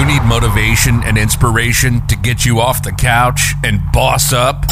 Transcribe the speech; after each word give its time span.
you 0.00 0.06
need 0.06 0.22
motivation 0.22 1.02
and 1.02 1.18
inspiration 1.18 2.06
to 2.06 2.16
get 2.16 2.46
you 2.46 2.58
off 2.58 2.82
the 2.82 2.92
couch 2.92 3.52
and 3.62 3.80
boss 3.92 4.32
up? 4.32 4.64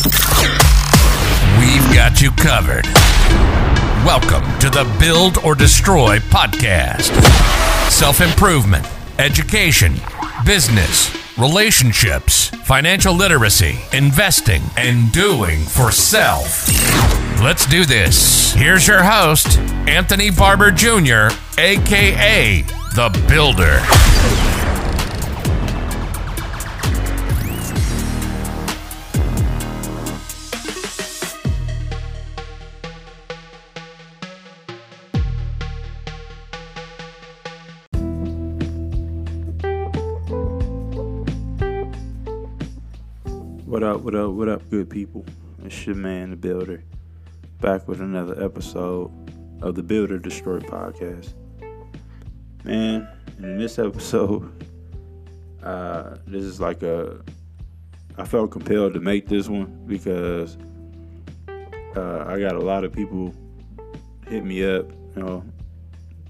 We've 1.58 1.94
got 1.94 2.22
you 2.22 2.30
covered. 2.30 2.86
Welcome 4.06 4.58
to 4.60 4.70
the 4.70 4.90
Build 4.98 5.36
or 5.44 5.54
Destroy 5.54 6.18
podcast. 6.18 7.12
Self 7.90 8.22
improvement, 8.22 8.86
education, 9.18 9.96
business, 10.46 11.14
relationships, 11.36 12.48
financial 12.64 13.12
literacy, 13.12 13.78
investing, 13.92 14.62
and 14.78 15.12
doing 15.12 15.60
for 15.60 15.90
self. 15.90 16.66
Let's 17.42 17.66
do 17.66 17.84
this. 17.84 18.54
Here's 18.54 18.88
your 18.88 19.02
host, 19.02 19.58
Anthony 19.86 20.30
Barber 20.30 20.70
Jr., 20.70 21.28
aka 21.58 22.62
The 22.94 23.24
Builder. 23.28 23.82
Up, 43.98 44.04
what 44.04 44.14
up, 44.14 44.30
what 44.30 44.48
up, 44.48 44.70
good 44.70 44.88
people? 44.88 45.26
It's 45.64 45.84
your 45.84 45.96
man, 45.96 46.30
the 46.30 46.36
Builder, 46.36 46.84
back 47.60 47.88
with 47.88 48.00
another 48.00 48.40
episode 48.40 49.10
of 49.60 49.74
the 49.74 49.82
Build 49.82 50.12
or 50.12 50.20
Destroy 50.20 50.60
podcast. 50.60 51.34
Man, 52.62 53.08
in 53.38 53.58
this 53.58 53.76
episode, 53.76 54.52
uh, 55.64 56.14
this 56.28 56.44
is 56.44 56.60
like 56.60 56.84
a. 56.84 57.24
I 58.16 58.24
felt 58.24 58.52
compelled 58.52 58.94
to 58.94 59.00
make 59.00 59.26
this 59.26 59.48
one 59.48 59.82
because 59.88 60.56
uh, 61.96 62.24
I 62.24 62.38
got 62.38 62.54
a 62.54 62.60
lot 62.60 62.84
of 62.84 62.92
people 62.92 63.34
hit 64.28 64.44
me 64.44 64.64
up, 64.64 64.92
you 65.16 65.24
know, 65.24 65.44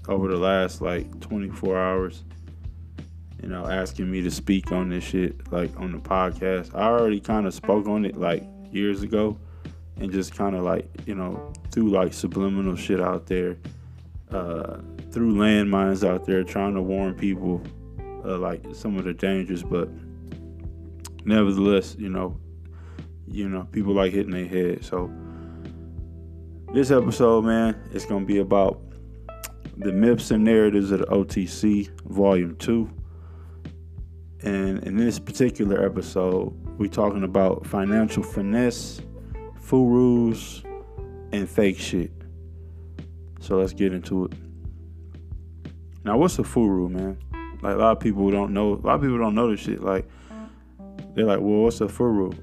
over 0.07 0.27
the 0.27 0.37
last 0.37 0.81
like 0.81 1.19
24 1.19 1.77
hours 1.77 2.23
you 3.41 3.49
know, 3.49 3.65
asking 3.67 4.09
me 4.11 4.21
to 4.21 4.31
speak 4.31 4.71
on 4.71 4.89
this 4.89 5.03
shit, 5.03 5.51
like 5.51 5.77
on 5.79 5.91
the 5.91 5.97
podcast. 5.97 6.75
I 6.75 6.87
already 6.87 7.19
kind 7.19 7.47
of 7.47 7.53
spoke 7.53 7.87
on 7.87 8.05
it 8.05 8.17
like 8.17 8.43
years 8.71 9.01
ago 9.01 9.37
and 9.97 10.11
just 10.11 10.35
kind 10.35 10.55
of 10.55 10.63
like, 10.63 10.89
you 11.05 11.15
know, 11.15 11.53
threw 11.71 11.89
like 11.89 12.13
subliminal 12.13 12.75
shit 12.75 13.01
out 13.01 13.27
there, 13.27 13.57
uh, 14.31 14.77
threw 15.11 15.33
landmines 15.33 16.07
out 16.07 16.25
there 16.25 16.43
trying 16.43 16.73
to 16.75 16.81
warn 16.81 17.13
people, 17.13 17.61
uh, 18.25 18.37
like 18.37 18.63
some 18.73 18.97
of 18.97 19.05
the 19.05 19.13
dangers, 19.13 19.63
but 19.63 19.89
nevertheless, 21.25 21.95
you 21.97 22.09
know, 22.09 22.37
you 23.27 23.47
know, 23.47 23.63
people 23.71 23.93
like 23.93 24.11
hitting 24.11 24.31
their 24.31 24.47
head. 24.47 24.83
So 24.83 25.11
this 26.73 26.91
episode, 26.91 27.45
man, 27.45 27.79
it's 27.91 28.05
gonna 28.05 28.25
be 28.25 28.39
about 28.39 28.81
the 29.77 29.91
myths 29.91 30.31
and 30.31 30.43
narratives 30.43 30.91
of 30.91 30.99
the 30.99 31.05
OTC, 31.05 31.89
Volume 32.05 32.55
Two. 32.57 32.89
And 34.41 34.83
in 34.83 34.95
this 34.95 35.19
particular 35.19 35.85
episode, 35.85 36.53
we're 36.77 36.87
talking 36.87 37.23
about 37.23 37.65
financial 37.65 38.23
finesse, 38.23 39.01
furus, 39.59 40.63
and 41.31 41.49
fake 41.49 41.77
shit. 41.77 42.11
So 43.41 43.57
let's 43.57 43.73
get 43.73 43.93
into 43.93 44.25
it. 44.25 44.33
Now, 46.05 46.17
what's 46.17 46.39
a 46.39 46.43
furu, 46.43 46.89
man? 46.89 47.17
Like 47.61 47.75
a 47.75 47.77
lot 47.77 47.91
of 47.91 47.99
people 47.99 48.31
don't 48.31 48.53
know. 48.53 48.75
A 48.75 48.85
lot 48.85 48.95
of 48.95 49.01
people 49.01 49.17
don't 49.17 49.35
know 49.35 49.51
this 49.51 49.59
shit. 49.59 49.81
Like 49.81 50.07
they're 51.13 51.25
like, 51.25 51.39
well, 51.39 51.63
what's 51.63 51.81
a 51.81 51.85
furu? 51.85 52.37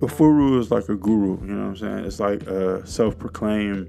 A 0.00 0.06
furu 0.06 0.58
is 0.58 0.70
like 0.70 0.88
a 0.88 0.96
guru. 0.96 1.38
You 1.40 1.54
know 1.54 1.62
what 1.64 1.68
I'm 1.68 1.76
saying? 1.76 2.04
It's 2.06 2.20
like 2.20 2.42
a 2.46 2.86
self-proclaimed 2.86 3.88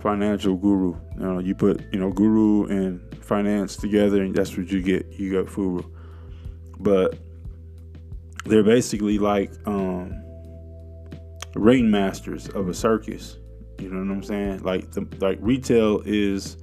financial 0.00 0.56
guru. 0.56 0.94
You 1.14 1.20
know, 1.20 1.38
you 1.38 1.54
put 1.54 1.82
you 1.92 1.98
know 1.98 2.10
guru 2.10 2.66
and 2.66 3.00
finance 3.24 3.76
together, 3.76 4.22
and 4.22 4.34
that's 4.34 4.56
what 4.56 4.70
you 4.70 4.82
get. 4.82 5.06
You 5.12 5.32
got 5.32 5.52
Furu, 5.52 5.84
but 6.78 7.18
they're 8.44 8.62
basically 8.62 9.18
like 9.18 9.50
um, 9.66 10.22
ring 11.54 11.90
masters 11.90 12.48
of 12.48 12.68
a 12.68 12.74
circus. 12.74 13.38
You 13.80 13.90
know 13.90 13.98
what 13.98 14.16
I'm 14.16 14.22
saying? 14.22 14.62
Like 14.62 14.92
the 14.92 15.06
like 15.20 15.38
retail 15.40 16.02
is 16.04 16.56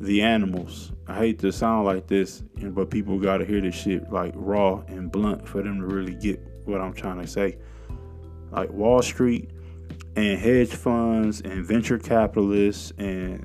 the 0.00 0.22
animals. 0.22 0.92
I 1.06 1.16
hate 1.16 1.38
to 1.40 1.52
sound 1.52 1.86
like 1.86 2.06
this, 2.06 2.42
but 2.60 2.90
people 2.90 3.18
got 3.18 3.38
to 3.38 3.44
hear 3.44 3.60
this 3.60 3.74
shit 3.74 4.10
like 4.10 4.32
raw 4.36 4.82
and 4.88 5.10
blunt 5.10 5.46
for 5.46 5.62
them 5.62 5.80
to 5.80 5.86
really 5.86 6.14
get 6.14 6.40
what 6.64 6.80
I'm 6.80 6.94
trying 6.94 7.20
to 7.20 7.26
say. 7.26 7.58
Like 8.50 8.70
Wall 8.70 9.02
Street 9.02 9.50
and 10.16 10.38
hedge 10.38 10.70
funds 10.70 11.40
and 11.40 11.64
venture 11.64 11.98
capitalists 11.98 12.92
and 12.98 13.44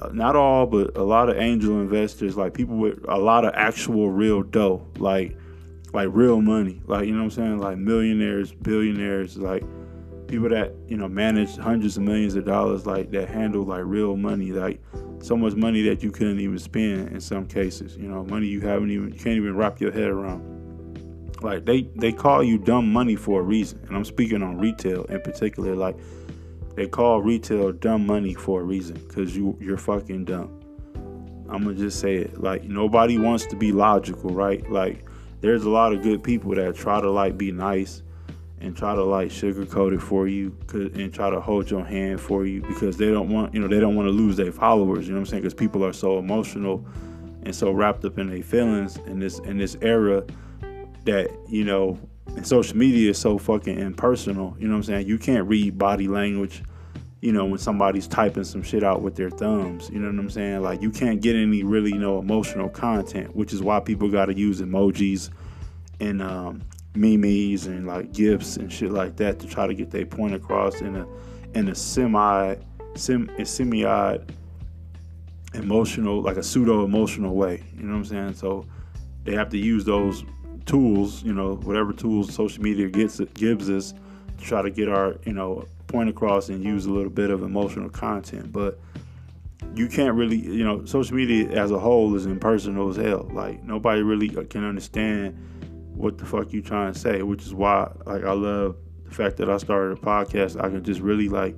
uh, 0.00 0.08
not 0.12 0.36
all, 0.36 0.66
but 0.66 0.96
a 0.96 1.02
lot 1.02 1.28
of 1.28 1.38
angel 1.38 1.80
investors, 1.80 2.36
like 2.36 2.54
people 2.54 2.76
with 2.76 2.98
a 3.08 3.18
lot 3.18 3.44
of 3.44 3.52
actual 3.54 4.10
real 4.10 4.42
dough, 4.42 4.86
like 4.98 5.36
like 5.92 6.08
real 6.12 6.42
money, 6.42 6.82
like 6.86 7.06
you 7.06 7.12
know 7.12 7.20
what 7.20 7.24
I'm 7.24 7.30
saying, 7.30 7.58
like 7.58 7.78
millionaires, 7.78 8.52
billionaires, 8.52 9.38
like 9.38 9.62
people 10.26 10.48
that 10.50 10.74
you 10.88 10.96
know 10.96 11.08
manage 11.08 11.56
hundreds 11.56 11.96
of 11.96 12.02
millions 12.02 12.34
of 12.34 12.44
dollars, 12.44 12.86
like 12.86 13.10
that 13.12 13.28
handle 13.28 13.62
like 13.62 13.84
real 13.84 14.16
money, 14.16 14.52
like 14.52 14.82
so 15.20 15.36
much 15.36 15.54
money 15.54 15.82
that 15.82 16.02
you 16.02 16.10
couldn't 16.10 16.40
even 16.40 16.58
spend 16.58 17.08
in 17.08 17.20
some 17.20 17.46
cases, 17.46 17.96
you 17.96 18.08
know, 18.08 18.24
money 18.24 18.46
you 18.46 18.60
haven't 18.60 18.90
even 18.90 19.12
can't 19.12 19.36
even 19.36 19.56
wrap 19.56 19.80
your 19.80 19.92
head 19.92 20.08
around. 20.08 20.55
Like 21.42 21.64
they 21.64 21.82
they 21.96 22.12
call 22.12 22.42
you 22.42 22.58
dumb 22.58 22.92
money 22.92 23.16
for 23.16 23.40
a 23.40 23.42
reason, 23.42 23.80
and 23.86 23.96
I'm 23.96 24.04
speaking 24.04 24.42
on 24.42 24.58
retail 24.58 25.04
in 25.04 25.20
particular, 25.20 25.74
like 25.74 25.96
they 26.74 26.86
call 26.86 27.22
retail 27.22 27.72
dumb 27.72 28.06
money 28.06 28.34
for 28.34 28.60
a 28.60 28.64
reason 28.64 28.96
because 29.06 29.36
you 29.36 29.56
you're 29.60 29.78
fucking 29.78 30.24
dumb. 30.24 30.60
I'm 31.48 31.64
gonna 31.64 31.74
just 31.74 32.00
say 32.00 32.16
it. 32.16 32.40
Like 32.40 32.64
nobody 32.64 33.18
wants 33.18 33.46
to 33.46 33.56
be 33.56 33.72
logical, 33.72 34.30
right? 34.30 34.68
Like 34.70 35.04
there's 35.40 35.64
a 35.64 35.70
lot 35.70 35.92
of 35.92 36.02
good 36.02 36.22
people 36.22 36.54
that 36.54 36.74
try 36.74 37.00
to 37.00 37.10
like 37.10 37.38
be 37.38 37.52
nice 37.52 38.02
and 38.60 38.76
try 38.76 38.94
to 38.94 39.04
like 39.04 39.28
sugarcoat 39.28 39.94
it 39.94 40.00
for 40.00 40.26
you 40.26 40.56
and 40.72 41.12
try 41.12 41.30
to 41.30 41.40
hold 41.40 41.70
your 41.70 41.84
hand 41.84 42.20
for 42.20 42.46
you 42.46 42.62
because 42.62 42.96
they 42.96 43.10
don't 43.10 43.28
want 43.28 43.54
you 43.54 43.60
know 43.60 43.68
they 43.68 43.80
don't 43.80 43.94
want 43.94 44.06
to 44.06 44.12
lose 44.12 44.36
their 44.36 44.52
followers. 44.52 45.06
You 45.06 45.14
know 45.14 45.20
what 45.20 45.28
I'm 45.28 45.30
saying? 45.30 45.42
Because 45.42 45.54
people 45.54 45.84
are 45.84 45.92
so 45.92 46.18
emotional 46.18 46.86
and 47.42 47.54
so 47.54 47.70
wrapped 47.70 48.04
up 48.04 48.18
in 48.18 48.28
their 48.28 48.42
feelings 48.42 48.96
in 49.06 49.18
this 49.18 49.38
in 49.40 49.56
this 49.56 49.76
era 49.82 50.24
that 51.06 51.30
you 51.48 51.64
know 51.64 51.98
and 52.36 52.46
social 52.46 52.76
media 52.76 53.10
is 53.10 53.18
so 53.18 53.38
fucking 53.38 53.78
impersonal. 53.78 54.56
You 54.58 54.68
know 54.68 54.74
what 54.74 54.78
I'm 54.78 54.82
saying? 54.84 55.06
You 55.06 55.18
can't 55.18 55.48
read 55.48 55.78
body 55.78 56.08
language. 56.08 56.62
You 57.22 57.32
know 57.32 57.46
when 57.46 57.58
somebody's 57.58 58.06
typing 58.06 58.44
some 58.44 58.62
shit 58.62 58.84
out 58.84 59.02
with 59.02 59.16
their 59.16 59.30
thumbs. 59.30 59.88
You 59.90 59.98
know 59.98 60.08
what 60.08 60.18
I'm 60.18 60.30
saying? 60.30 60.62
Like 60.62 60.82
you 60.82 60.90
can't 60.90 61.22
get 61.22 61.34
any 61.34 61.62
really 61.62 61.90
you 61.90 61.98
know 61.98 62.18
emotional 62.18 62.68
content, 62.68 63.34
which 63.34 63.52
is 63.52 63.62
why 63.62 63.80
people 63.80 64.10
got 64.10 64.26
to 64.26 64.36
use 64.36 64.60
emojis 64.60 65.30
and 65.98 66.20
um, 66.20 66.62
memes 66.94 67.66
and 67.66 67.86
like 67.86 68.12
gifs 68.12 68.58
and 68.58 68.70
shit 68.70 68.90
like 68.90 69.16
that 69.16 69.38
to 69.40 69.46
try 69.46 69.66
to 69.66 69.74
get 69.74 69.90
their 69.90 70.04
point 70.04 70.34
across 70.34 70.82
in 70.82 70.94
a 70.96 71.06
in 71.54 71.68
a 71.68 71.74
semi 71.74 72.54
sim 72.94 73.30
a 73.38 73.46
semi 73.46 74.18
emotional 75.54 76.20
like 76.20 76.36
a 76.36 76.42
pseudo 76.42 76.84
emotional 76.84 77.34
way. 77.34 77.64
You 77.76 77.84
know 77.84 77.92
what 77.92 77.98
I'm 77.98 78.04
saying? 78.04 78.34
So 78.34 78.66
they 79.24 79.34
have 79.34 79.48
to 79.50 79.58
use 79.58 79.84
those 79.84 80.24
tools, 80.66 81.22
you 81.22 81.32
know, 81.32 81.54
whatever 81.56 81.92
tools 81.92 82.34
social 82.34 82.62
media 82.62 82.88
gets 82.88 83.20
gives 83.34 83.70
us 83.70 83.94
to 84.38 84.44
try 84.44 84.60
to 84.60 84.70
get 84.70 84.88
our, 84.88 85.16
you 85.24 85.32
know, 85.32 85.66
point 85.86 86.10
across 86.10 86.48
and 86.48 86.62
use 86.62 86.86
a 86.86 86.90
little 86.90 87.10
bit 87.10 87.30
of 87.30 87.42
emotional 87.42 87.88
content. 87.88 88.52
But 88.52 88.78
you 89.74 89.88
can't 89.88 90.14
really, 90.14 90.36
you 90.36 90.64
know, 90.64 90.84
social 90.84 91.16
media 91.16 91.48
as 91.50 91.70
a 91.70 91.78
whole 91.78 92.14
is 92.14 92.26
impersonal 92.26 92.90
as 92.90 92.96
hell. 92.96 93.28
Like 93.32 93.62
nobody 93.62 94.02
really 94.02 94.28
can 94.46 94.64
understand 94.64 95.36
what 95.94 96.18
the 96.18 96.26
fuck 96.26 96.52
you 96.52 96.60
trying 96.60 96.92
to 96.92 96.98
say, 96.98 97.22
which 97.22 97.42
is 97.42 97.54
why 97.54 97.90
like 98.04 98.24
I 98.24 98.32
love 98.32 98.76
the 99.04 99.14
fact 99.14 99.36
that 99.38 99.48
I 99.48 99.56
started 99.58 99.96
a 99.96 100.00
podcast. 100.00 100.62
I 100.62 100.68
can 100.68 100.82
just 100.82 101.00
really 101.00 101.28
like 101.28 101.56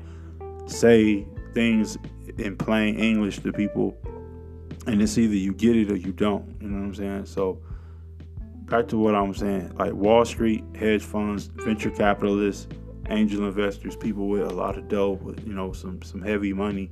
say 0.66 1.26
things 1.54 1.96
in 2.36 2.56
plain 2.56 2.98
English 2.98 3.40
to 3.40 3.52
people 3.52 3.96
and 4.86 5.02
it's 5.02 5.18
either 5.18 5.34
you 5.34 5.52
get 5.52 5.76
it 5.76 5.90
or 5.90 5.96
you 5.96 6.12
don't. 6.12 6.56
You 6.60 6.68
know 6.68 6.80
what 6.80 6.86
I'm 6.86 6.94
saying? 6.94 7.26
So 7.26 7.60
back 8.68 8.88
to 8.88 8.98
what 8.98 9.14
I'm 9.14 9.34
saying, 9.34 9.74
like 9.76 9.92
Wall 9.92 10.24
Street, 10.24 10.64
hedge 10.76 11.02
funds, 11.02 11.46
venture 11.46 11.90
capitalists, 11.90 12.68
angel 13.08 13.46
investors, 13.46 13.96
people 13.96 14.28
with 14.28 14.42
a 14.42 14.54
lot 14.54 14.76
of 14.76 14.88
dough, 14.88 15.12
with 15.22 15.46
you 15.46 15.52
know 15.52 15.72
some 15.72 16.02
some 16.02 16.20
heavy 16.20 16.52
money, 16.52 16.90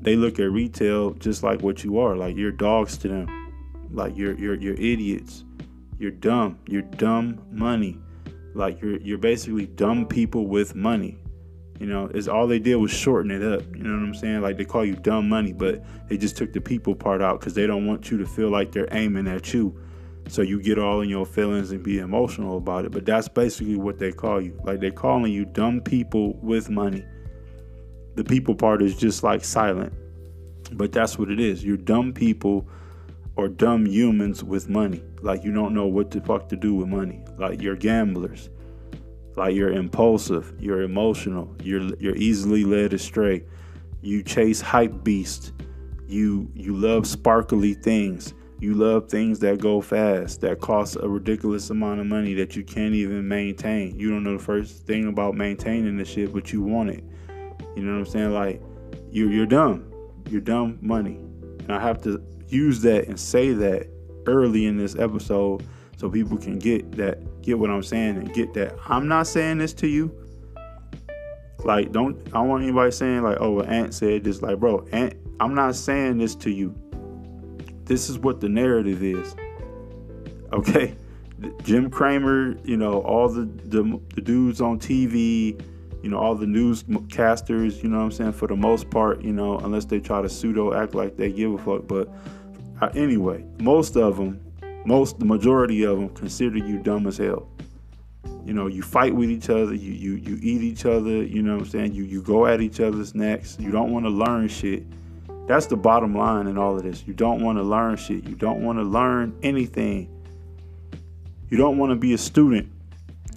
they 0.00 0.16
look 0.16 0.38
at 0.38 0.50
retail 0.50 1.12
just 1.14 1.42
like 1.42 1.62
what 1.62 1.84
you 1.84 1.98
are, 1.98 2.16
like 2.16 2.36
you're 2.36 2.52
dogs 2.52 2.96
to 2.98 3.08
them, 3.08 3.88
like 3.92 4.16
you're 4.16 4.34
you're 4.38 4.54
you're 4.54 4.74
idiots, 4.74 5.44
you're 5.98 6.10
dumb, 6.10 6.58
you're 6.66 6.82
dumb 6.82 7.40
money, 7.50 7.98
like 8.54 8.80
you're 8.80 8.98
you're 8.98 9.18
basically 9.18 9.66
dumb 9.66 10.06
people 10.06 10.46
with 10.46 10.74
money. 10.74 11.18
You 11.78 11.86
know, 11.86 12.10
it's 12.12 12.28
all 12.28 12.46
they 12.46 12.58
did 12.58 12.76
was 12.76 12.90
shorten 12.90 13.30
it 13.30 13.42
up. 13.42 13.62
You 13.74 13.84
know 13.84 13.98
what 13.98 14.06
I'm 14.06 14.14
saying? 14.14 14.42
Like 14.42 14.58
they 14.58 14.66
call 14.66 14.84
you 14.84 14.96
dumb 14.96 15.30
money, 15.30 15.54
but 15.54 15.82
they 16.08 16.18
just 16.18 16.36
took 16.36 16.52
the 16.52 16.60
people 16.60 16.94
part 16.94 17.22
out 17.22 17.40
because 17.40 17.54
they 17.54 17.66
don't 17.66 17.86
want 17.86 18.10
you 18.10 18.18
to 18.18 18.26
feel 18.26 18.50
like 18.50 18.70
they're 18.70 18.88
aiming 18.90 19.26
at 19.26 19.54
you. 19.54 19.80
So 20.30 20.42
you 20.42 20.62
get 20.62 20.78
all 20.78 21.00
in 21.00 21.08
your 21.08 21.26
feelings 21.26 21.72
and 21.72 21.82
be 21.82 21.98
emotional 21.98 22.56
about 22.56 22.84
it. 22.84 22.92
But 22.92 23.04
that's 23.04 23.26
basically 23.26 23.74
what 23.74 23.98
they 23.98 24.12
call 24.12 24.40
you. 24.40 24.56
Like 24.62 24.78
they're 24.78 24.92
calling 24.92 25.32
you 25.32 25.44
dumb 25.44 25.80
people 25.80 26.34
with 26.34 26.70
money. 26.70 27.04
The 28.14 28.22
people 28.22 28.54
part 28.54 28.80
is 28.80 28.96
just 28.96 29.24
like 29.24 29.44
silent. 29.44 29.92
But 30.72 30.92
that's 30.92 31.18
what 31.18 31.30
it 31.30 31.40
is. 31.40 31.64
You're 31.64 31.76
dumb 31.76 32.12
people 32.12 32.68
or 33.34 33.48
dumb 33.48 33.86
humans 33.86 34.44
with 34.44 34.68
money. 34.68 35.02
Like 35.20 35.42
you 35.42 35.52
don't 35.52 35.74
know 35.74 35.88
what 35.88 36.12
the 36.12 36.20
fuck 36.20 36.48
to 36.50 36.56
do 36.56 36.76
with 36.76 36.86
money. 36.86 37.24
Like 37.36 37.60
you're 37.60 37.74
gamblers. 37.74 38.50
Like 39.36 39.56
you're 39.56 39.72
impulsive, 39.72 40.54
you're 40.60 40.82
emotional, 40.82 41.56
you're 41.62 41.94
you're 41.96 42.16
easily 42.16 42.62
led 42.62 42.92
astray. 42.92 43.44
You 44.00 44.22
chase 44.22 44.60
hype 44.60 45.02
beasts. 45.02 45.52
You 46.06 46.52
you 46.54 46.76
love 46.76 47.04
sparkly 47.06 47.74
things. 47.74 48.32
You 48.60 48.74
love 48.74 49.08
things 49.08 49.38
that 49.38 49.58
go 49.58 49.80
fast, 49.80 50.42
that 50.42 50.60
cost 50.60 50.96
a 51.00 51.08
ridiculous 51.08 51.70
amount 51.70 52.00
of 52.00 52.06
money 52.06 52.34
that 52.34 52.56
you 52.56 52.62
can't 52.62 52.94
even 52.94 53.26
maintain. 53.26 53.98
You 53.98 54.10
don't 54.10 54.22
know 54.22 54.36
the 54.36 54.42
first 54.42 54.86
thing 54.86 55.08
about 55.08 55.34
maintaining 55.34 55.96
the 55.96 56.04
shit, 56.04 56.32
but 56.32 56.52
you 56.52 56.62
want 56.62 56.90
it. 56.90 57.02
You 57.74 57.82
know 57.82 57.92
what 57.92 57.98
I'm 58.00 58.06
saying? 58.06 58.32
Like 58.32 58.60
you're, 59.10 59.30
you're 59.30 59.46
dumb. 59.46 59.90
You're 60.28 60.42
dumb 60.42 60.78
money. 60.82 61.16
And 61.60 61.72
I 61.72 61.80
have 61.80 62.02
to 62.02 62.22
use 62.48 62.82
that 62.82 63.06
and 63.06 63.18
say 63.18 63.52
that 63.52 63.88
early 64.26 64.66
in 64.66 64.76
this 64.76 64.94
episode 64.96 65.64
so 65.96 66.10
people 66.10 66.36
can 66.36 66.58
get 66.58 66.92
that 66.92 67.42
get 67.42 67.58
what 67.58 67.70
I'm 67.70 67.82
saying 67.82 68.16
and 68.16 68.32
get 68.32 68.54
that 68.54 68.74
I'm 68.88 69.08
not 69.08 69.26
saying 69.26 69.58
this 69.58 69.72
to 69.74 69.86
you. 69.86 70.14
Like 71.64 71.92
don't 71.92 72.18
I 72.28 72.30
don't 72.30 72.48
want 72.48 72.62
anybody 72.62 72.90
saying 72.90 73.22
like 73.22 73.38
oh 73.40 73.60
Ant 73.62 73.94
said 73.94 74.24
this 74.24 74.42
like 74.42 74.58
bro 74.58 74.86
Ant 74.92 75.14
I'm 75.40 75.54
not 75.54 75.76
saying 75.76 76.18
this 76.18 76.34
to 76.36 76.50
you. 76.50 76.74
This 77.90 78.08
is 78.08 78.20
what 78.20 78.40
the 78.40 78.48
narrative 78.48 79.02
is. 79.02 79.34
Okay? 80.52 80.94
Jim 81.64 81.90
Cramer, 81.90 82.56
you 82.62 82.76
know, 82.76 83.00
all 83.00 83.28
the, 83.28 83.46
the 83.64 84.00
the 84.14 84.20
dudes 84.20 84.60
on 84.60 84.78
TV, 84.78 85.60
you 86.00 86.08
know, 86.08 86.16
all 86.16 86.36
the 86.36 86.46
newscasters, 86.46 87.82
you 87.82 87.88
know 87.88 87.96
what 87.96 88.04
I'm 88.04 88.12
saying, 88.12 88.32
for 88.34 88.46
the 88.46 88.54
most 88.54 88.90
part, 88.90 89.22
you 89.22 89.32
know, 89.32 89.58
unless 89.58 89.86
they 89.86 89.98
try 89.98 90.22
to 90.22 90.28
pseudo 90.28 90.72
act 90.72 90.94
like 90.94 91.16
they 91.16 91.32
give 91.32 91.52
a 91.52 91.58
fuck. 91.58 91.88
But 91.88 92.08
uh, 92.80 92.90
anyway, 92.94 93.44
most 93.58 93.96
of 93.96 94.18
them 94.18 94.40
most 94.84 95.18
the 95.18 95.24
majority 95.24 95.82
of 95.82 95.98
them 95.98 96.10
consider 96.10 96.58
you 96.58 96.78
dumb 96.78 97.08
as 97.08 97.16
hell. 97.16 97.48
You 98.44 98.54
know, 98.54 98.68
you 98.68 98.82
fight 98.82 99.16
with 99.16 99.30
each 99.30 99.50
other, 99.50 99.74
you 99.74 99.90
you 99.90 100.14
you 100.14 100.38
eat 100.40 100.62
each 100.62 100.86
other, 100.86 101.24
you 101.24 101.42
know 101.42 101.54
what 101.54 101.62
I'm 101.62 101.68
saying? 101.68 101.94
You 101.94 102.04
you 102.04 102.22
go 102.22 102.46
at 102.46 102.60
each 102.60 102.78
other's 102.78 103.16
necks. 103.16 103.56
You 103.58 103.72
don't 103.72 103.90
want 103.90 104.04
to 104.04 104.10
learn 104.10 104.46
shit. 104.46 104.84
That's 105.50 105.66
the 105.66 105.76
bottom 105.76 106.14
line 106.14 106.46
in 106.46 106.56
all 106.56 106.76
of 106.76 106.84
this. 106.84 107.04
You 107.06 107.12
don't 107.12 107.42
want 107.42 107.58
to 107.58 107.62
learn 107.62 107.96
shit. 107.96 108.24
You 108.24 108.36
don't 108.36 108.62
want 108.62 108.78
to 108.78 108.84
learn 108.84 109.36
anything. 109.42 110.08
You 111.48 111.56
don't 111.56 111.76
want 111.76 111.90
to 111.90 111.96
be 111.96 112.14
a 112.14 112.18
student. 112.18 112.70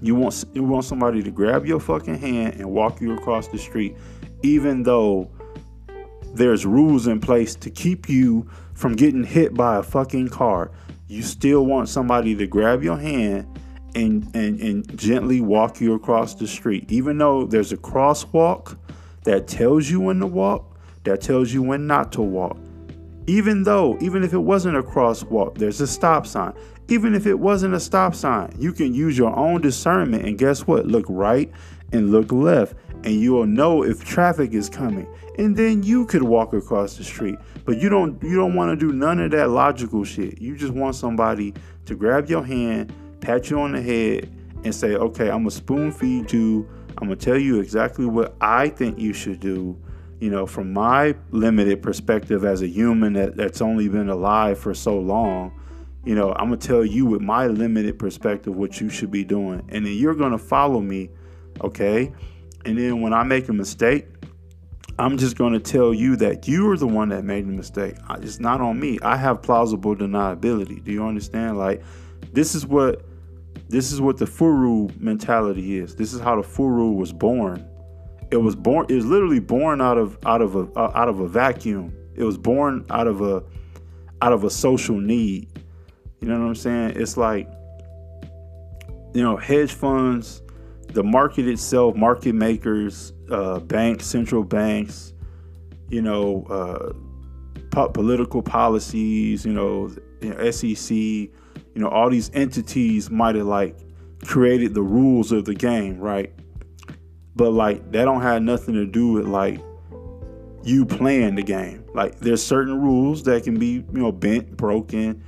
You 0.01 0.15
want 0.15 0.45
you 0.53 0.63
want 0.63 0.85
somebody 0.85 1.23
to 1.23 1.31
grab 1.31 1.65
your 1.65 1.79
fucking 1.79 2.19
hand 2.19 2.55
and 2.55 2.69
walk 2.69 3.01
you 3.01 3.13
across 3.13 3.47
the 3.47 3.57
street 3.57 3.95
even 4.43 4.83
though 4.83 5.31
there's 6.33 6.65
rules 6.65 7.07
in 7.07 7.21
place 7.21 7.55
to 7.55 7.69
keep 7.69 8.09
you 8.09 8.47
from 8.73 8.95
getting 8.95 9.23
hit 9.23 9.53
by 9.53 9.77
a 9.77 9.83
fucking 9.83 10.27
car 10.27 10.71
you 11.07 11.21
still 11.21 11.65
want 11.65 11.87
somebody 11.87 12.35
to 12.35 12.47
grab 12.47 12.83
your 12.83 12.97
hand 12.97 13.47
and, 13.95 14.29
and, 14.35 14.59
and 14.59 14.97
gently 14.97 15.41
walk 15.41 15.79
you 15.79 15.93
across 15.93 16.33
the 16.33 16.47
street. 16.47 16.91
Even 16.91 17.17
though 17.17 17.45
there's 17.45 17.71
a 17.71 17.77
crosswalk 17.77 18.77
that 19.23 19.47
tells 19.47 19.89
you 19.89 19.99
when 19.99 20.19
to 20.19 20.27
walk, 20.27 20.72
that 21.03 21.21
tells 21.21 21.53
you 21.53 21.61
when 21.61 21.87
not 21.87 22.11
to 22.13 22.21
walk. 22.21 22.57
Even 23.27 23.63
though, 23.63 23.97
even 24.01 24.23
if 24.23 24.33
it 24.33 24.39
wasn't 24.39 24.75
a 24.75 24.83
crosswalk, 24.83 25.57
there's 25.57 25.79
a 25.79 25.87
stop 25.87 26.27
sign. 26.27 26.53
Even 26.89 27.15
if 27.15 27.25
it 27.25 27.39
wasn't 27.39 27.73
a 27.73 27.79
stop 27.79 28.13
sign, 28.13 28.53
you 28.59 28.73
can 28.73 28.93
use 28.93 29.17
your 29.17 29.33
own 29.37 29.61
discernment 29.61 30.25
and 30.25 30.37
guess 30.37 30.67
what? 30.67 30.85
Look 30.85 31.05
right 31.07 31.49
and 31.93 32.11
look 32.11 32.31
left, 32.31 32.75
and 33.03 33.13
you'll 33.13 33.45
know 33.45 33.83
if 33.83 34.03
traffic 34.03 34.53
is 34.53 34.69
coming. 34.69 35.07
And 35.37 35.55
then 35.55 35.83
you 35.83 36.05
could 36.05 36.23
walk 36.23 36.53
across 36.53 36.97
the 36.97 37.03
street. 37.03 37.37
But 37.65 37.77
you 37.79 37.89
don't 37.89 38.21
you 38.21 38.35
don't 38.35 38.55
want 38.55 38.77
to 38.77 38.85
do 38.87 38.93
none 38.93 39.19
of 39.19 39.31
that 39.31 39.49
logical 39.49 40.03
shit. 40.03 40.41
You 40.41 40.57
just 40.57 40.73
want 40.73 40.95
somebody 40.95 41.53
to 41.85 41.95
grab 41.95 42.29
your 42.29 42.43
hand, 42.43 42.93
pat 43.21 43.49
you 43.49 43.59
on 43.59 43.71
the 43.71 43.81
head, 43.81 44.29
and 44.63 44.75
say, 44.75 44.95
okay, 44.95 45.29
I'm 45.29 45.39
gonna 45.39 45.51
spoon 45.51 45.91
feed 45.91 46.31
you. 46.33 46.67
I'm 46.97 47.07
gonna 47.07 47.15
tell 47.15 47.37
you 47.37 47.59
exactly 47.59 48.05
what 48.05 48.35
I 48.41 48.69
think 48.69 48.99
you 48.99 49.13
should 49.13 49.39
do. 49.39 49.77
You 50.19 50.29
know, 50.29 50.45
from 50.45 50.71
my 50.71 51.15
limited 51.31 51.81
perspective 51.81 52.45
as 52.45 52.61
a 52.61 52.67
human 52.67 53.13
that, 53.13 53.35
that's 53.35 53.61
only 53.61 53.89
been 53.89 54.09
alive 54.09 54.57
for 54.57 54.73
so 54.73 54.97
long, 54.97 55.51
you 56.05 56.15
know, 56.15 56.33
I'm 56.33 56.45
gonna 56.45 56.57
tell 56.57 56.85
you 56.85 57.05
with 57.05 57.21
my 57.21 57.47
limited 57.47 57.99
perspective 57.99 58.55
what 58.55 58.79
you 58.79 58.89
should 58.89 59.11
be 59.11 59.23
doing. 59.23 59.65
And 59.69 59.85
then 59.85 59.93
you're 59.93 60.15
gonna 60.15 60.37
follow 60.37 60.81
me, 60.81 61.09
okay? 61.61 62.11
And 62.65 62.77
then 62.77 63.01
when 63.01 63.13
I 63.13 63.23
make 63.23 63.49
a 63.49 63.53
mistake, 63.53 64.07
I'm 64.99 65.17
just 65.17 65.37
to 65.37 65.59
tell 65.59 65.93
you 65.93 66.15
that 66.17 66.47
you 66.47 66.69
are 66.69 66.77
the 66.77 66.87
one 66.87 67.09
that 67.09 67.23
made 67.23 67.47
the 67.47 67.51
mistake. 67.51 67.95
It's 68.19 68.39
not 68.39 68.61
on 68.61 68.79
me. 68.79 68.99
I 69.01 69.17
have 69.17 69.41
plausible 69.41 69.95
deniability. 69.95 70.83
Do 70.83 70.91
you 70.91 71.03
understand? 71.03 71.57
Like, 71.57 71.81
this 72.31 72.53
is 72.53 72.65
what 72.67 73.03
this 73.69 73.91
is 73.91 73.99
what 73.99 74.17
the 74.17 74.25
furu 74.25 74.95
mentality 74.99 75.79
is. 75.79 75.95
This 75.95 76.13
is 76.13 76.19
how 76.21 76.35
the 76.35 76.47
furu 76.47 76.95
was 76.95 77.11
born. 77.11 77.67
It 78.33 78.41
was 78.41 78.55
born. 78.55 78.87
It 78.89 78.95
was 78.95 79.05
literally 79.05 79.39
born 79.39 79.79
out 79.79 79.99
of 79.99 80.17
out 80.25 80.41
of 80.41 80.55
a 80.55 80.61
uh, 80.75 80.91
out 80.95 81.07
of 81.07 81.19
a 81.19 81.27
vacuum. 81.27 81.93
It 82.15 82.23
was 82.23 82.35
born 82.35 82.83
out 82.89 83.05
of 83.05 83.21
a 83.21 83.43
out 84.23 84.33
of 84.33 84.43
a 84.43 84.49
social 84.49 84.97
need. 84.97 85.47
You 86.19 86.29
know 86.29 86.39
what 86.39 86.47
I'm 86.47 86.55
saying? 86.55 86.93
It's 86.95 87.15
like 87.15 87.47
you 89.13 89.21
know 89.21 89.37
hedge 89.37 89.73
funds 89.73 90.41
the 90.93 91.03
market 91.03 91.47
itself, 91.47 91.95
market 91.95 92.33
makers, 92.33 93.13
uh, 93.29 93.59
banks, 93.59 94.05
central 94.05 94.43
banks, 94.43 95.13
you 95.89 96.01
know, 96.01 96.45
uh, 96.49 96.93
po- 97.71 97.89
political 97.89 98.41
policies, 98.41 99.45
you 99.45 99.53
know, 99.53 99.91
you 100.21 100.33
know, 100.33 100.51
SEC, 100.51 100.91
you 100.95 101.31
know, 101.75 101.87
all 101.87 102.09
these 102.09 102.31
entities 102.33 103.09
might 103.09 103.35
have 103.35 103.47
like 103.47 103.77
created 104.25 104.73
the 104.73 104.81
rules 104.81 105.31
of 105.31 105.45
the 105.45 105.55
game, 105.55 105.99
right? 105.99 106.33
But 107.35 107.51
like 107.51 107.91
that 107.91 108.05
don't 108.05 108.21
have 108.21 108.41
nothing 108.41 108.75
to 108.75 108.85
do 108.85 109.13
with 109.13 109.25
like 109.25 109.59
you 110.63 110.85
playing 110.85 111.35
the 111.35 111.43
game. 111.43 111.85
Like 111.93 112.19
there's 112.19 112.43
certain 112.43 112.81
rules 112.81 113.23
that 113.23 113.43
can 113.43 113.57
be, 113.57 113.71
you 113.71 113.85
know, 113.91 114.11
bent, 114.11 114.55
broken, 114.55 115.23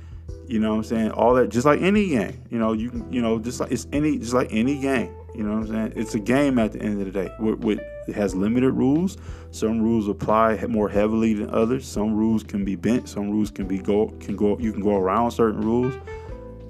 you 0.48 0.60
know 0.60 0.70
what 0.70 0.76
I'm 0.76 0.84
saying? 0.84 1.10
All 1.10 1.34
that 1.34 1.48
just 1.48 1.66
like 1.66 1.80
any 1.82 2.08
game. 2.08 2.42
You 2.50 2.58
know, 2.58 2.72
you 2.72 3.06
you 3.10 3.20
know, 3.20 3.38
just 3.38 3.60
like 3.60 3.72
it's 3.72 3.86
any 3.92 4.18
just 4.18 4.34
like 4.34 4.48
any 4.50 4.78
game. 4.78 5.14
You 5.34 5.42
know 5.42 5.52
what 5.52 5.68
I'm 5.68 5.68
saying? 5.68 5.92
It's 5.96 6.14
a 6.14 6.18
game 6.18 6.58
at 6.58 6.72
the 6.72 6.80
end 6.80 6.98
of 6.98 7.12
the 7.12 7.24
day. 7.24 7.30
With, 7.38 7.58
with, 7.58 7.80
it 8.08 8.14
has 8.14 8.34
limited 8.34 8.72
rules. 8.72 9.18
Some 9.50 9.82
rules 9.82 10.08
apply 10.08 10.64
more 10.66 10.88
heavily 10.88 11.34
than 11.34 11.50
others. 11.50 11.86
Some 11.86 12.14
rules 12.14 12.42
can 12.42 12.64
be 12.64 12.74
bent. 12.74 13.08
Some 13.08 13.30
rules 13.30 13.50
can 13.50 13.66
be 13.66 13.78
go 13.78 14.08
can 14.20 14.36
go. 14.36 14.58
You 14.58 14.72
can 14.72 14.82
go 14.82 14.96
around 14.96 15.32
certain 15.32 15.60
rules. 15.60 15.94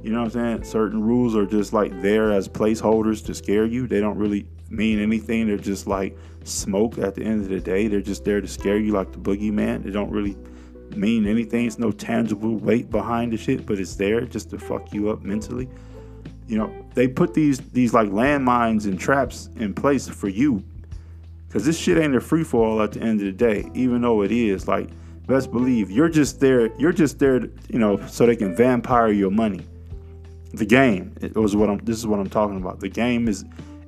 You 0.02 0.12
know 0.12 0.22
what 0.22 0.36
I'm 0.36 0.60
saying? 0.60 0.64
Certain 0.64 1.02
rules 1.02 1.36
are 1.36 1.46
just 1.46 1.72
like 1.72 2.00
there 2.00 2.32
as 2.32 2.48
placeholders 2.48 3.24
to 3.26 3.34
scare 3.34 3.66
you. 3.66 3.86
They 3.86 4.00
don't 4.00 4.16
really 4.16 4.46
mean 4.70 4.98
anything. 4.98 5.46
They're 5.46 5.56
just 5.56 5.86
like 5.86 6.16
smoke 6.44 6.98
at 6.98 7.14
the 7.14 7.22
end 7.22 7.42
of 7.42 7.48
the 7.48 7.60
day. 7.60 7.88
They're 7.88 8.00
just 8.00 8.24
there 8.24 8.40
to 8.40 8.48
scare 8.48 8.78
you 8.78 8.92
like 8.92 9.12
the 9.12 9.18
boogeyman. 9.18 9.84
They 9.84 9.90
don't 9.90 10.10
really 10.10 10.36
mean 10.94 11.26
anything. 11.26 11.66
It's 11.66 11.78
no 11.78 11.92
tangible 11.92 12.56
weight 12.56 12.90
behind 12.90 13.32
the 13.32 13.36
shit, 13.36 13.66
but 13.66 13.78
it's 13.78 13.96
there 13.96 14.20
just 14.22 14.50
to 14.50 14.58
fuck 14.58 14.92
you 14.92 15.10
up 15.10 15.22
mentally 15.22 15.68
you 16.48 16.56
know 16.58 16.72
they 16.94 17.08
put 17.08 17.34
these 17.34 17.58
these 17.70 17.92
like 17.92 18.08
landmines 18.08 18.84
and 18.84 18.98
traps 18.98 19.48
in 19.56 19.74
place 19.74 20.08
for 20.08 20.28
you 20.28 20.62
because 21.48 21.64
this 21.64 21.78
shit 21.78 21.98
ain't 21.98 22.14
a 22.14 22.20
free 22.20 22.44
for 22.44 22.64
all 22.64 22.82
at 22.82 22.92
the 22.92 23.00
end 23.00 23.20
of 23.20 23.26
the 23.26 23.32
day 23.32 23.68
even 23.74 24.00
though 24.00 24.22
it 24.22 24.30
is 24.30 24.68
like 24.68 24.88
best 25.26 25.50
believe 25.50 25.90
you're 25.90 26.08
just 26.08 26.38
there 26.40 26.74
you're 26.78 26.92
just 26.92 27.18
there 27.18 27.48
you 27.68 27.78
know 27.78 28.04
so 28.06 28.26
they 28.26 28.36
can 28.36 28.54
vampire 28.54 29.10
your 29.10 29.30
money 29.30 29.66
the 30.54 30.64
game 30.64 31.12
it 31.20 31.34
was 31.34 31.56
what 31.56 31.68
i'm 31.68 31.78
this 31.78 31.98
is 31.98 32.06
what 32.06 32.20
i'm 32.20 32.30
talking 32.30 32.56
about 32.56 32.78
the 32.80 32.88
game 32.88 33.28
is 33.28 33.44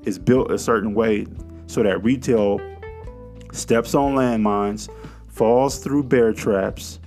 is 0.08 0.18
built 0.18 0.50
a 0.50 0.58
certain 0.58 0.94
way 0.94 1.26
so 1.66 1.82
that 1.82 2.02
retail 2.02 2.60
steps 3.52 3.94
on 3.94 4.14
landmines 4.14 4.88
falls 5.28 5.78
through 5.78 6.02
bear 6.02 6.32
traps 6.32 6.98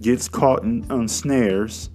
gets 0.00 0.28
caught 0.28 0.62
in, 0.62 0.90
on 0.90 1.06
snares 1.06 1.90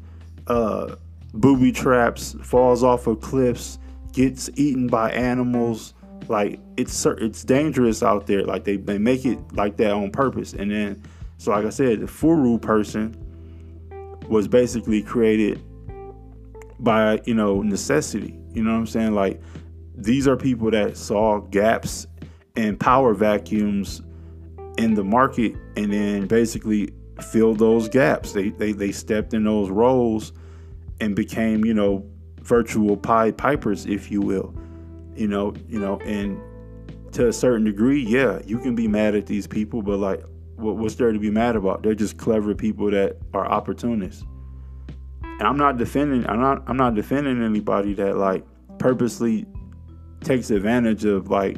uh 0.47 0.95
booby 1.33 1.71
traps, 1.71 2.35
falls 2.41 2.83
off 2.83 3.07
of 3.07 3.21
cliffs, 3.21 3.79
gets 4.13 4.49
eaten 4.55 4.87
by 4.87 5.11
animals. 5.11 5.93
Like 6.27 6.59
it's 6.77 7.05
it's 7.05 7.43
dangerous 7.43 8.03
out 8.03 8.27
there. 8.27 8.43
Like 8.43 8.63
they, 8.63 8.77
they 8.77 8.97
make 8.97 9.25
it 9.25 9.39
like 9.53 9.77
that 9.77 9.91
on 9.91 10.11
purpose. 10.11 10.53
And 10.53 10.71
then 10.71 11.01
so 11.37 11.51
like 11.51 11.65
I 11.65 11.69
said, 11.69 12.01
the 12.01 12.05
Furu 12.05 12.61
person 12.61 13.15
was 14.27 14.47
basically 14.47 15.01
created 15.01 15.63
by, 16.79 17.19
you 17.25 17.33
know, 17.33 17.61
necessity. 17.61 18.39
You 18.53 18.63
know 18.63 18.73
what 18.73 18.79
I'm 18.79 18.87
saying? 18.87 19.13
Like 19.13 19.41
these 20.03 20.27
are 20.27 20.37
people 20.37 20.71
that 20.71 20.97
saw 20.97 21.39
gaps 21.39 22.07
and 22.55 22.79
power 22.79 23.13
vacuums 23.13 24.01
in 24.77 24.93
the 24.93 25.03
market 25.03 25.55
and 25.75 25.91
then 25.91 26.27
basically 26.27 26.89
filled 27.21 27.59
those 27.59 27.89
gaps. 27.89 28.33
They, 28.33 28.49
they, 28.49 28.71
they 28.71 28.91
stepped 28.91 29.33
in 29.33 29.43
those 29.43 29.69
roles 29.69 30.31
and 31.01 31.15
became, 31.15 31.65
you 31.65 31.73
know, 31.73 32.05
virtual 32.41 32.97
Pied 32.97 33.37
Pipers, 33.37 33.85
if 33.85 34.11
you 34.11 34.21
will. 34.21 34.53
You 35.15 35.27
know, 35.27 35.53
you 35.67 35.79
know, 35.79 35.99
and 35.99 36.39
to 37.13 37.27
a 37.27 37.33
certain 37.33 37.65
degree, 37.65 38.01
yeah, 38.01 38.39
you 38.45 38.57
can 38.59 38.75
be 38.75 38.87
mad 38.87 39.15
at 39.15 39.25
these 39.25 39.47
people, 39.47 39.81
but 39.81 39.97
like, 39.97 40.23
what, 40.55 40.77
what's 40.77 40.95
there 40.95 41.11
to 41.11 41.19
be 41.19 41.29
mad 41.29 41.55
about? 41.55 41.83
They're 41.83 41.95
just 41.95 42.17
clever 42.17 42.55
people 42.55 42.89
that 42.91 43.17
are 43.33 43.45
opportunists. 43.45 44.23
And 45.23 45.47
I'm 45.47 45.57
not 45.57 45.77
defending. 45.77 46.29
I'm 46.29 46.41
not. 46.41 46.63
I'm 46.67 46.75
not 46.75 46.95
defending 46.95 47.41
anybody 47.41 47.93
that 47.93 48.17
like 48.17 48.45
purposely 48.77 49.45
takes 50.21 50.49
advantage 50.49 51.05
of 51.05 51.29
like 51.29 51.57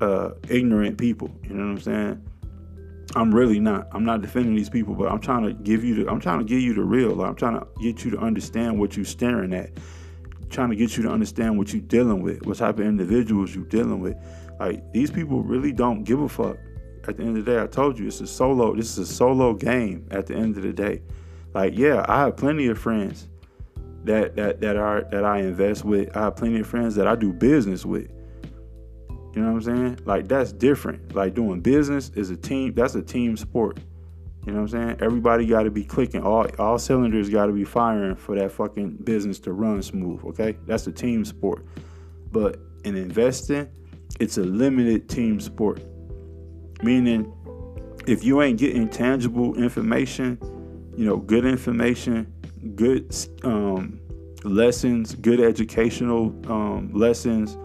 uh, 0.00 0.30
ignorant 0.48 0.98
people. 0.98 1.30
You 1.42 1.54
know 1.54 1.64
what 1.64 1.70
I'm 1.70 1.80
saying? 1.80 2.22
I'm 3.16 3.34
really 3.34 3.60
not. 3.60 3.88
I'm 3.92 4.04
not 4.04 4.22
defending 4.22 4.56
these 4.56 4.70
people, 4.70 4.94
but 4.94 5.10
I'm 5.10 5.20
trying 5.20 5.44
to 5.44 5.52
give 5.52 5.84
you 5.84 5.94
the. 6.04 6.10
I'm 6.10 6.20
trying 6.20 6.38
to 6.38 6.44
give 6.44 6.60
you 6.60 6.74
the 6.74 6.82
real. 6.82 7.10
Like, 7.10 7.28
I'm 7.28 7.36
trying 7.36 7.60
to 7.60 7.66
get 7.80 8.04
you 8.04 8.10
to 8.12 8.18
understand 8.18 8.78
what 8.78 8.96
you're 8.96 9.04
staring 9.04 9.52
at. 9.52 9.70
I'm 10.42 10.48
trying 10.50 10.70
to 10.70 10.76
get 10.76 10.96
you 10.96 11.02
to 11.04 11.10
understand 11.10 11.56
what 11.56 11.72
you're 11.72 11.82
dealing 11.82 12.22
with, 12.22 12.44
what 12.46 12.56
type 12.56 12.78
of 12.78 12.86
individuals 12.86 13.54
you're 13.54 13.64
dealing 13.64 14.00
with. 14.00 14.16
Like 14.58 14.92
these 14.92 15.10
people 15.10 15.42
really 15.42 15.72
don't 15.72 16.04
give 16.04 16.20
a 16.20 16.28
fuck. 16.28 16.58
At 17.06 17.18
the 17.18 17.22
end 17.22 17.36
of 17.36 17.44
the 17.44 17.52
day, 17.52 17.60
I 17.60 17.66
told 17.66 17.98
you 17.98 18.06
it's 18.06 18.20
a 18.20 18.26
solo. 18.26 18.74
This 18.74 18.96
is 18.96 19.10
a 19.10 19.12
solo 19.12 19.52
game. 19.52 20.06
At 20.10 20.26
the 20.26 20.34
end 20.34 20.56
of 20.56 20.62
the 20.62 20.72
day, 20.72 21.02
like 21.52 21.76
yeah, 21.76 22.04
I 22.08 22.20
have 22.20 22.36
plenty 22.36 22.66
of 22.68 22.78
friends 22.78 23.28
that 24.04 24.36
that 24.36 24.60
that 24.60 24.76
are 24.76 25.04
that 25.10 25.24
I 25.24 25.38
invest 25.38 25.84
with. 25.84 26.14
I 26.16 26.24
have 26.24 26.36
plenty 26.36 26.60
of 26.60 26.66
friends 26.66 26.94
that 26.94 27.06
I 27.06 27.14
do 27.14 27.32
business 27.32 27.84
with. 27.84 28.10
You 29.34 29.42
know 29.42 29.52
what 29.52 29.66
I'm 29.68 29.76
saying? 29.76 29.98
Like 30.04 30.28
that's 30.28 30.52
different. 30.52 31.14
Like 31.14 31.34
doing 31.34 31.60
business 31.60 32.10
is 32.14 32.30
a 32.30 32.36
team. 32.36 32.74
That's 32.74 32.94
a 32.94 33.02
team 33.02 33.36
sport. 33.36 33.78
You 34.46 34.52
know 34.52 34.60
what 34.60 34.74
I'm 34.74 34.88
saying? 34.88 34.96
Everybody 35.00 35.46
got 35.46 35.62
to 35.62 35.70
be 35.70 35.84
clicking. 35.84 36.22
All 36.22 36.46
all 36.58 36.78
cylinders 36.78 37.30
got 37.30 37.46
to 37.46 37.52
be 37.52 37.64
firing 37.64 38.14
for 38.14 38.36
that 38.38 38.52
fucking 38.52 38.96
business 38.98 39.38
to 39.40 39.52
run 39.52 39.82
smooth. 39.82 40.24
Okay, 40.26 40.56
that's 40.66 40.86
a 40.86 40.92
team 40.92 41.24
sport. 41.24 41.64
But 42.30 42.58
in 42.84 42.96
investing, 42.96 43.68
it's 44.20 44.36
a 44.36 44.42
limited 44.42 45.08
team 45.08 45.40
sport. 45.40 45.82
Meaning, 46.82 47.32
if 48.06 48.22
you 48.22 48.42
ain't 48.42 48.58
getting 48.58 48.88
tangible 48.88 49.54
information, 49.56 50.38
you 50.96 51.06
know, 51.06 51.16
good 51.16 51.46
information, 51.46 52.33
good 52.74 53.14
um, 53.42 54.00
lessons, 54.44 55.14
good 55.14 55.40
educational 55.40 56.34
um, 56.50 56.90
lessons, 56.92 57.56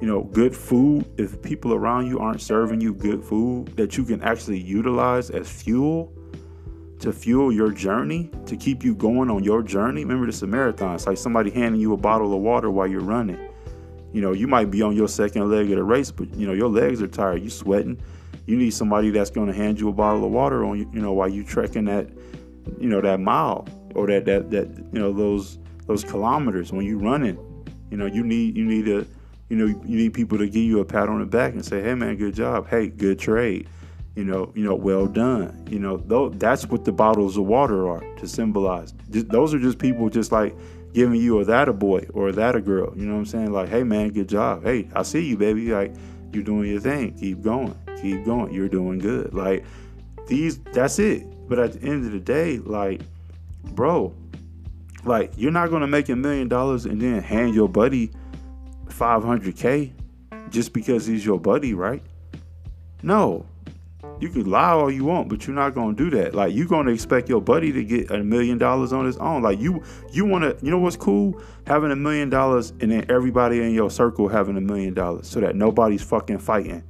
you 0.00 0.06
know, 0.06 0.22
good 0.24 0.54
food. 0.54 1.06
If 1.18 1.40
people 1.42 1.74
around 1.74 2.06
you 2.06 2.18
aren't 2.18 2.40
serving 2.40 2.80
you 2.80 2.94
good 2.94 3.24
food 3.24 3.76
that 3.76 3.96
you 3.96 4.04
can 4.04 4.22
actually 4.22 4.60
utilize 4.60 5.30
as 5.30 5.50
fuel 5.50 6.12
to 7.00 7.12
fuel 7.12 7.52
your 7.52 7.70
journey, 7.70 8.30
to 8.46 8.56
keep 8.56 8.82
you 8.82 8.94
going 8.94 9.30
on 9.30 9.44
your 9.44 9.62
journey. 9.62 10.04
Remember, 10.04 10.26
this 10.26 10.36
is 10.36 10.42
a 10.42 10.46
marathon. 10.46 10.94
It's 10.94 11.06
like 11.06 11.18
somebody 11.18 11.50
handing 11.50 11.80
you 11.80 11.92
a 11.92 11.96
bottle 11.96 12.32
of 12.32 12.40
water 12.40 12.70
while 12.70 12.86
you're 12.86 13.02
running. 13.02 13.38
You 14.12 14.20
know, 14.20 14.32
you 14.32 14.46
might 14.46 14.70
be 14.70 14.80
on 14.80 14.96
your 14.96 15.08
second 15.08 15.50
leg 15.50 15.70
of 15.70 15.76
the 15.76 15.82
race, 15.82 16.10
but 16.10 16.32
you 16.34 16.46
know 16.46 16.52
your 16.52 16.68
legs 16.68 17.02
are 17.02 17.08
tired. 17.08 17.42
You're 17.42 17.50
sweating. 17.50 18.00
You 18.46 18.56
need 18.56 18.70
somebody 18.70 19.10
that's 19.10 19.30
going 19.30 19.48
to 19.48 19.52
hand 19.52 19.80
you 19.80 19.88
a 19.88 19.92
bottle 19.92 20.24
of 20.24 20.30
water 20.30 20.64
on 20.64 20.78
you. 20.78 20.90
You 20.92 21.00
know, 21.00 21.12
while 21.12 21.28
you 21.28 21.44
trekking 21.44 21.86
that, 21.86 22.08
you 22.78 22.88
know, 22.88 23.00
that 23.00 23.20
mile 23.20 23.66
or 23.94 24.06
that 24.08 24.24
that 24.26 24.50
that 24.50 24.68
you 24.92 24.98
know 24.98 25.12
those 25.12 25.58
those 25.86 26.04
kilometers 26.04 26.72
when 26.72 26.84
you're 26.84 26.98
running. 26.98 27.38
You 27.90 27.96
know, 27.96 28.06
you 28.06 28.22
need 28.22 28.56
you 28.56 28.64
need 28.64 28.88
a 28.88 29.06
you 29.48 29.56
know 29.56 29.66
you 29.66 29.96
need 29.96 30.14
people 30.14 30.38
to 30.38 30.46
give 30.46 30.62
you 30.62 30.80
a 30.80 30.84
pat 30.84 31.08
on 31.08 31.20
the 31.20 31.26
back 31.26 31.52
and 31.52 31.64
say, 31.64 31.82
"Hey 31.82 31.94
man, 31.94 32.16
good 32.16 32.34
job. 32.34 32.68
Hey, 32.68 32.88
good 32.88 33.18
trade." 33.18 33.68
You 34.16 34.24
know, 34.24 34.52
you 34.54 34.64
know, 34.64 34.76
well 34.76 35.06
done. 35.06 35.66
You 35.68 35.80
know, 35.80 35.96
though 35.96 36.28
that's 36.28 36.66
what 36.66 36.84
the 36.84 36.92
bottles 36.92 37.36
of 37.36 37.44
water 37.44 37.88
are 37.88 38.00
to 38.16 38.28
symbolize. 38.28 38.94
Those 39.08 39.52
are 39.54 39.58
just 39.58 39.78
people 39.78 40.08
just 40.08 40.30
like 40.30 40.56
giving 40.92 41.20
you 41.20 41.40
a 41.40 41.44
that 41.44 41.68
a 41.68 41.72
boy 41.72 42.06
or 42.14 42.32
that 42.32 42.54
a 42.54 42.60
girl. 42.60 42.92
You 42.96 43.06
know 43.06 43.14
what 43.14 43.18
I'm 43.18 43.26
saying? 43.26 43.52
Like, 43.52 43.68
hey 43.68 43.82
man, 43.82 44.10
good 44.10 44.28
job. 44.28 44.64
Hey, 44.64 44.88
I 44.94 45.02
see 45.02 45.28
you, 45.28 45.36
baby. 45.36 45.68
Like, 45.70 45.92
you're 46.32 46.44
doing 46.44 46.70
your 46.70 46.80
thing. 46.80 47.14
Keep 47.18 47.42
going. 47.42 47.76
Keep 48.00 48.24
going. 48.24 48.52
You're 48.52 48.68
doing 48.68 48.98
good. 48.98 49.34
Like, 49.34 49.64
these, 50.26 50.58
that's 50.58 50.98
it. 50.98 51.26
But 51.48 51.58
at 51.58 51.72
the 51.74 51.88
end 51.88 52.06
of 52.06 52.12
the 52.12 52.20
day, 52.20 52.58
like, 52.58 53.00
bro, 53.72 54.14
like, 55.04 55.32
you're 55.36 55.52
not 55.52 55.70
gonna 55.70 55.86
make 55.86 56.08
a 56.08 56.16
million 56.16 56.48
dollars 56.48 56.86
and 56.86 57.00
then 57.00 57.22
hand 57.22 57.54
your 57.54 57.68
buddy 57.68 58.10
500k 58.86 59.92
just 60.50 60.72
because 60.72 61.06
he's 61.06 61.24
your 61.24 61.38
buddy, 61.38 61.74
right? 61.74 62.02
No, 63.02 63.46
you 64.20 64.28
can 64.28 64.48
lie 64.48 64.70
all 64.70 64.90
you 64.90 65.04
want, 65.04 65.28
but 65.28 65.46
you're 65.46 65.56
not 65.56 65.74
gonna 65.74 65.94
do 65.94 66.08
that. 66.10 66.34
Like 66.34 66.54
you're 66.54 66.66
gonna 66.66 66.92
expect 66.92 67.28
your 67.28 67.40
buddy 67.40 67.72
to 67.72 67.84
get 67.84 68.10
a 68.10 68.22
million 68.22 68.58
dollars 68.58 68.92
on 68.92 69.04
his 69.04 69.16
own. 69.18 69.42
Like 69.42 69.60
you 69.60 69.82
you 70.12 70.24
wanna 70.24 70.54
you 70.62 70.70
know 70.70 70.78
what's 70.78 70.96
cool? 70.96 71.40
Having 71.66 71.90
a 71.90 71.96
million 71.96 72.30
dollars 72.30 72.72
and 72.80 72.90
then 72.92 73.04
everybody 73.08 73.60
in 73.60 73.72
your 73.74 73.90
circle 73.90 74.28
having 74.28 74.56
a 74.56 74.60
million 74.60 74.94
dollars 74.94 75.28
so 75.28 75.40
that 75.40 75.56
nobody's 75.56 76.02
fucking 76.02 76.38
fighting. 76.38 76.82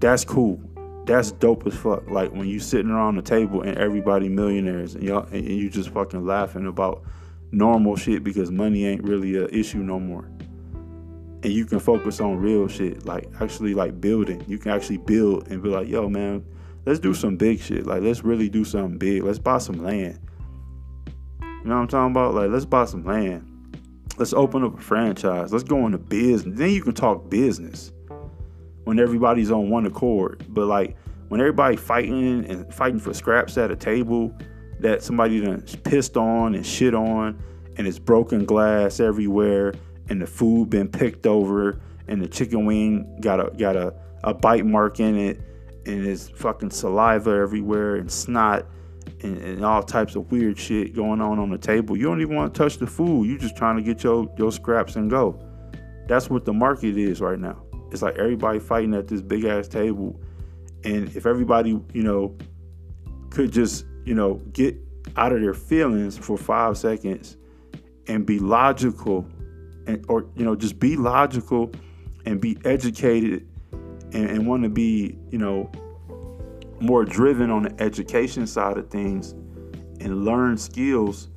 That's 0.00 0.24
cool. 0.24 0.60
That's 1.06 1.32
dope 1.32 1.66
as 1.66 1.74
fuck. 1.74 2.08
Like 2.08 2.32
when 2.32 2.48
you 2.48 2.60
sitting 2.60 2.90
around 2.90 3.16
the 3.16 3.22
table 3.22 3.62
and 3.62 3.76
everybody 3.76 4.28
millionaires 4.28 4.94
and 4.94 5.04
y'all 5.04 5.26
and 5.26 5.44
you 5.44 5.68
just 5.68 5.90
fucking 5.90 6.24
laughing 6.24 6.66
about 6.66 7.02
normal 7.52 7.96
shit 7.96 8.24
because 8.24 8.50
money 8.50 8.86
ain't 8.86 9.04
really 9.04 9.36
a 9.36 9.46
issue 9.48 9.78
no 9.78 10.00
more 10.00 10.28
and 11.44 11.52
you 11.52 11.66
can 11.66 11.78
focus 11.78 12.20
on 12.20 12.38
real 12.38 12.66
shit, 12.66 13.04
like 13.04 13.28
actually 13.38 13.74
like 13.74 14.00
building. 14.00 14.42
You 14.48 14.58
can 14.58 14.72
actually 14.72 14.96
build 14.96 15.48
and 15.48 15.62
be 15.62 15.68
like, 15.68 15.88
yo, 15.88 16.08
man, 16.08 16.42
let's 16.86 16.98
do 16.98 17.12
some 17.12 17.36
big 17.36 17.60
shit. 17.60 17.86
Like 17.86 18.02
let's 18.02 18.24
really 18.24 18.48
do 18.48 18.64
something 18.64 18.96
big. 18.96 19.22
Let's 19.22 19.38
buy 19.38 19.58
some 19.58 19.84
land. 19.84 20.18
You 21.42 21.70
know 21.70 21.76
what 21.76 21.82
I'm 21.82 21.88
talking 21.88 22.12
about? 22.12 22.34
Like 22.34 22.50
let's 22.50 22.64
buy 22.64 22.86
some 22.86 23.04
land. 23.04 23.50
Let's 24.16 24.32
open 24.32 24.64
up 24.64 24.78
a 24.78 24.80
franchise. 24.80 25.52
Let's 25.52 25.64
go 25.64 25.84
into 25.84 25.98
business. 25.98 26.58
Then 26.58 26.70
you 26.70 26.82
can 26.82 26.94
talk 26.94 27.28
business 27.28 27.92
when 28.84 28.98
everybody's 28.98 29.50
on 29.50 29.70
one 29.70 29.86
accord. 29.86 30.44
But 30.48 30.66
like 30.66 30.96
when 31.28 31.40
everybody 31.40 31.76
fighting 31.76 32.44
and 32.46 32.72
fighting 32.72 33.00
for 33.00 33.12
scraps 33.12 33.58
at 33.58 33.70
a 33.70 33.76
table 33.76 34.34
that 34.80 35.02
somebody 35.02 35.40
done 35.40 35.62
pissed 35.82 36.16
on 36.16 36.54
and 36.54 36.66
shit 36.66 36.94
on 36.94 37.42
and 37.76 37.86
it's 37.86 37.98
broken 37.98 38.44
glass 38.44 39.00
everywhere 39.00 39.74
and 40.08 40.20
the 40.20 40.26
food 40.26 40.70
been 40.70 40.88
picked 40.88 41.26
over 41.26 41.80
and 42.08 42.22
the 42.22 42.28
chicken 42.28 42.66
wing 42.66 43.18
got 43.20 43.40
a 43.40 43.56
got 43.56 43.76
a, 43.76 43.94
a 44.24 44.34
bite 44.34 44.66
mark 44.66 45.00
in 45.00 45.16
it 45.16 45.40
and 45.86 46.06
it's 46.06 46.28
fucking 46.28 46.70
saliva 46.70 47.30
everywhere 47.30 47.96
and 47.96 48.10
snot 48.10 48.66
and, 49.22 49.38
and, 49.38 49.64
all 49.64 49.82
types 49.82 50.16
of 50.16 50.30
weird 50.30 50.58
shit 50.58 50.94
going 50.94 51.20
on 51.20 51.38
on 51.38 51.50
the 51.50 51.58
table. 51.58 51.96
You 51.96 52.04
don't 52.04 52.20
even 52.20 52.36
want 52.36 52.54
to 52.54 52.58
touch 52.58 52.78
the 52.78 52.86
food. 52.86 53.28
You're 53.28 53.38
just 53.38 53.56
trying 53.56 53.76
to 53.76 53.82
get 53.82 54.02
your 54.02 54.32
your 54.38 54.52
scraps 54.52 54.96
and 54.96 55.10
go. 55.10 55.38
That's 56.06 56.28
what 56.30 56.44
the 56.44 56.52
market 56.52 56.96
is 56.96 57.20
right 57.20 57.38
now. 57.38 57.63
It's 57.94 58.02
like 58.02 58.18
everybody 58.18 58.58
fighting 58.58 58.92
at 58.92 59.06
this 59.06 59.22
big 59.22 59.44
ass 59.44 59.68
table, 59.68 60.20
and 60.82 61.08
if 61.14 61.26
everybody 61.26 61.80
you 61.92 62.02
know 62.02 62.36
could 63.30 63.52
just 63.52 63.86
you 64.04 64.14
know 64.14 64.34
get 64.52 64.76
out 65.16 65.30
of 65.30 65.40
their 65.40 65.54
feelings 65.54 66.18
for 66.18 66.36
five 66.36 66.76
seconds 66.76 67.36
and 68.08 68.26
be 68.26 68.40
logical 68.40 69.24
and 69.86 70.04
or 70.08 70.26
you 70.34 70.44
know 70.44 70.56
just 70.56 70.80
be 70.80 70.96
logical 70.96 71.70
and 72.26 72.40
be 72.40 72.58
educated 72.64 73.46
and, 74.12 74.28
and 74.28 74.44
want 74.44 74.64
to 74.64 74.68
be 74.68 75.16
you 75.30 75.38
know 75.38 75.70
more 76.80 77.04
driven 77.04 77.48
on 77.48 77.62
the 77.62 77.80
education 77.80 78.44
side 78.44 78.76
of 78.76 78.90
things 78.90 79.36
and 80.00 80.24
learn 80.24 80.58
skills 80.58 81.28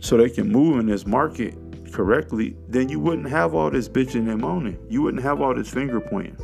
so 0.00 0.18
they 0.18 0.28
can 0.28 0.52
move 0.52 0.78
in 0.78 0.84
this 0.84 1.06
market 1.06 1.56
correctly, 1.92 2.56
then 2.68 2.88
you 2.88 3.00
wouldn't 3.00 3.28
have 3.28 3.54
all 3.54 3.70
this 3.70 3.88
bitching 3.88 4.30
and 4.30 4.40
moaning. 4.40 4.78
You 4.88 5.02
wouldn't 5.02 5.22
have 5.22 5.40
all 5.40 5.54
this 5.54 5.68
finger 5.68 6.00
pointing. 6.00 6.36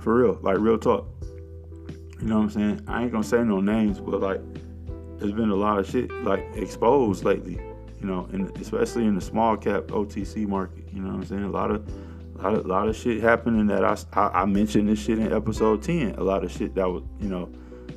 For 0.00 0.14
real, 0.14 0.38
like 0.42 0.58
real 0.58 0.78
talk. 0.78 1.08
You 2.20 2.28
know 2.28 2.36
what 2.36 2.44
I'm 2.44 2.50
saying? 2.50 2.84
I 2.86 3.02
ain't 3.02 3.12
gonna 3.12 3.24
say 3.24 3.42
no 3.42 3.60
names, 3.60 4.00
but 4.00 4.20
like 4.20 4.40
there's 5.18 5.32
been 5.32 5.50
a 5.50 5.56
lot 5.56 5.78
of 5.78 5.88
shit 5.88 6.10
like 6.22 6.44
exposed 6.54 7.24
lately 7.24 7.60
you 8.00 8.06
know, 8.06 8.28
and 8.32 8.56
especially 8.58 9.04
in 9.04 9.14
the 9.14 9.20
small 9.20 9.56
cap 9.56 9.84
OTC 9.84 10.46
market. 10.46 10.84
You 10.92 11.00
know 11.00 11.08
what 11.08 11.16
I'm 11.16 11.26
saying? 11.26 11.44
A 11.44 11.50
lot 11.50 11.70
of, 11.70 11.88
a 12.38 12.42
lot 12.42 12.54
of, 12.54 12.64
a 12.64 12.68
lot 12.68 12.88
of 12.88 12.96
shit 12.96 13.22
happening 13.22 13.66
that 13.66 13.84
I, 13.84 13.96
I, 14.12 14.42
I 14.42 14.44
mentioned 14.44 14.88
this 14.88 15.02
shit 15.02 15.18
in 15.18 15.32
episode 15.32 15.82
ten. 15.82 16.14
A 16.16 16.22
lot 16.22 16.44
of 16.44 16.52
shit 16.52 16.74
that 16.74 16.88
was, 16.88 17.02
you 17.20 17.28
know, 17.28 17.50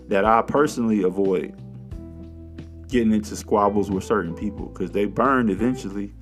that 0.07 0.25
I 0.25 0.41
personally 0.41 1.03
avoid 1.03 1.55
getting 2.89 3.13
into 3.13 3.35
squabbles 3.35 3.89
with 3.89 4.03
certain 4.03 4.35
people 4.35 4.65
because 4.67 4.91
they 4.91 5.05
burn 5.05 5.49
eventually. 5.49 6.13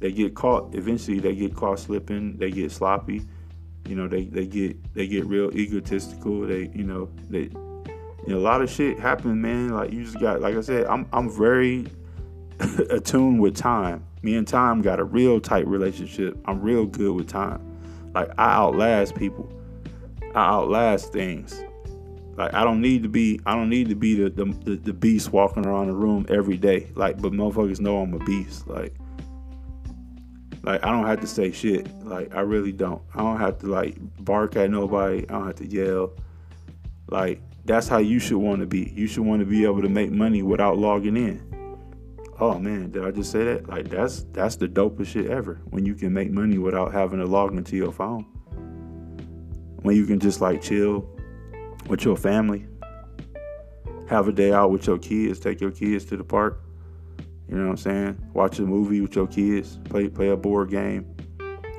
They 0.00 0.12
get 0.12 0.34
caught. 0.34 0.74
Eventually, 0.74 1.20
they 1.20 1.34
get 1.34 1.54
caught 1.54 1.78
slipping. 1.78 2.36
They 2.36 2.50
get 2.50 2.72
sloppy. 2.72 3.22
You 3.86 3.94
know, 3.94 4.08
they, 4.08 4.24
they 4.24 4.46
get 4.46 4.94
they 4.94 5.06
get 5.06 5.26
real 5.26 5.54
egotistical. 5.56 6.40
They 6.40 6.70
you 6.74 6.84
know 6.84 7.08
they 7.30 7.50
you 8.26 8.34
know, 8.34 8.38
a 8.38 8.40
lot 8.40 8.60
of 8.60 8.68
shit 8.68 8.98
happens, 8.98 9.36
man. 9.36 9.70
Like 9.70 9.92
you 9.92 10.04
just 10.04 10.18
got 10.18 10.40
like 10.40 10.56
I 10.56 10.60
said, 10.60 10.86
I'm 10.86 11.06
I'm 11.12 11.30
very 11.30 11.86
attuned 12.90 13.40
with 13.40 13.54
time, 13.54 14.04
me 14.22 14.36
and 14.36 14.48
time 14.48 14.82
got 14.82 14.98
a 14.98 15.04
real 15.04 15.40
tight 15.40 15.66
relationship. 15.66 16.36
I'm 16.46 16.60
real 16.60 16.86
good 16.86 17.14
with 17.14 17.28
time. 17.28 17.62
Like 18.14 18.30
I 18.38 18.54
outlast 18.54 19.14
people. 19.14 19.48
I 20.34 20.40
outlast 20.40 21.12
things. 21.12 21.62
Like 22.36 22.52
I 22.52 22.64
don't 22.64 22.80
need 22.80 23.02
to 23.02 23.08
be 23.08 23.40
I 23.46 23.54
don't 23.54 23.70
need 23.70 23.88
to 23.88 23.94
be 23.94 24.14
the 24.14 24.30
the, 24.30 24.76
the 24.76 24.92
beast 24.92 25.32
walking 25.32 25.64
around 25.66 25.88
the 25.88 25.94
room 25.94 26.26
every 26.28 26.58
day. 26.58 26.88
Like 26.94 27.20
but 27.20 27.32
motherfuckers 27.32 27.80
know 27.80 27.98
I'm 27.98 28.12
a 28.12 28.18
beast. 28.18 28.66
Like 28.68 28.94
like 30.62 30.84
I 30.84 30.90
don't 30.90 31.06
have 31.06 31.20
to 31.20 31.26
say 31.26 31.50
shit. 31.50 31.88
Like 32.04 32.34
I 32.34 32.40
really 32.40 32.72
don't. 32.72 33.00
I 33.14 33.18
don't 33.18 33.38
have 33.38 33.58
to 33.60 33.66
like 33.66 33.96
bark 34.22 34.56
at 34.56 34.70
nobody. 34.70 35.24
I 35.28 35.32
don't 35.32 35.46
have 35.46 35.56
to 35.56 35.66
yell. 35.66 36.12
Like 37.08 37.40
that's 37.64 37.88
how 37.88 37.98
you 37.98 38.18
should 38.18 38.38
want 38.38 38.60
to 38.60 38.66
be. 38.66 38.92
You 38.94 39.06
should 39.06 39.24
want 39.24 39.40
to 39.40 39.46
be 39.46 39.64
able 39.64 39.80
to 39.80 39.88
make 39.88 40.10
money 40.10 40.42
without 40.42 40.76
logging 40.76 41.16
in. 41.16 41.42
Oh 42.38 42.58
man, 42.58 42.90
did 42.90 43.02
I 43.02 43.12
just 43.12 43.32
say 43.32 43.44
that? 43.44 43.66
Like 43.66 43.88
that's 43.88 44.26
that's 44.32 44.56
the 44.56 44.68
dopest 44.68 45.06
shit 45.06 45.30
ever. 45.30 45.58
When 45.70 45.86
you 45.86 45.94
can 45.94 46.12
make 46.12 46.30
money 46.30 46.58
without 46.58 46.92
having 46.92 47.18
to 47.20 47.24
log 47.24 47.56
into 47.56 47.76
your 47.76 47.92
phone. 47.92 48.24
When 49.80 49.96
you 49.96 50.04
can 50.04 50.20
just 50.20 50.42
like 50.42 50.60
chill 50.60 51.15
with 51.88 52.04
your 52.04 52.16
family. 52.16 52.66
Have 54.08 54.28
a 54.28 54.32
day 54.32 54.52
out 54.52 54.70
with 54.70 54.86
your 54.86 54.98
kids, 54.98 55.40
take 55.40 55.60
your 55.60 55.70
kids 55.70 56.04
to 56.06 56.16
the 56.16 56.24
park. 56.24 56.62
You 57.48 57.56
know 57.56 57.64
what 57.64 57.70
I'm 57.70 57.76
saying? 57.76 58.30
Watch 58.34 58.58
a 58.58 58.62
movie 58.62 59.00
with 59.00 59.14
your 59.14 59.26
kids, 59.26 59.78
play 59.84 60.08
play 60.08 60.30
a 60.30 60.36
board 60.36 60.70
game, 60.70 61.04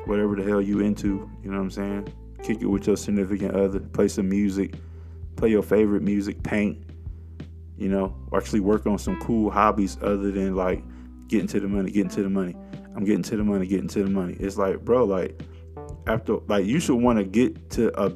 whatever 0.06 0.36
the 0.36 0.44
hell 0.44 0.62
you 0.62 0.80
into, 0.80 1.30
you 1.44 1.52
know 1.52 1.58
what 1.58 1.64
I'm 1.64 1.72
saying? 1.72 2.14
Kick 2.44 2.62
it 2.62 2.68
with 2.68 2.88
your 2.88 2.98
significant 2.98 3.56
other, 3.56 3.80
play 3.80 4.08
some 4.08 4.30
music, 4.30 4.76
play 5.36 5.50
your 5.50 5.64
favorite 5.64 6.04
music, 6.04 6.42
paint, 6.44 6.84
you 7.78 7.90
know, 7.90 8.16
actually 8.36 8.62
work 8.62 8.86
on 8.88 8.98
some 8.98 9.20
cool 9.20 9.52
hobbies 9.52 9.98
other 10.02 10.32
than 10.32 10.56
like 10.56 10.84
getting 11.28 11.48
to 11.48 11.60
the 11.60 11.68
money, 11.68 11.92
getting 11.92 12.10
to 12.10 12.24
the 12.24 12.30
money. 12.30 12.56
I'm 12.96 13.04
getting 13.04 13.24
to 13.24 13.38
the 13.38 13.44
money, 13.44 13.68
getting 13.68 13.88
to 13.90 14.04
the 14.04 14.10
money. 14.10 14.36
It's 14.40 14.58
like, 14.58 14.84
bro, 14.84 15.06
like 15.06 15.40
after 16.08 16.38
like 16.48 16.66
you 16.66 16.80
should 16.80 16.96
want 16.96 17.20
to 17.20 17.26
get 17.26 17.70
to 17.72 17.92
a, 18.02 18.08
a 18.08 18.14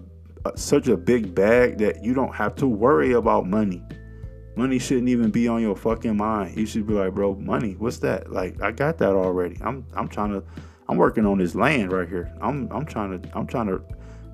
such 0.56 0.88
a 0.88 0.98
big 0.98 1.34
bag 1.36 1.78
that 1.80 2.04
you 2.04 2.14
don't 2.14 2.34
have 2.34 2.56
to 2.56 2.68
worry 2.68 3.14
about 3.14 3.46
money. 3.48 3.84
Money 4.56 4.80
shouldn't 4.80 5.10
even 5.10 5.32
be 5.32 5.48
on 5.48 5.62
your 5.62 5.76
fucking 5.76 6.18
mind. 6.18 6.58
You 6.58 6.66
should 6.66 6.86
be 6.86 6.94
like, 6.94 7.14
bro, 7.14 7.36
money, 7.36 7.76
what's 7.80 7.98
that? 8.00 8.32
Like, 8.32 8.62
I 8.62 8.72
got 8.72 8.98
that 8.98 9.12
already. 9.12 9.58
I'm 9.62 9.86
I'm 9.94 10.08
trying 10.08 10.32
to 10.34 10.44
I'm 10.92 10.98
working 10.98 11.26
on 11.26 11.38
this 11.38 11.56
land 11.56 11.94
right 11.94 12.08
here. 12.08 12.34
I'm 12.42 12.70
I'm 12.70 12.86
trying 12.86 13.22
to 13.22 13.38
I'm 13.38 13.48
trying 13.48 13.68
to 13.68 13.82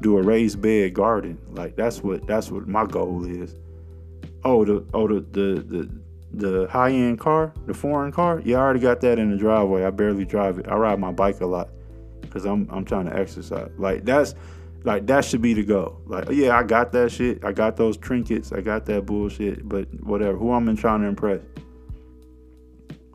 do 0.01 0.17
a 0.17 0.21
raised 0.23 0.59
bed 0.59 0.95
garden. 0.95 1.37
Like 1.49 1.75
that's 1.75 2.01
what 2.01 2.25
that's 2.25 2.49
what 2.49 2.67
my 2.67 2.85
goal 2.85 3.25
is. 3.25 3.55
Oh, 4.43 4.65
the 4.65 4.83
oh 4.93 5.07
the 5.07 5.19
the 5.31 5.61
the, 5.61 6.49
the 6.49 6.67
high 6.67 6.89
end 6.89 7.19
car, 7.19 7.53
the 7.67 7.75
foreign 7.75 8.11
car. 8.11 8.41
Yeah, 8.43 8.57
I 8.57 8.61
already 8.61 8.79
got 8.79 9.01
that 9.01 9.19
in 9.19 9.29
the 9.29 9.37
driveway. 9.37 9.85
I 9.85 9.91
barely 9.91 10.25
drive 10.25 10.57
it. 10.57 10.67
I 10.67 10.75
ride 10.75 10.99
my 10.99 11.11
bike 11.11 11.41
a 11.41 11.45
lot 11.45 11.69
because 12.21 12.45
I'm 12.45 12.67
I'm 12.71 12.83
trying 12.83 13.05
to 13.05 13.15
exercise. 13.15 13.69
Like 13.77 14.03
that's 14.03 14.33
like 14.84 15.07
that 15.07 15.25
should 15.25 15.41
be 15.41 15.53
the 15.53 15.63
goal. 15.63 16.01
Like, 16.05 16.29
yeah, 16.31 16.57
I 16.57 16.63
got 16.63 16.91
that 16.93 17.12
shit. 17.12 17.43
I 17.43 17.51
got 17.51 17.77
those 17.77 17.98
trinkets. 17.98 18.51
I 18.51 18.62
got 18.62 18.86
that 18.86 19.05
bullshit. 19.05 19.67
But 19.67 19.88
whatever. 20.03 20.38
Who 20.38 20.51
I'm 20.51 20.67
in 20.69 20.77
trying 20.77 21.01
to 21.01 21.07
impress? 21.07 21.41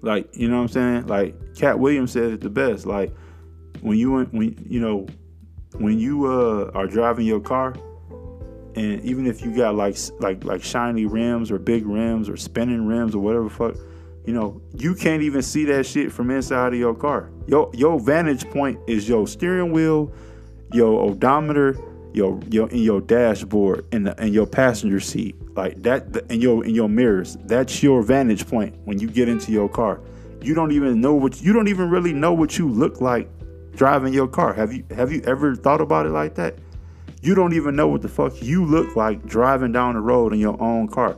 Like, 0.02 0.28
you 0.36 0.48
know 0.48 0.56
what 0.56 0.62
I'm 0.62 0.68
saying? 0.68 1.06
Like 1.06 1.36
Katt 1.54 1.78
Williams 1.78 2.12
said 2.12 2.32
it 2.32 2.40
the 2.40 2.50
best. 2.50 2.86
Like 2.86 3.14
when 3.80 3.98
you 3.98 4.24
when 4.24 4.64
you 4.68 4.80
know 4.80 5.06
when 5.74 5.98
you 5.98 6.26
uh, 6.26 6.70
are 6.74 6.86
driving 6.86 7.26
your 7.26 7.40
car, 7.40 7.74
and 8.74 9.00
even 9.02 9.26
if 9.26 9.42
you 9.42 9.54
got 9.54 9.74
like 9.74 9.96
like 10.20 10.44
like 10.44 10.62
shiny 10.62 11.06
rims 11.06 11.50
or 11.50 11.58
big 11.58 11.86
rims 11.86 12.28
or 12.28 12.36
spinning 12.36 12.86
rims 12.86 13.14
or 13.14 13.20
whatever 13.20 13.48
fuck, 13.48 13.76
you 14.26 14.32
know, 14.32 14.60
you 14.76 14.94
can't 14.94 15.22
even 15.22 15.42
see 15.42 15.64
that 15.66 15.86
shit 15.86 16.12
from 16.12 16.30
inside 16.30 16.72
of 16.72 16.78
your 16.78 16.94
car. 16.94 17.30
Your 17.46 17.70
your 17.72 18.00
vantage 18.00 18.48
point 18.50 18.78
is 18.86 19.08
your 19.08 19.26
steering 19.26 19.72
wheel 19.72 20.12
your 20.72 21.00
odometer, 21.00 21.78
your 22.12 22.40
your 22.50 22.68
in 22.70 22.78
your 22.78 23.00
dashboard, 23.00 23.86
and 23.92 24.06
the 24.06 24.20
and 24.20 24.34
your 24.34 24.46
passenger 24.46 25.00
seat, 25.00 25.36
like 25.56 25.82
that, 25.82 26.24
in 26.30 26.40
your 26.40 26.64
in 26.64 26.74
your 26.74 26.88
mirrors. 26.88 27.36
That's 27.44 27.82
your 27.82 28.02
vantage 28.02 28.46
point 28.46 28.76
when 28.84 28.98
you 28.98 29.08
get 29.08 29.28
into 29.28 29.52
your 29.52 29.68
car. 29.68 30.00
You 30.40 30.54
don't 30.54 30.72
even 30.72 31.00
know 31.00 31.14
what 31.14 31.40
you 31.40 31.52
don't 31.52 31.68
even 31.68 31.90
really 31.90 32.12
know 32.12 32.32
what 32.32 32.58
you 32.58 32.68
look 32.68 33.00
like 33.00 33.28
driving 33.74 34.12
your 34.12 34.28
car. 34.28 34.52
Have 34.52 34.72
you 34.72 34.84
have 34.90 35.12
you 35.12 35.22
ever 35.22 35.54
thought 35.54 35.80
about 35.80 36.06
it 36.06 36.10
like 36.10 36.34
that? 36.36 36.56
You 37.22 37.34
don't 37.34 37.52
even 37.52 37.76
know 37.76 37.88
what 37.88 38.02
the 38.02 38.08
fuck 38.08 38.42
you 38.42 38.64
look 38.64 38.96
like 38.96 39.24
driving 39.26 39.72
down 39.72 39.94
the 39.94 40.00
road 40.00 40.32
in 40.32 40.40
your 40.40 40.60
own 40.60 40.88
car. 40.88 41.16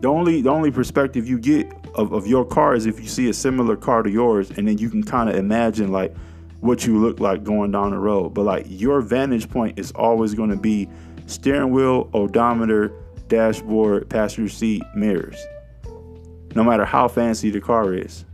The 0.00 0.08
only 0.08 0.42
the 0.42 0.50
only 0.50 0.70
perspective 0.70 1.28
you 1.28 1.38
get 1.38 1.72
of, 1.94 2.12
of 2.12 2.26
your 2.26 2.44
car 2.44 2.74
is 2.74 2.86
if 2.86 3.00
you 3.00 3.08
see 3.08 3.28
a 3.28 3.34
similar 3.34 3.76
car 3.76 4.02
to 4.02 4.10
yours, 4.10 4.50
and 4.50 4.68
then 4.68 4.78
you 4.78 4.88
can 4.88 5.02
kind 5.02 5.28
of 5.28 5.34
imagine 5.34 5.90
like 5.90 6.14
what 6.60 6.86
you 6.86 6.98
look 6.98 7.20
like 7.20 7.44
going 7.44 7.70
down 7.70 7.90
the 7.90 7.98
road. 7.98 8.30
But 8.30 8.42
like 8.42 8.66
your 8.68 9.00
vantage 9.00 9.48
point 9.48 9.78
is 9.78 9.92
always 9.92 10.34
going 10.34 10.50
to 10.50 10.56
be 10.56 10.88
steering 11.26 11.70
wheel, 11.70 12.08
odometer, 12.12 12.92
dashboard, 13.28 14.08
passenger 14.08 14.52
seat, 14.52 14.82
mirrors. 14.94 15.38
No 16.54 16.64
matter 16.64 16.84
how 16.84 17.08
fancy 17.08 17.50
the 17.50 17.60
car 17.60 17.94
is. 17.94 18.24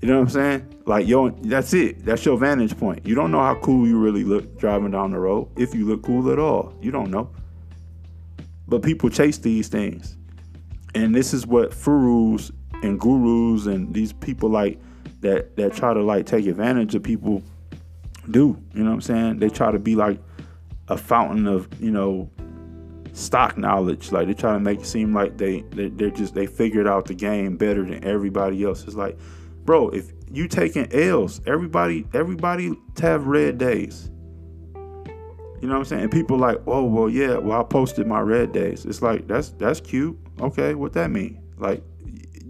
You 0.00 0.08
know 0.08 0.16
what 0.16 0.24
I'm 0.24 0.28
saying? 0.28 0.82
Like 0.84 1.08
yo, 1.08 1.30
that's 1.30 1.72
it. 1.72 2.04
That's 2.04 2.24
your 2.24 2.38
vantage 2.38 2.78
point. 2.78 3.04
You 3.06 3.14
don't 3.14 3.32
know 3.32 3.40
how 3.40 3.56
cool 3.56 3.86
you 3.86 3.98
really 3.98 4.22
look 4.22 4.58
driving 4.58 4.92
down 4.92 5.10
the 5.10 5.18
road. 5.18 5.48
If 5.56 5.74
you 5.74 5.86
look 5.86 6.02
cool 6.02 6.30
at 6.30 6.38
all, 6.38 6.74
you 6.80 6.90
don't 6.90 7.10
know. 7.10 7.30
But 8.68 8.82
people 8.82 9.10
chase 9.10 9.38
these 9.38 9.68
things. 9.68 10.16
And 10.94 11.14
this 11.14 11.34
is 11.34 11.46
what 11.46 11.72
furus 11.72 12.50
and 12.82 13.00
gurus 13.00 13.66
and 13.66 13.92
these 13.92 14.12
people 14.12 14.48
like 14.48 14.78
that 15.26 15.56
that 15.56 15.74
try 15.74 15.92
to 15.92 16.02
like 16.02 16.26
take 16.26 16.46
advantage 16.46 16.94
of 16.94 17.02
people 17.02 17.42
do. 18.30 18.60
You 18.74 18.82
know 18.82 18.90
what 18.90 18.94
I'm 18.94 19.00
saying? 19.00 19.38
They 19.38 19.48
try 19.48 19.70
to 19.70 19.78
be 19.78 19.94
like 19.96 20.18
a 20.88 20.96
fountain 20.96 21.46
of 21.46 21.68
you 21.80 21.90
know 21.90 22.30
stock 23.12 23.58
knowledge. 23.58 24.12
Like 24.12 24.28
they 24.28 24.34
try 24.34 24.52
to 24.52 24.60
make 24.60 24.80
it 24.80 24.86
seem 24.86 25.12
like 25.14 25.36
they, 25.36 25.62
they 25.70 25.88
they're 25.88 26.10
just 26.10 26.34
they 26.34 26.46
figured 26.46 26.86
out 26.86 27.06
the 27.06 27.14
game 27.14 27.56
better 27.56 27.84
than 27.84 28.04
everybody 28.04 28.64
else. 28.64 28.84
It's 28.84 28.94
like, 28.94 29.18
bro, 29.64 29.88
if 29.90 30.12
you 30.30 30.48
taking 30.48 30.92
L's, 30.92 31.40
everybody 31.46 32.06
everybody 32.14 32.72
have 33.00 33.26
red 33.26 33.58
days. 33.58 34.10
You 35.60 35.68
know 35.68 35.74
what 35.74 35.80
I'm 35.80 35.84
saying? 35.86 36.02
And 36.02 36.12
people 36.12 36.36
like, 36.36 36.60
oh 36.66 36.84
well, 36.84 37.08
yeah, 37.08 37.38
well 37.38 37.60
I 37.60 37.64
posted 37.64 38.06
my 38.06 38.20
red 38.20 38.52
days. 38.52 38.84
It's 38.84 39.02
like 39.02 39.26
that's 39.26 39.50
that's 39.50 39.80
cute. 39.80 40.16
Okay, 40.40 40.74
what 40.74 40.92
that 40.92 41.10
mean? 41.10 41.40
Like 41.58 41.82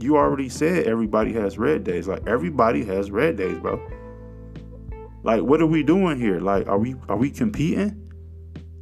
you 0.00 0.16
already 0.16 0.48
said 0.48 0.86
everybody 0.86 1.32
has 1.32 1.58
red 1.58 1.84
days. 1.84 2.06
Like 2.08 2.26
everybody 2.26 2.84
has 2.84 3.10
red 3.10 3.36
days, 3.36 3.58
bro. 3.58 3.80
Like 5.22 5.42
what 5.42 5.60
are 5.60 5.66
we 5.66 5.82
doing 5.82 6.20
here? 6.20 6.40
Like 6.40 6.66
are 6.66 6.78
we 6.78 6.94
are 7.08 7.16
we 7.16 7.30
competing? 7.30 8.02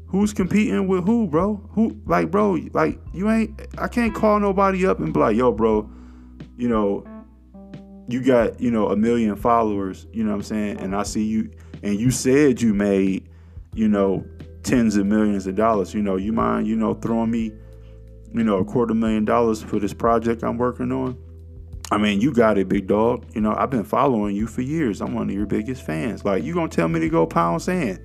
Who's 0.07 0.33
competing 0.33 0.87
with 0.87 1.05
who, 1.05 1.27
bro? 1.27 1.57
Who 1.73 2.01
like 2.07 2.31
bro, 2.31 2.59
like 2.73 3.01
you 3.13 3.31
ain't 3.31 3.61
I 3.79 3.89
can't 3.89 4.15
call 4.15 4.41
nobody 4.41 4.87
up 4.87 4.99
and 5.01 5.13
be 5.13 5.21
like, 5.21 5.37
yo, 5.37 5.53
bro, 5.53 5.91
you 6.57 6.69
know, 6.69 7.05
you 8.09 8.23
got, 8.23 8.61
you 8.61 8.71
know, 8.71 8.89
a 8.89 8.97
million 8.97 9.35
followers, 9.37 10.07
you 10.13 10.23
know 10.23 10.31
what 10.31 10.37
I'm 10.37 10.43
saying? 10.43 10.81
And 10.81 10.95
I 10.95 11.03
see 11.03 11.25
you 11.25 11.51
and 11.83 11.99
you 11.99 12.11
said 12.11 12.61
you 12.61 12.75
made, 12.75 13.29
you 13.75 13.89
know, 13.89 14.25
tens 14.63 14.97
of 14.97 15.07
millions 15.07 15.47
of 15.47 15.55
dollars. 15.55 15.95
You 15.95 16.03
know, 16.03 16.17
you 16.17 16.33
mind, 16.33 16.67
you 16.67 16.77
know, 16.77 16.95
throwing 16.95 17.31
me 17.31 17.53
you 18.35 18.43
know, 18.43 18.59
a 18.59 18.65
quarter 18.65 18.95
million 18.95 19.25
dollars 19.25 19.63
for 19.63 19.79
this 19.79 19.95
project 19.95 20.43
I'm 20.43 20.59
working 20.59 20.93
on. 20.93 21.17
I 21.91 21.99
mean, 21.99 22.21
you 22.21 22.33
got 22.33 22.59
it, 22.59 22.69
big 22.69 22.89
dog. 22.89 23.25
You 23.35 23.41
know, 23.41 23.55
I've 23.57 23.71
been 23.71 23.85
following 23.85 24.35
you 24.35 24.47
for 24.47 24.63
years. 24.63 25.01
I'm 25.01 25.15
one 25.15 25.31
of 25.31 25.37
your 25.37 25.47
biggest 25.47 25.83
fans. 25.87 26.25
Like, 26.25 26.43
you 26.43 26.53
gonna 26.53 26.69
tell 26.69 26.89
me 26.89 26.99
to 27.01 27.09
go 27.09 27.27
pound 27.27 27.63
sand? 27.63 28.01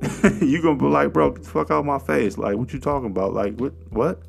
you 0.40 0.62
gonna 0.62 0.76
be 0.76 0.84
like, 0.84 1.12
bro, 1.12 1.34
fuck 1.36 1.70
out 1.70 1.84
my 1.84 1.98
face. 1.98 2.38
Like, 2.38 2.56
what 2.56 2.72
you 2.72 2.78
talking 2.78 3.10
about? 3.10 3.34
Like, 3.34 3.58
what? 3.58 3.72
What? 3.90 4.22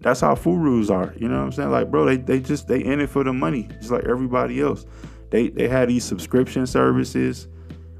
That's 0.00 0.20
how 0.20 0.34
furus 0.34 0.90
are. 0.90 1.14
You 1.16 1.28
know 1.28 1.38
what 1.38 1.44
I'm 1.44 1.52
saying? 1.52 1.70
Like, 1.70 1.90
bro, 1.90 2.04
they, 2.04 2.18
they 2.18 2.40
just 2.40 2.68
they 2.68 2.84
in 2.84 3.00
it 3.00 3.08
for 3.08 3.24
the 3.24 3.32
money, 3.32 3.68
just 3.78 3.90
like 3.90 4.04
everybody 4.04 4.60
else. 4.60 4.84
They 5.30 5.48
they 5.48 5.68
had 5.68 5.88
these 5.88 6.04
subscription 6.04 6.66
services 6.66 7.48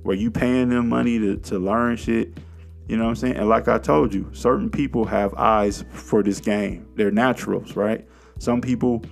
where 0.02 0.14
you 0.14 0.30
paying 0.30 0.68
them 0.68 0.90
money 0.90 1.18
to, 1.18 1.36
to 1.38 1.58
learn 1.58 1.96
shit. 1.96 2.36
You 2.88 2.96
know 2.96 3.04
what 3.04 3.10
I'm 3.10 3.16
saying? 3.16 3.36
And 3.36 3.48
like 3.48 3.68
I 3.68 3.78
told 3.78 4.12
you, 4.12 4.28
certain 4.32 4.70
people 4.70 5.04
have 5.06 5.34
eyes 5.34 5.84
for 5.90 6.22
this 6.22 6.40
game. 6.40 6.86
They're 6.96 7.10
naturals, 7.10 7.76
right? 7.76 8.06
Some 8.38 8.60
people, 8.60 9.02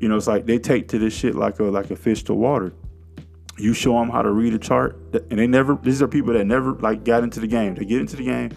you 0.00 0.08
know, 0.08 0.16
it's 0.16 0.26
like 0.26 0.46
they 0.46 0.58
take 0.58 0.88
to 0.88 0.98
this 0.98 1.14
shit 1.14 1.34
like 1.34 1.60
a 1.60 1.64
like 1.64 1.90
a 1.90 1.96
fish 1.96 2.24
to 2.24 2.34
water. 2.34 2.72
You 3.56 3.72
show 3.74 3.92
them 3.94 4.08
how 4.08 4.22
to 4.22 4.30
read 4.30 4.54
a 4.54 4.58
chart, 4.58 4.96
and 5.30 5.38
they 5.38 5.46
never. 5.46 5.76
These 5.76 6.02
are 6.02 6.08
people 6.08 6.32
that 6.32 6.44
never 6.44 6.72
like 6.74 7.04
got 7.04 7.22
into 7.22 7.40
the 7.40 7.46
game. 7.46 7.74
They 7.74 7.84
get 7.84 8.00
into 8.00 8.16
the 8.16 8.24
game, 8.24 8.50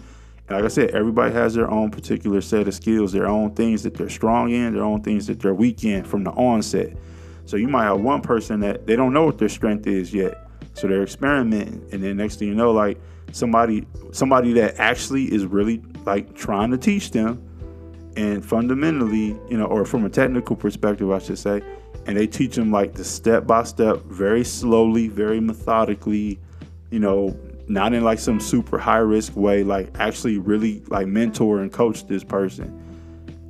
and 0.48 0.50
like 0.50 0.64
I 0.64 0.68
said, 0.68 0.90
everybody 0.90 1.32
has 1.32 1.54
their 1.54 1.70
own 1.70 1.90
particular 1.90 2.40
set 2.40 2.66
of 2.66 2.74
skills, 2.74 3.12
their 3.12 3.28
own 3.28 3.54
things 3.54 3.82
that 3.84 3.94
they're 3.94 4.08
strong 4.08 4.50
in, 4.50 4.74
their 4.74 4.84
own 4.84 5.02
things 5.02 5.26
that 5.28 5.40
they're 5.40 5.54
weak 5.54 5.84
in 5.84 6.04
from 6.04 6.24
the 6.24 6.30
onset. 6.32 6.96
So 7.44 7.56
you 7.56 7.68
might 7.68 7.84
have 7.84 8.00
one 8.00 8.22
person 8.22 8.60
that 8.60 8.86
they 8.86 8.96
don't 8.96 9.12
know 9.12 9.24
what 9.24 9.38
their 9.38 9.48
strength 9.48 9.86
is 9.86 10.14
yet, 10.14 10.48
so 10.74 10.86
they're 10.86 11.02
experimenting, 11.02 11.88
and 11.92 12.02
then 12.02 12.16
next 12.16 12.36
thing 12.36 12.48
you 12.48 12.54
know, 12.54 12.72
like 12.72 13.00
somebody 13.32 13.86
somebody 14.12 14.52
that 14.52 14.78
actually 14.78 15.32
is 15.32 15.46
really 15.46 15.82
like 16.04 16.34
trying 16.34 16.70
to 16.70 16.78
teach 16.78 17.10
them 17.10 17.42
and 18.16 18.44
fundamentally, 18.44 19.28
you 19.48 19.56
know, 19.56 19.64
or 19.64 19.84
from 19.84 20.04
a 20.04 20.10
technical 20.10 20.54
perspective, 20.54 21.10
I 21.10 21.18
should 21.18 21.38
say, 21.38 21.62
and 22.06 22.16
they 22.16 22.26
teach 22.26 22.54
them 22.56 22.70
like 22.70 22.94
the 22.94 23.04
step 23.04 23.46
by 23.46 23.64
step, 23.64 24.02
very 24.04 24.44
slowly, 24.44 25.08
very 25.08 25.40
methodically, 25.40 26.38
you 26.90 26.98
know, 26.98 27.36
not 27.68 27.94
in 27.94 28.04
like 28.04 28.18
some 28.18 28.38
super 28.38 28.78
high 28.78 28.98
risk 28.98 29.34
way, 29.36 29.64
like 29.64 29.88
actually 29.98 30.38
really 30.38 30.82
like 30.88 31.06
mentor 31.06 31.60
and 31.60 31.72
coach 31.72 32.06
this 32.06 32.24
person. 32.24 32.78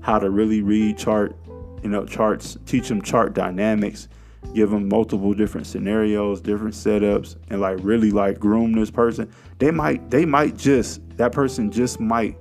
How 0.01 0.19
to 0.19 0.31
really 0.31 0.63
read 0.63 0.99
chart, 0.99 1.37
you 1.83 1.89
know, 1.89 2.05
charts, 2.07 2.57
teach 2.67 2.89
them 2.89 3.03
chart 3.03 3.35
dynamics, 3.35 4.09
give 4.55 4.71
them 4.71 4.89
multiple 4.89 5.35
different 5.35 5.67
scenarios, 5.67 6.41
different 6.41 6.75
setups, 6.75 7.37
and 7.49 7.61
like 7.61 7.79
really 7.81 8.11
like 8.11 8.39
groom 8.39 8.73
this 8.73 8.91
person. 8.91 9.33
They 9.59 9.71
might, 9.71 10.11
they 10.11 10.25
might 10.25 10.57
just, 10.57 11.01
that 11.17 11.33
person 11.33 11.71
just 11.71 12.01
might 12.01 12.37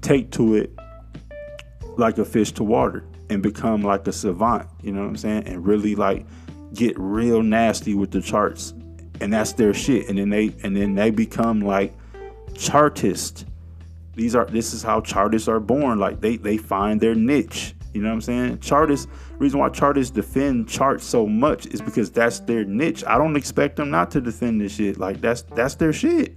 take 0.00 0.30
to 0.32 0.56
it 0.56 0.72
like 1.96 2.18
a 2.18 2.24
fish 2.24 2.52
to 2.52 2.64
water 2.64 3.04
and 3.30 3.42
become 3.42 3.82
like 3.82 4.06
a 4.06 4.12
savant, 4.12 4.68
you 4.82 4.92
know 4.92 5.00
what 5.00 5.08
I'm 5.08 5.16
saying? 5.16 5.44
And 5.46 5.66
really 5.66 5.94
like 5.94 6.26
get 6.74 6.98
real 6.98 7.42
nasty 7.42 7.94
with 7.94 8.10
the 8.10 8.20
charts. 8.20 8.74
And 9.20 9.32
that's 9.32 9.52
their 9.52 9.72
shit. 9.72 10.08
And 10.08 10.18
then 10.18 10.30
they 10.30 10.54
and 10.64 10.76
then 10.76 10.94
they 10.94 11.10
become 11.10 11.60
like 11.60 11.94
chartists 12.54 13.44
these 14.14 14.34
are 14.34 14.44
this 14.44 14.74
is 14.74 14.82
how 14.82 15.00
chartists 15.00 15.48
are 15.48 15.60
born. 15.60 15.98
Like 15.98 16.20
they 16.20 16.36
they 16.36 16.56
find 16.56 17.00
their 17.00 17.14
niche. 17.14 17.74
You 17.92 18.02
know 18.02 18.08
what 18.08 18.14
I'm 18.14 18.20
saying? 18.20 18.60
Chartists, 18.60 19.06
reason 19.38 19.60
why 19.60 19.68
chartists 19.68 20.10
defend 20.10 20.68
charts 20.68 21.04
so 21.04 21.26
much 21.26 21.66
is 21.66 21.80
because 21.80 22.10
that's 22.10 22.40
their 22.40 22.64
niche. 22.64 23.04
I 23.06 23.18
don't 23.18 23.36
expect 23.36 23.76
them 23.76 23.90
not 23.90 24.10
to 24.12 24.20
defend 24.20 24.60
this 24.60 24.74
shit. 24.74 24.98
Like 24.98 25.20
that's 25.20 25.42
that's 25.42 25.74
their 25.74 25.92
shit. 25.92 26.36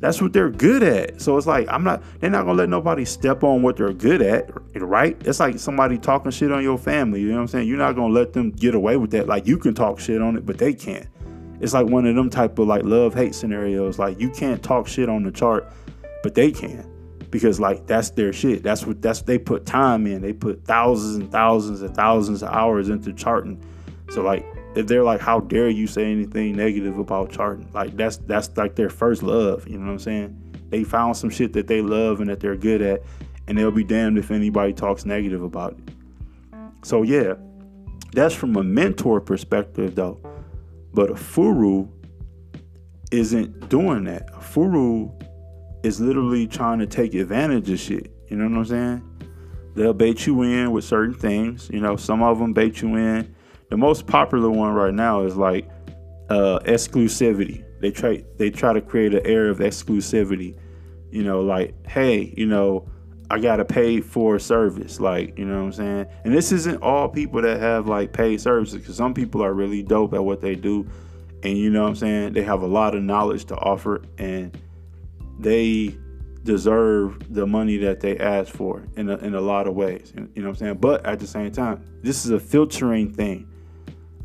That's 0.00 0.22
what 0.22 0.32
they're 0.32 0.50
good 0.50 0.84
at. 0.84 1.20
So 1.20 1.36
it's 1.36 1.46
like 1.46 1.66
I'm 1.68 1.82
not 1.82 2.02
they're 2.20 2.30
not 2.30 2.44
gonna 2.44 2.58
let 2.58 2.68
nobody 2.68 3.04
step 3.04 3.42
on 3.42 3.62
what 3.62 3.76
they're 3.76 3.92
good 3.92 4.22
at, 4.22 4.50
right? 4.76 5.20
It's 5.24 5.40
like 5.40 5.58
somebody 5.58 5.98
talking 5.98 6.30
shit 6.30 6.52
on 6.52 6.62
your 6.62 6.78
family, 6.78 7.20
you 7.20 7.28
know 7.28 7.36
what 7.36 7.42
I'm 7.42 7.48
saying? 7.48 7.68
You're 7.68 7.78
not 7.78 7.96
gonna 7.96 8.14
let 8.14 8.32
them 8.32 8.50
get 8.52 8.74
away 8.74 8.96
with 8.96 9.10
that. 9.10 9.26
Like 9.26 9.46
you 9.46 9.58
can 9.58 9.74
talk 9.74 9.98
shit 9.98 10.22
on 10.22 10.36
it, 10.36 10.46
but 10.46 10.58
they 10.58 10.72
can't. 10.72 11.08
It's 11.60 11.74
like 11.74 11.86
one 11.86 12.06
of 12.06 12.14
them 12.14 12.30
type 12.30 12.56
of 12.60 12.68
like 12.68 12.84
love 12.84 13.14
hate 13.14 13.34
scenarios. 13.34 13.98
Like 13.98 14.20
you 14.20 14.30
can't 14.30 14.62
talk 14.62 14.86
shit 14.86 15.08
on 15.08 15.24
the 15.24 15.32
chart 15.32 15.72
but 16.22 16.34
they 16.34 16.50
can 16.50 16.84
because 17.30 17.60
like 17.60 17.86
that's 17.86 18.10
their 18.10 18.32
shit. 18.32 18.62
That's 18.62 18.86
what 18.86 19.02
that's 19.02 19.22
they 19.22 19.38
put 19.38 19.66
time 19.66 20.06
in. 20.06 20.22
They 20.22 20.32
put 20.32 20.64
thousands 20.64 21.16
and 21.16 21.30
thousands 21.30 21.82
and 21.82 21.94
thousands 21.94 22.42
of 22.42 22.50
hours 22.50 22.88
into 22.88 23.12
charting. 23.12 23.62
So 24.10 24.22
like 24.22 24.46
if 24.74 24.86
they're 24.86 25.04
like, 25.04 25.20
how 25.20 25.40
dare 25.40 25.68
you 25.68 25.86
say 25.86 26.10
anything 26.10 26.56
negative 26.56 26.98
about 26.98 27.30
charting? 27.30 27.68
Like 27.72 27.96
that's 27.96 28.18
that's 28.18 28.56
like 28.56 28.76
their 28.76 28.90
first 28.90 29.22
love. 29.22 29.68
You 29.68 29.78
know 29.78 29.86
what 29.86 29.92
I'm 29.92 29.98
saying? 29.98 30.60
They 30.70 30.84
found 30.84 31.16
some 31.16 31.30
shit 31.30 31.52
that 31.54 31.66
they 31.66 31.80
love 31.80 32.20
and 32.20 32.30
that 32.30 32.40
they're 32.40 32.56
good 32.56 32.82
at, 32.82 33.02
and 33.46 33.56
they'll 33.56 33.70
be 33.70 33.84
damned 33.84 34.18
if 34.18 34.30
anybody 34.30 34.72
talks 34.72 35.04
negative 35.04 35.42
about 35.42 35.72
it. 35.72 35.94
So 36.82 37.02
yeah, 37.02 37.34
that's 38.12 38.34
from 38.34 38.56
a 38.56 38.62
mentor 38.62 39.20
perspective 39.20 39.94
though. 39.94 40.20
But 40.94 41.10
a 41.10 41.14
furu 41.14 41.88
isn't 43.10 43.68
doing 43.68 44.04
that. 44.04 44.30
A 44.30 44.38
furu 44.38 45.12
is 45.82 46.00
literally 46.00 46.46
trying 46.46 46.78
to 46.80 46.86
take 46.86 47.14
advantage 47.14 47.70
of 47.70 47.78
shit. 47.78 48.12
You 48.28 48.36
know 48.36 48.48
what 48.48 48.58
I'm 48.58 48.64
saying? 48.64 49.24
They'll 49.74 49.94
bait 49.94 50.26
you 50.26 50.42
in 50.42 50.72
with 50.72 50.84
certain 50.84 51.14
things. 51.14 51.70
You 51.72 51.80
know, 51.80 51.96
some 51.96 52.22
of 52.22 52.38
them 52.38 52.52
bait 52.52 52.82
you 52.82 52.96
in. 52.96 53.34
The 53.70 53.76
most 53.76 54.06
popular 54.06 54.50
one 54.50 54.72
right 54.72 54.94
now 54.94 55.22
is 55.22 55.36
like 55.36 55.68
uh, 56.30 56.58
exclusivity. 56.64 57.64
They 57.80 57.90
try 57.90 58.24
they 58.38 58.50
try 58.50 58.72
to 58.72 58.80
create 58.80 59.14
an 59.14 59.24
air 59.24 59.48
of 59.48 59.58
exclusivity. 59.58 60.58
You 61.10 61.22
know, 61.22 61.42
like, 61.42 61.74
hey, 61.86 62.34
you 62.36 62.46
know, 62.46 62.88
I 63.30 63.38
gotta 63.38 63.64
pay 63.64 64.00
for 64.00 64.36
a 64.36 64.40
service. 64.40 65.00
Like, 65.00 65.38
you 65.38 65.44
know 65.44 65.58
what 65.58 65.66
I'm 65.66 65.72
saying? 65.72 66.06
And 66.24 66.34
this 66.34 66.50
isn't 66.50 66.82
all 66.82 67.08
people 67.08 67.40
that 67.42 67.60
have 67.60 67.86
like 67.86 68.12
paid 68.12 68.40
services, 68.40 68.80
because 68.80 68.96
some 68.96 69.14
people 69.14 69.42
are 69.44 69.54
really 69.54 69.82
dope 69.82 70.12
at 70.12 70.24
what 70.24 70.40
they 70.40 70.54
do. 70.54 70.88
And 71.44 71.56
you 71.56 71.70
know 71.70 71.82
what 71.82 71.90
I'm 71.90 71.96
saying? 71.96 72.32
They 72.32 72.42
have 72.42 72.62
a 72.62 72.66
lot 72.66 72.96
of 72.96 73.02
knowledge 73.02 73.44
to 73.46 73.56
offer 73.56 74.02
and 74.18 74.58
they 75.38 75.96
deserve 76.44 77.32
the 77.34 77.46
money 77.46 77.76
that 77.76 78.00
they 78.00 78.16
ask 78.18 78.52
for 78.54 78.82
in 78.96 79.10
a, 79.10 79.16
in 79.18 79.34
a 79.34 79.40
lot 79.40 79.66
of 79.66 79.74
ways. 79.74 80.12
You 80.14 80.22
know 80.22 80.28
what 80.34 80.48
I'm 80.48 80.54
saying? 80.56 80.74
But 80.76 81.04
at 81.04 81.20
the 81.20 81.26
same 81.26 81.52
time, 81.52 81.84
this 82.02 82.24
is 82.24 82.30
a 82.30 82.40
filtering 82.40 83.12
thing. 83.12 83.48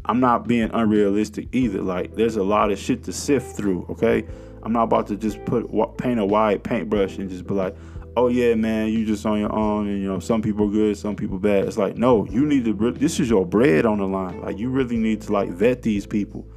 I'm 0.05 0.19
not 0.19 0.47
being 0.47 0.69
unrealistic 0.73 1.47
either. 1.51 1.81
Like, 1.81 2.15
there's 2.15 2.35
a 2.35 2.43
lot 2.43 2.71
of 2.71 2.79
shit 2.79 3.03
to 3.03 3.13
sift 3.13 3.55
through, 3.55 3.85
okay? 3.89 4.25
I'm 4.63 4.71
not 4.71 4.83
about 4.83 5.07
to 5.07 5.17
just 5.17 5.43
put 5.45 5.67
paint 5.97 6.19
a 6.19 6.25
wide 6.25 6.63
paintbrush 6.63 7.17
and 7.17 7.29
just 7.29 7.45
be 7.45 7.53
like, 7.53 7.75
oh 8.15 8.27
yeah, 8.27 8.55
man, 8.55 8.89
you 8.89 9.05
just 9.05 9.25
on 9.25 9.39
your 9.39 9.53
own, 9.53 9.87
and 9.87 10.01
you 10.01 10.07
know, 10.07 10.19
some 10.19 10.41
people 10.41 10.69
good, 10.69 10.97
some 10.97 11.15
people 11.15 11.39
bad. 11.39 11.65
It's 11.65 11.77
like, 11.77 11.97
no, 11.97 12.25
you 12.25 12.45
need 12.45 12.65
to. 12.65 12.91
This 12.91 13.19
is 13.19 13.29
your 13.29 13.45
bread 13.45 13.85
on 13.85 13.97
the 13.97 14.07
line. 14.07 14.41
Like, 14.41 14.57
you 14.57 14.69
really 14.69 14.97
need 14.97 15.21
to 15.21 15.33
like 15.33 15.49
vet 15.49 15.81
these 15.81 16.05
people 16.05 16.47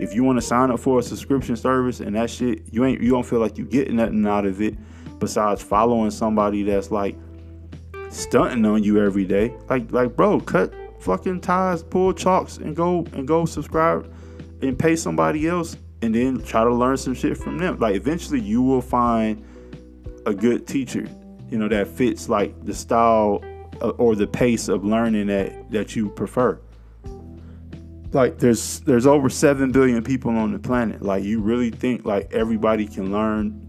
if 0.00 0.14
you 0.14 0.24
want 0.24 0.38
to 0.38 0.42
sign 0.42 0.70
up 0.70 0.80
for 0.80 0.98
a 0.98 1.02
subscription 1.02 1.56
service 1.56 2.00
and 2.00 2.16
that 2.16 2.30
shit, 2.30 2.62
you 2.72 2.84
ain't 2.84 3.02
you 3.02 3.10
don't 3.10 3.26
feel 3.26 3.38
like 3.38 3.58
you 3.58 3.66
getting 3.66 3.96
nothing 3.96 4.26
out 4.26 4.46
of 4.46 4.62
it 4.62 4.74
besides 5.18 5.62
following 5.62 6.10
somebody 6.10 6.62
that's 6.62 6.90
like 6.90 7.16
stunting 8.08 8.64
on 8.64 8.82
you 8.82 9.04
every 9.04 9.26
day. 9.26 9.54
Like 9.68 9.92
like 9.92 10.16
bro, 10.16 10.40
cut 10.40 10.72
fucking 11.00 11.42
ties, 11.42 11.82
pull 11.82 12.14
chalks 12.14 12.56
and 12.56 12.74
go 12.74 13.06
and 13.12 13.28
go 13.28 13.44
subscribe 13.44 14.10
and 14.62 14.78
pay 14.78 14.96
somebody 14.96 15.46
else 15.46 15.76
and 16.02 16.14
then 16.14 16.42
try 16.42 16.64
to 16.64 16.74
learn 16.74 16.96
some 16.96 17.14
shit 17.14 17.36
from 17.36 17.58
them. 17.58 17.78
Like 17.78 17.94
eventually 17.94 18.40
you 18.40 18.62
will 18.62 18.82
find 18.82 19.44
a 20.24 20.32
good 20.32 20.66
teacher, 20.66 21.06
you 21.50 21.58
know, 21.58 21.68
that 21.68 21.88
fits 21.88 22.28
like 22.28 22.64
the 22.64 22.74
style 22.74 23.44
uh, 23.82 23.90
or 23.90 24.14
the 24.14 24.26
pace 24.26 24.68
of 24.68 24.82
learning 24.82 25.26
that 25.26 25.70
that 25.70 25.94
you 25.94 26.08
prefer 26.08 26.58
like 28.12 28.38
there's 28.38 28.80
there's 28.80 29.06
over 29.06 29.28
7 29.28 29.70
billion 29.72 30.02
people 30.02 30.36
on 30.36 30.52
the 30.52 30.58
planet. 30.58 31.02
Like 31.02 31.24
you 31.24 31.40
really 31.40 31.70
think 31.70 32.04
like 32.04 32.32
everybody 32.32 32.86
can 32.86 33.12
learn 33.12 33.66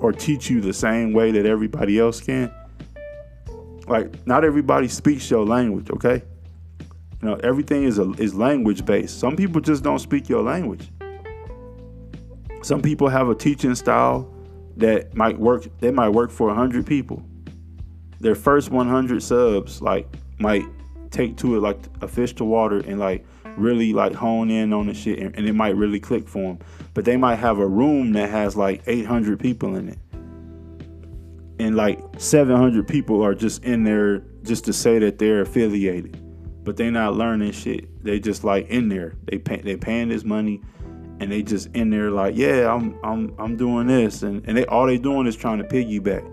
or 0.00 0.12
teach 0.12 0.50
you 0.50 0.60
the 0.60 0.72
same 0.72 1.12
way 1.12 1.30
that 1.32 1.46
everybody 1.46 1.98
else 1.98 2.20
can? 2.20 2.52
Like 3.86 4.26
not 4.26 4.44
everybody 4.44 4.88
speaks 4.88 5.30
your 5.30 5.44
language 5.44 5.90
okay? 5.90 6.22
You 7.20 7.28
know 7.28 7.34
everything 7.36 7.84
is 7.84 7.98
a, 7.98 8.10
is 8.12 8.34
language 8.34 8.84
based 8.84 9.18
some 9.18 9.36
people 9.36 9.60
just 9.60 9.84
don't 9.84 9.98
speak 9.98 10.28
your 10.28 10.42
language. 10.42 10.90
Some 12.62 12.80
people 12.80 13.08
have 13.08 13.28
a 13.28 13.34
teaching 13.34 13.74
style 13.74 14.32
that 14.78 15.14
might 15.14 15.38
work 15.38 15.66
they 15.80 15.90
might 15.90 16.08
work 16.08 16.30
for 16.30 16.46
100 16.48 16.86
people. 16.86 17.22
Their 18.20 18.34
first 18.34 18.70
100 18.70 19.22
subs 19.22 19.82
like 19.82 20.08
might 20.38 20.64
take 21.10 21.36
to 21.36 21.56
it 21.56 21.60
like 21.60 21.78
a 22.00 22.08
fish 22.08 22.32
to 22.34 22.44
water 22.44 22.78
and 22.78 22.98
like 22.98 23.24
really 23.56 23.92
like 23.92 24.14
hone 24.14 24.50
in 24.50 24.72
on 24.72 24.86
the 24.86 24.94
shit 24.94 25.18
and, 25.18 25.34
and, 25.36 25.46
it 25.46 25.52
might 25.52 25.76
really 25.76 26.00
click 26.00 26.28
for 26.28 26.42
them. 26.42 26.58
But 26.92 27.04
they 27.04 27.16
might 27.16 27.36
have 27.36 27.58
a 27.58 27.66
room 27.66 28.12
that 28.12 28.30
has 28.30 28.56
like 28.56 28.82
800 28.86 29.38
people 29.38 29.76
in 29.76 29.88
it. 29.88 29.98
And 31.58 31.76
like 31.76 32.00
700 32.18 32.86
people 32.86 33.22
are 33.22 33.34
just 33.34 33.64
in 33.64 33.84
there 33.84 34.24
just 34.42 34.64
to 34.66 34.72
say 34.72 34.98
that 34.98 35.18
they're 35.18 35.42
affiliated. 35.42 36.20
But 36.64 36.76
they're 36.76 36.90
not 36.90 37.14
learning 37.14 37.52
shit. 37.52 38.02
They 38.02 38.18
just 38.18 38.42
like 38.42 38.68
in 38.68 38.88
there. 38.88 39.14
They 39.24 39.38
pay, 39.38 39.60
they 39.60 39.76
paying 39.76 40.08
this 40.08 40.24
money 40.24 40.60
and 41.20 41.30
they 41.30 41.42
just 41.42 41.68
in 41.74 41.90
there 41.90 42.10
like, 42.10 42.36
yeah, 42.36 42.72
I'm 42.72 42.98
I'm 43.04 43.34
I'm 43.38 43.56
doing 43.56 43.86
this 43.86 44.22
and, 44.22 44.46
and 44.48 44.56
they 44.56 44.66
all 44.66 44.86
they 44.86 44.98
doing 44.98 45.26
is 45.26 45.36
trying 45.36 45.58
to 45.58 45.64
piggyback. 45.64 46.30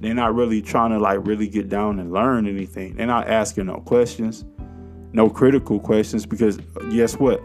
They're 0.00 0.14
not 0.14 0.34
really 0.34 0.60
trying 0.60 0.90
to 0.90 0.98
like 0.98 1.26
really 1.26 1.48
get 1.48 1.68
down 1.68 2.00
and 2.00 2.12
learn 2.12 2.46
anything. 2.46 2.96
They're 2.96 3.06
not 3.06 3.28
asking 3.28 3.66
no 3.66 3.76
questions 3.76 4.44
no 5.16 5.30
critical 5.30 5.80
questions 5.80 6.26
because 6.26 6.58
guess 6.92 7.14
what? 7.14 7.42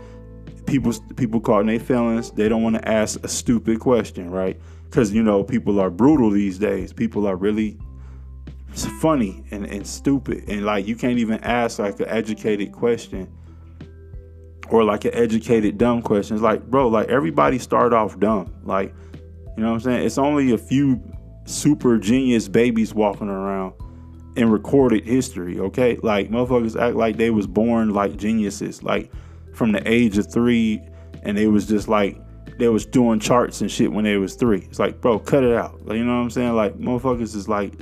People 0.67 0.93
people 1.15 1.39
caught 1.39 1.61
in 1.61 1.67
their 1.67 1.79
feelings. 1.79 2.29
They 2.31 2.49
don't 2.49 2.61
want 2.61 2.75
to 2.75 2.87
ask 2.87 3.23
a 3.23 3.29
stupid 3.29 3.79
question, 3.79 4.29
right? 4.29 4.59
Because 4.83 5.13
you 5.13 5.23
know 5.23 5.43
people 5.43 5.79
are 5.79 5.89
brutal 5.89 6.29
these 6.29 6.59
days. 6.59 6.91
People 6.91 7.25
are 7.25 7.37
really 7.37 7.79
funny 8.99 9.43
and, 9.51 9.65
and 9.65 9.87
stupid, 9.87 10.43
and 10.49 10.65
like 10.65 10.85
you 10.85 10.95
can't 10.95 11.17
even 11.17 11.39
ask 11.43 11.79
like 11.79 11.99
an 12.01 12.09
educated 12.09 12.73
question 12.73 13.33
or 14.69 14.83
like 14.83 15.05
an 15.05 15.13
educated 15.13 15.77
dumb 15.77 16.01
question. 16.01 16.35
It's 16.35 16.43
like, 16.43 16.69
bro, 16.69 16.89
like 16.89 17.07
everybody 17.07 17.57
start 17.57 17.93
off 17.93 18.19
dumb. 18.19 18.53
Like, 18.63 18.93
you 19.57 19.63
know 19.63 19.69
what 19.69 19.75
I'm 19.75 19.79
saying? 19.79 20.05
It's 20.05 20.17
only 20.17 20.51
a 20.51 20.57
few 20.57 21.01
super 21.45 21.97
genius 21.97 22.49
babies 22.49 22.93
walking 22.93 23.29
around 23.29 23.73
in 24.35 24.49
recorded 24.49 25.05
history, 25.05 25.59
okay? 25.59 25.97
Like 26.01 26.29
motherfuckers 26.29 26.79
act 26.79 26.95
like 26.95 27.17
they 27.17 27.29
was 27.29 27.47
born 27.47 27.91
like 27.91 28.17
geniuses, 28.17 28.83
like 28.83 29.11
from 29.53 29.71
the 29.71 29.81
age 29.89 30.17
of 30.17 30.31
three, 30.31 30.81
and 31.23 31.37
they 31.37 31.47
was 31.47 31.67
just 31.67 31.87
like 31.87 32.17
they 32.57 32.69
was 32.69 32.85
doing 32.85 33.19
charts 33.19 33.61
and 33.61 33.71
shit 33.71 33.91
when 33.91 34.05
they 34.05 34.17
was 34.17 34.35
three. 34.35 34.59
It's 34.69 34.79
like, 34.79 35.01
bro, 35.01 35.19
cut 35.19 35.43
it 35.43 35.55
out. 35.55 35.85
Like, 35.85 35.97
you 35.97 36.05
know 36.05 36.15
what 36.15 36.23
I'm 36.23 36.29
saying? 36.29 36.55
Like 36.55 36.77
motherfuckers 36.77 37.35
is 37.35 37.47
like 37.47 37.73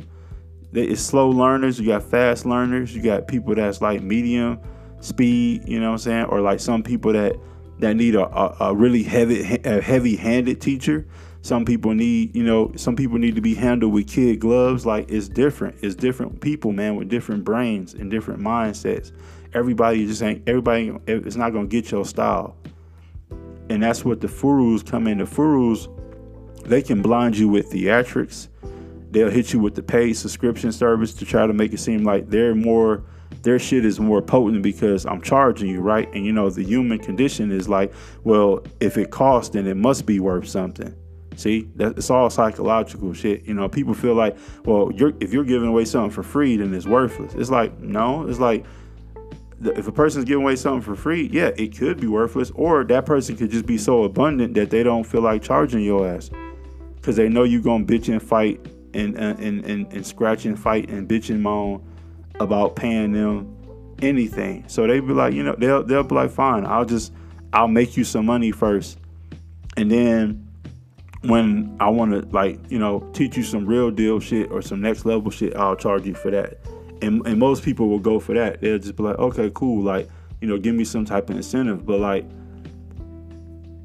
they, 0.71 0.83
it's 0.85 1.01
slow 1.01 1.29
learners, 1.29 1.79
you 1.79 1.87
got 1.87 2.03
fast 2.03 2.45
learners, 2.45 2.95
you 2.95 3.01
got 3.01 3.27
people 3.27 3.55
that's 3.55 3.81
like 3.81 4.01
medium 4.01 4.59
speed, 5.01 5.67
you 5.67 5.79
know 5.79 5.87
what 5.87 5.93
I'm 5.93 5.97
saying? 5.99 6.25
Or 6.25 6.41
like 6.41 6.59
some 6.59 6.83
people 6.83 7.13
that 7.13 7.35
that 7.79 7.95
need 7.95 8.15
a, 8.15 8.25
a, 8.25 8.69
a 8.71 8.75
really 8.75 9.03
heavy 9.03 9.43
heavy 9.63 10.15
handed 10.15 10.61
teacher. 10.61 11.07
Some 11.49 11.65
people 11.65 11.95
need, 11.95 12.35
you 12.35 12.43
know, 12.43 12.71
some 12.75 12.95
people 12.95 13.17
need 13.17 13.33
to 13.33 13.41
be 13.41 13.55
handled 13.55 13.91
with 13.91 14.07
kid 14.07 14.39
gloves. 14.39 14.85
Like 14.85 15.09
it's 15.09 15.27
different. 15.27 15.77
It's 15.81 15.95
different 15.95 16.41
people, 16.41 16.71
man, 16.73 16.95
with 16.95 17.09
different 17.09 17.43
brains 17.43 17.95
and 17.95 18.11
different 18.11 18.39
mindsets. 18.39 19.11
Everybody 19.55 20.05
just 20.05 20.21
ain't. 20.21 20.47
Everybody, 20.47 20.95
it's 21.07 21.35
not 21.35 21.49
gonna 21.49 21.65
get 21.65 21.89
your 21.89 22.05
style. 22.05 22.55
And 23.67 23.81
that's 23.81 24.05
what 24.05 24.21
the 24.21 24.27
furus 24.27 24.83
come 24.83 25.07
in. 25.07 25.17
The 25.17 25.25
furus, 25.25 25.87
they 26.65 26.83
can 26.83 27.01
blind 27.01 27.35
you 27.35 27.49
with 27.49 27.71
theatrics. 27.71 28.49
They'll 29.09 29.31
hit 29.31 29.51
you 29.51 29.57
with 29.57 29.73
the 29.73 29.81
paid 29.81 30.13
subscription 30.13 30.71
service 30.71 31.15
to 31.15 31.25
try 31.25 31.47
to 31.47 31.53
make 31.53 31.73
it 31.73 31.79
seem 31.79 32.03
like 32.03 32.29
they're 32.29 32.53
more 32.53 33.03
their 33.41 33.57
shit 33.57 33.85
is 33.85 33.99
more 33.99 34.21
potent 34.21 34.61
because 34.61 35.03
I'm 35.07 35.21
charging 35.21 35.69
you, 35.69 35.81
right? 35.81 36.07
And 36.13 36.27
you 36.27 36.31
know, 36.31 36.47
the 36.51 36.63
human 36.63 36.99
condition 36.99 37.51
is 37.51 37.67
like, 37.67 37.91
well, 38.23 38.63
if 38.79 38.99
it 38.99 39.09
costs, 39.09 39.55
then 39.55 39.65
it 39.65 39.77
must 39.77 40.05
be 40.05 40.19
worth 40.19 40.47
something. 40.47 40.95
See, 41.35 41.69
that 41.75 41.97
it's 41.97 42.09
all 42.09 42.29
psychological 42.29 43.13
shit. 43.13 43.43
You 43.45 43.53
know, 43.53 43.69
people 43.69 43.93
feel 43.93 44.15
like, 44.15 44.37
well, 44.65 44.91
you're 44.93 45.13
if 45.19 45.31
you're 45.31 45.45
giving 45.45 45.69
away 45.69 45.85
something 45.85 46.11
for 46.11 46.23
free, 46.23 46.57
then 46.57 46.73
it's 46.73 46.85
worthless. 46.85 47.33
It's 47.33 47.49
like, 47.49 47.79
no, 47.79 48.27
it's 48.27 48.39
like 48.39 48.65
if 49.61 49.87
a 49.87 49.91
person's 49.91 50.25
giving 50.25 50.43
away 50.43 50.55
something 50.55 50.81
for 50.81 50.95
free, 50.95 51.29
yeah, 51.31 51.51
it 51.57 51.77
could 51.77 51.99
be 51.99 52.07
worthless, 52.07 52.51
or 52.55 52.83
that 52.83 53.05
person 53.05 53.35
could 53.35 53.51
just 53.51 53.65
be 53.65 53.77
so 53.77 54.03
abundant 54.03 54.53
that 54.55 54.69
they 54.69 54.83
don't 54.83 55.03
feel 55.03 55.21
like 55.21 55.41
charging 55.41 55.81
your 55.81 56.07
ass 56.07 56.29
because 56.95 57.15
they 57.15 57.29
know 57.29 57.43
you're 57.43 57.61
gonna 57.61 57.85
bitch 57.85 58.09
and 58.09 58.21
fight 58.21 58.65
and 58.93 59.17
uh, 59.17 59.35
and, 59.39 59.65
and, 59.65 59.91
and 59.93 60.05
scratch 60.05 60.45
and 60.45 60.59
fight 60.59 60.89
and 60.89 61.07
bitch 61.07 61.29
and 61.29 61.41
moan 61.41 61.83
about 62.39 62.75
paying 62.75 63.11
them 63.11 63.55
anything. 64.01 64.63
So 64.67 64.87
they 64.87 64.99
be 64.99 65.13
like, 65.13 65.33
you 65.33 65.43
know, 65.43 65.55
they'll 65.57 65.83
they'll 65.83 66.03
be 66.03 66.15
like, 66.15 66.31
fine, 66.31 66.65
I'll 66.65 66.85
just 66.85 67.13
I'll 67.51 67.67
make 67.67 67.97
you 67.97 68.03
some 68.03 68.25
money 68.25 68.51
first, 68.51 68.97
and 69.75 69.91
then 69.91 70.48
when 71.23 71.75
I 71.79 71.89
want 71.89 72.11
to 72.11 72.21
like 72.35 72.59
you 72.71 72.79
know 72.79 73.09
teach 73.13 73.35
you 73.35 73.43
some 73.43 73.65
real 73.65 73.91
deal 73.91 74.19
shit 74.19 74.51
or 74.51 74.61
some 74.61 74.81
next 74.81 75.05
level 75.05 75.31
shit, 75.31 75.55
I'll 75.55 75.75
charge 75.75 76.05
you 76.05 76.13
for 76.13 76.31
that. 76.31 76.57
And 77.01 77.25
and 77.25 77.39
most 77.39 77.63
people 77.63 77.87
will 77.87 77.99
go 77.99 78.19
for 78.19 78.33
that. 78.33 78.61
They'll 78.61 78.79
just 78.79 78.95
be 78.95 79.03
like, 79.03 79.19
okay, 79.19 79.51
cool, 79.53 79.83
like 79.83 80.09
you 80.41 80.47
know, 80.47 80.57
give 80.57 80.75
me 80.75 80.85
some 80.85 81.05
type 81.05 81.29
of 81.29 81.35
incentive. 81.35 81.85
But 81.85 81.99
like 81.99 82.25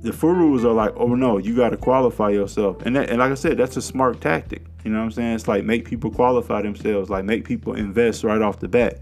the 0.02 0.12
furus 0.12 0.64
are 0.64 0.72
like, 0.72 0.92
oh 0.96 1.14
no, 1.14 1.38
you 1.38 1.56
got 1.56 1.70
to 1.70 1.76
qualify 1.76 2.28
yourself. 2.30 2.82
And 2.84 2.94
that, 2.94 3.08
and 3.08 3.18
like 3.18 3.32
I 3.32 3.34
said, 3.34 3.56
that's 3.56 3.76
a 3.76 3.82
smart 3.82 4.20
tactic. 4.20 4.62
You 4.84 4.90
know 4.90 4.98
what 4.98 5.04
I'm 5.04 5.10
saying? 5.12 5.34
It's 5.34 5.48
like 5.48 5.64
make 5.64 5.86
people 5.86 6.10
qualify 6.10 6.62
themselves, 6.62 7.08
like 7.08 7.24
make 7.24 7.44
people 7.44 7.74
invest 7.74 8.22
right 8.22 8.42
off 8.42 8.60
the 8.60 8.68
bat. 8.68 9.00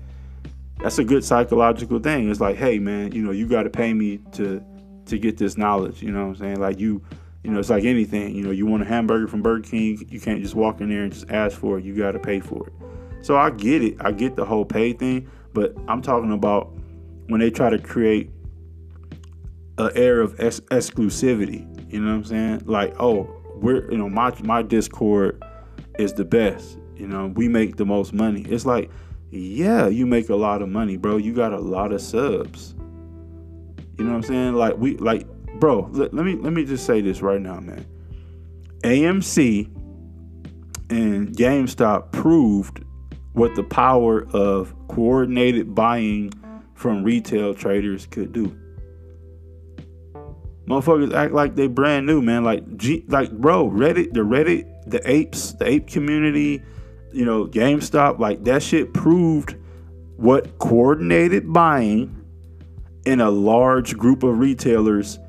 That's 0.79 0.99
a 0.99 1.05
good 1.05 1.25
psychological 1.25 1.99
thing. 1.99 2.31
It's 2.31 2.41
like, 2.41 2.57
hey 2.57 2.79
man, 2.79 3.13
you 3.13 3.23
know, 3.23 3.33
you 3.33 3.47
got 3.47 3.65
to 3.65 3.71
pay 3.71 3.93
me 3.93 4.21
to 4.33 4.63
to 5.07 5.19
get 5.19 5.37
this 5.37 5.59
knowledge. 5.59 6.03
You 6.03 6.13
know 6.13 6.23
what 6.23 6.29
I'm 6.29 6.37
saying? 6.37 6.61
Like 6.61 6.79
you, 6.79 7.03
you 7.43 7.51
know, 7.51 7.59
it's 7.59 7.71
like 7.71 7.85
anything. 7.85 8.35
You 8.35 8.45
know, 8.45 8.51
you 8.51 8.67
want 8.67 8.83
a 8.83 8.87
hamburger 8.87 9.27
from 9.27 9.43
Burger 9.43 9.69
King, 9.69 10.07
you 10.09 10.21
can't 10.21 10.41
just 10.43 10.55
walk 10.55 10.81
in 10.81 10.89
there 10.89 11.03
and 11.03 11.13
just 11.13 11.29
ask 11.31 11.59
for 11.59 11.79
it. 11.79 11.85
You 11.85 11.97
got 11.97 12.13
to 12.13 12.19
pay 12.19 12.41
for 12.41 12.69
it. 12.69 12.73
So 13.23 13.37
I 13.37 13.51
get 13.51 13.83
it. 13.83 13.97
I 14.01 14.13
get 14.13 14.37
the 14.37 14.45
whole 14.45 14.65
pay 14.65 14.93
thing, 14.93 15.29
but 15.53 15.75
I'm 15.89 16.03
talking 16.03 16.33
about 16.33 16.73
when 17.29 17.41
they 17.41 17.51
try 17.51 17.71
to 17.71 17.79
create 17.79 18.31
an 19.79 19.91
air 19.95 20.21
of 20.21 20.39
ex- 20.41 20.61
exclusivity. 20.61 21.67
You 21.93 22.01
know 22.01 22.11
what 22.11 22.17
I'm 22.17 22.25
saying? 22.25 22.63
Like, 22.67 22.95
oh, 23.01 23.29
we're 23.57 23.91
you 23.91 23.99
know 23.99 24.09
my 24.09 24.33
my 24.43 24.63
Discord 24.63 25.43
is 25.99 26.13
the 26.15 26.25
best. 26.25 26.79
You 26.97 27.07
know, 27.07 27.29
we 27.29 27.49
make 27.49 27.77
the 27.77 27.87
most 27.87 28.13
money. 28.13 28.43
It's 28.43 28.67
like, 28.67 28.91
yeah, 29.31 29.89
you 29.89 30.07
make 30.07 30.29
a 30.29 30.37
lot 30.37 30.63
of 30.63 30.69
money, 30.69 30.97
bro. 30.97 31.17
You 31.17 31.33
got 31.33 31.53
a 31.53 31.59
lot 31.59 31.93
of 31.93 32.01
subs. 32.01 32.75
You 33.99 34.05
know 34.05 34.11
what 34.11 34.17
I'm 34.17 34.23
saying? 34.23 34.55
Like 34.55 34.77
we 34.79 34.97
like, 34.97 35.27
bro. 35.63 35.89
Let, 35.93 36.13
let 36.13 36.27
me 36.27 36.35
let 36.35 36.53
me 36.53 36.65
just 36.65 36.85
say 36.85 37.01
this 37.03 37.23
right 37.23 37.41
now, 37.41 37.61
man. 37.61 37.87
AMC 38.81 39.67
and 40.91 41.29
GameStop 41.37 42.11
proved 42.11 42.85
what 43.35 43.55
the 43.55 43.63
power 43.63 44.27
of 44.33 44.75
coordinated 44.89 45.73
buying 45.73 46.33
from 46.75 47.05
retail 47.05 47.55
traders 47.55 48.07
could 48.07 48.33
do. 48.33 48.59
Motherfuckers 50.67 51.15
act 51.15 51.33
like 51.33 51.55
they 51.55 51.69
brand 51.69 52.07
new, 52.07 52.21
man. 52.21 52.43
Like, 52.43 52.77
G, 52.77 53.05
like, 53.07 53.31
bro, 53.31 53.71
Reddit, 53.71 54.15
the 54.15 54.21
Reddit, 54.23 54.67
the 54.91 55.01
apes, 55.09 55.53
the 55.53 55.69
ape 55.69 55.87
community, 55.87 56.61
you 57.13 57.25
know, 57.25 57.47
GameStop, 57.47 58.19
like 58.19 58.43
that 58.45 58.65
shit 58.65 58.93
proved 58.93 59.55
what 60.17 60.59
coordinated 60.59 61.53
buying 61.53 62.21
in 63.07 63.21
a 63.21 63.31
large 63.31 63.97
group 63.97 64.25
of 64.25 64.41
retailers 64.41 65.21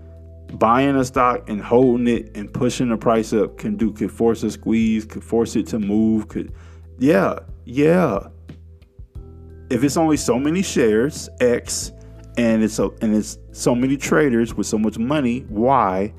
buying 0.54 0.96
a 0.96 1.04
stock 1.04 1.50
and 1.50 1.62
holding 1.62 2.08
it 2.08 2.36
and 2.36 2.54
pushing 2.54 2.89
the 2.89 2.98
price 2.98 3.34
up 3.34 3.58
can 3.58 3.76
do 3.76 3.92
could 3.92 4.12
force 4.12 4.44
a 4.44 4.52
squeeze, 4.52 5.06
could 5.06 5.24
force 5.24 5.56
it 5.56 5.68
to 5.68 5.80
move, 5.80 6.28
could 6.28 6.54
yeah, 7.00 7.39
yeah. 7.66 8.28
If 9.70 9.84
it's 9.84 9.98
only 9.98 10.18
so 10.18 10.38
many 10.38 10.62
shares, 10.62 11.30
X, 11.39 11.92
and 12.38 12.63
it's 12.63 12.76
so 12.76 12.96
and 13.02 13.16
it's 13.16 13.38
so 13.52 13.74
many 13.74 13.98
traders 13.98 14.54
with 14.54 14.68
so 14.68 14.78
much 14.78 14.98
money, 14.98 15.46
Y, 15.50 16.13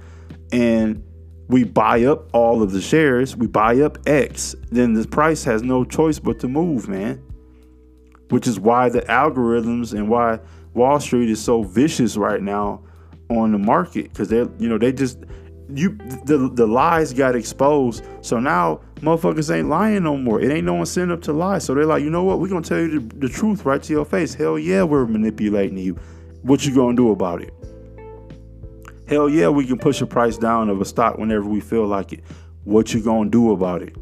and 0.52 1.02
we 1.48 1.62
buy 1.64 2.04
up 2.04 2.28
all 2.34 2.62
of 2.62 2.72
the 2.72 2.80
shares, 2.80 3.36
we 3.36 3.46
buy 3.46 3.80
up 3.80 3.98
X, 4.06 4.56
then 4.70 4.94
the 4.94 5.06
price 5.06 5.44
has 5.44 5.62
no 5.62 5.84
choice 5.84 6.18
but 6.18 6.40
to 6.40 6.48
move, 6.48 6.88
man. 6.88 7.22
Which 8.30 8.46
is 8.48 8.58
why 8.58 8.88
the 8.88 9.02
algorithms 9.02 9.92
and 9.92 10.08
why 10.08 10.40
Wall 10.72 10.98
Street 10.98 11.30
is 11.30 11.40
so 11.40 11.62
vicious 11.62 12.16
right 12.16 12.42
now 12.42 12.82
on 13.30 13.52
the 13.52 13.58
market 13.58 14.04
because 14.10 14.28
they're 14.28 14.48
you 14.58 14.68
know 14.68 14.78
they 14.78 14.92
just 14.92 15.18
you 15.72 15.96
the 16.24 16.50
the 16.52 16.66
lies 16.66 17.12
got 17.12 17.34
exposed. 17.34 18.04
So 18.20 18.38
now 18.38 18.80
motherfuckers 18.96 19.54
ain't 19.54 19.68
lying 19.68 20.02
no 20.02 20.16
more. 20.16 20.40
It 20.40 20.50
ain't 20.50 20.66
no 20.66 20.74
one 20.74 20.86
sitting 20.86 21.10
up 21.10 21.22
to 21.22 21.32
lie. 21.32 21.58
So 21.58 21.74
they're 21.74 21.86
like, 21.86 22.02
you 22.02 22.10
know 22.10 22.24
what? 22.24 22.40
We're 22.40 22.48
gonna 22.48 22.62
tell 22.62 22.78
you 22.78 23.00
the, 23.00 23.16
the 23.16 23.28
truth 23.28 23.64
right 23.64 23.82
to 23.82 23.92
your 23.92 24.04
face. 24.04 24.34
Hell 24.34 24.58
yeah, 24.58 24.82
we're 24.82 25.06
manipulating 25.06 25.78
you. 25.78 25.94
What 26.42 26.66
you 26.66 26.74
gonna 26.74 26.96
do 26.96 27.10
about 27.10 27.42
it? 27.42 27.52
Hell 29.08 29.28
yeah, 29.28 29.48
we 29.48 29.66
can 29.66 29.78
push 29.78 30.00
a 30.00 30.06
price 30.06 30.38
down 30.38 30.68
of 30.70 30.80
a 30.80 30.84
stock 30.84 31.18
whenever 31.18 31.44
we 31.44 31.60
feel 31.60 31.86
like 31.86 32.12
it. 32.12 32.22
What 32.64 32.94
you 32.94 33.02
gonna 33.02 33.30
do 33.30 33.52
about 33.52 33.82
it? 33.82 33.94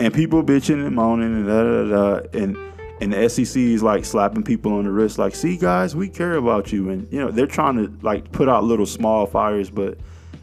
And 0.00 0.12
people 0.12 0.42
bitching 0.42 0.84
and 0.84 0.94
moaning 0.94 1.34
and 1.34 1.46
da 1.46 1.62
da 1.62 2.20
da 2.20 2.38
and 2.38 2.73
and 3.00 3.12
the 3.12 3.28
SEC 3.28 3.56
is 3.56 3.82
like 3.82 4.04
slapping 4.04 4.42
people 4.42 4.74
on 4.74 4.84
the 4.84 4.90
wrist, 4.90 5.18
like, 5.18 5.34
see 5.34 5.56
guys, 5.56 5.96
we 5.96 6.08
care 6.08 6.34
about 6.34 6.72
you. 6.72 6.90
And 6.90 7.10
you 7.12 7.18
know, 7.18 7.30
they're 7.30 7.46
trying 7.46 7.76
to 7.76 8.06
like 8.06 8.30
put 8.32 8.48
out 8.48 8.64
little 8.64 8.86
small 8.86 9.26
fires, 9.26 9.70
but 9.70 9.98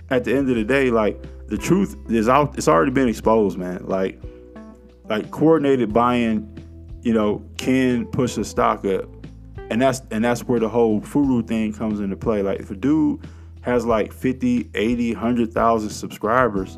at 0.10 0.26
the 0.26 0.36
end 0.36 0.50
of 0.50 0.56
the 0.56 0.64
day, 0.64 0.92
like 0.92 1.22
the 1.48 1.58
truth 1.58 1.98
is 2.10 2.30
out. 2.30 2.58
It's 2.58 2.68
already 2.68 2.92
been 2.92 3.08
exposed, 3.08 3.58
man. 3.58 3.86
Like, 3.86 4.22
like 5.10 5.32
coordinated 5.32 5.94
buying, 5.94 6.48
you 7.02 7.14
know, 7.14 7.44
can 7.58 8.06
push 8.08 8.36
the 8.36 8.46
stock 8.46 8.86
up, 8.86 9.06
and 9.70 9.82
that's 9.82 10.02
and 10.12 10.24
that's 10.24 10.44
where 10.44 10.60
the 10.60 10.70
whole 10.70 11.02
furu 11.02 11.46
thing 11.46 11.74
comes 11.74 12.00
into 12.00 12.16
play. 12.18 12.42
Like, 12.42 12.60
if 12.60 12.72
a 12.72 12.76
dude 12.76 13.22
has 13.62 13.86
like 13.86 14.12
50, 14.12 14.72
80, 14.74 15.14
100,000 15.14 15.90
subscribers, 15.90 16.78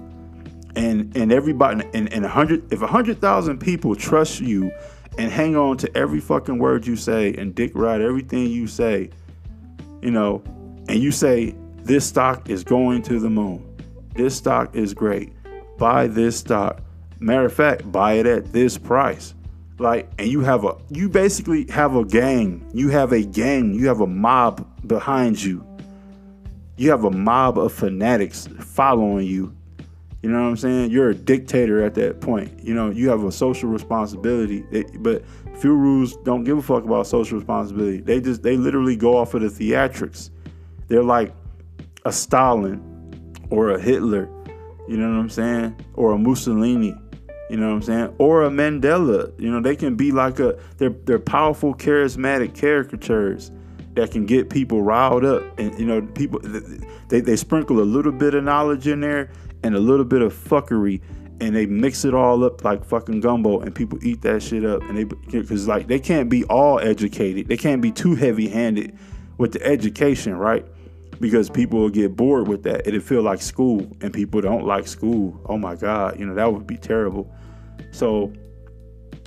and 0.76 1.16
and 1.16 1.32
everybody 1.32 1.86
and 1.94 2.12
and 2.12 2.24
100 2.24 2.72
if 2.74 2.82
100,000 2.82 3.60
people 3.60 3.96
trust 3.96 4.40
you 4.42 4.72
and 5.18 5.32
hang 5.32 5.56
on 5.56 5.78
to 5.78 5.98
every 5.98 6.20
fucking 6.20 6.58
word 6.58 6.88
you 6.88 6.96
say 6.96 7.34
and 7.34 7.54
dick 7.54 7.72
ride 7.76 8.02
everything 8.02 8.48
you 8.48 8.68
say, 8.68 9.10
you 10.02 10.12
know, 10.12 10.44
and 10.88 11.00
you 11.00 11.12
say 11.12 11.56
this 11.84 12.06
stock 12.06 12.50
is 12.50 12.64
going 12.64 13.02
to 13.04 13.20
the 13.20 13.30
moon. 13.30 13.64
This 14.16 14.36
stock 14.36 14.76
is 14.76 14.94
great. 14.94 15.32
Buy 15.78 16.08
this 16.08 16.38
stock. 16.38 16.82
Matter 17.20 17.46
of 17.46 17.54
fact, 17.54 17.92
buy 17.92 18.14
it 18.14 18.26
at 18.26 18.52
this 18.52 18.78
price. 18.78 19.34
Like, 19.80 20.10
and 20.20 20.30
you 20.30 20.42
have 20.42 20.66
a, 20.66 20.76
you 20.90 21.10
basically 21.10 21.66
have 21.70 21.96
a 21.96 22.06
gang. 22.06 22.70
You 22.74 22.90
have 22.90 23.12
a 23.12 23.22
gang. 23.22 23.74
You 23.74 23.88
have 23.88 24.02
a 24.02 24.08
mob 24.08 24.68
behind 24.88 25.42
you. 25.42 25.66
You 26.78 26.90
have 26.92 27.04
a 27.04 27.12
mob 27.12 27.58
of 27.58 27.74
fanatics 27.74 28.48
following 28.60 29.28
you. 29.28 29.56
You 30.24 30.30
know 30.30 30.42
what 30.42 30.50
I'm 30.50 30.58
saying? 30.58 30.90
You're 30.90 31.10
a 31.10 31.16
dictator 31.16 31.84
at 31.84 31.94
that 31.96 32.22
point. 32.22 32.64
You 32.64 32.74
know, 32.74 32.90
you 32.90 33.10
have 33.10 33.24
a 33.24 33.32
social 33.32 33.70
responsibility. 33.70 34.64
But 35.00 35.24
furus 35.60 36.16
don't 36.24 36.44
give 36.44 36.58
a 36.58 36.62
fuck 36.62 36.86
about 36.86 37.06
social 37.06 37.38
responsibility. 37.38 38.00
They 38.00 38.20
just, 38.22 38.42
they 38.42 38.58
literally 38.58 38.96
go 38.96 39.18
off 39.18 39.36
of 39.36 39.42
the 39.42 39.50
theatrics. 39.50 40.32
They're 40.88 41.04
like, 41.04 41.34
a 42.06 42.12
Stalin 42.12 42.82
or 43.50 43.72
a 43.72 43.80
Hitler, 43.80 44.30
you 44.88 44.98
know 44.98 45.10
what 45.10 45.20
I'm 45.20 45.30
saying? 45.30 45.76
Or 45.94 46.12
a 46.14 46.18
Mussolini, 46.18 46.96
you 47.50 47.58
know 47.58 47.68
what 47.68 47.76
I'm 47.76 47.82
saying? 47.82 48.16
Or 48.18 48.44
a 48.44 48.50
Mandela. 48.50 49.32
You 49.40 49.52
know, 49.52 49.62
they 49.62 49.76
can 49.76 49.96
be 49.96 50.12
like 50.12 50.40
a 50.40 50.60
they're 50.78 50.90
they're 50.90 51.20
powerful, 51.20 51.74
charismatic 51.74 52.60
caricatures 52.60 53.52
that 53.94 54.12
can 54.12 54.26
get 54.26 54.50
people 54.50 54.82
riled 54.82 55.24
up 55.24 55.44
and 55.60 55.78
you 55.80 55.86
know 55.86 56.02
people 56.02 56.40
they, 57.10 57.22
they 57.22 57.36
sprinkle 57.36 57.80
a 57.80 57.84
little 57.86 58.12
bit 58.12 58.34
of 58.34 58.44
knowledge 58.44 58.88
in 58.88 59.02
there 59.02 59.30
and 59.64 59.76
a 59.76 59.80
little 59.80 60.06
bit 60.06 60.22
of 60.22 60.34
fuckery 60.34 61.02
and 61.42 61.56
they 61.56 61.66
mix 61.66 62.06
it 62.06 62.14
all 62.14 62.44
up 62.44 62.64
like 62.64 62.86
fucking 62.86 63.20
gumbo 63.20 63.60
and 63.60 63.74
people 63.74 63.98
eat 64.04 64.22
that 64.22 64.42
shit 64.42 64.64
up 64.64 64.82
and 64.84 64.98
they 64.98 65.04
because 65.04 65.68
like 65.68 65.88
they 65.88 66.00
can't 66.00 66.30
be 66.30 66.44
all 66.46 66.80
educated 66.80 67.48
they 67.48 67.58
can't 67.58 67.82
be 67.82 67.92
too 67.92 68.16
heavy 68.16 68.48
handed 68.48 68.98
with 69.38 69.52
the 69.52 69.66
education 69.66 70.36
right 70.36 70.66
because 71.20 71.50
people 71.50 71.80
will 71.80 71.90
get 71.90 72.18
bored 72.18 72.50
with 72.50 72.64
that. 72.64 72.86
It'll 72.86 73.00
feel 73.00 73.22
like 73.22 73.42
school, 73.42 73.90
and 74.02 74.14
people 74.14 74.42
don't 74.42 74.66
like 74.66 74.88
school. 74.88 75.40
Oh 75.46 75.58
my 75.58 75.76
God, 75.76 76.20
you 76.20 76.26
know 76.26 76.36
that 76.36 76.52
would 76.52 76.68
be 76.68 76.76
terrible. 76.78 77.34
So 77.92 78.34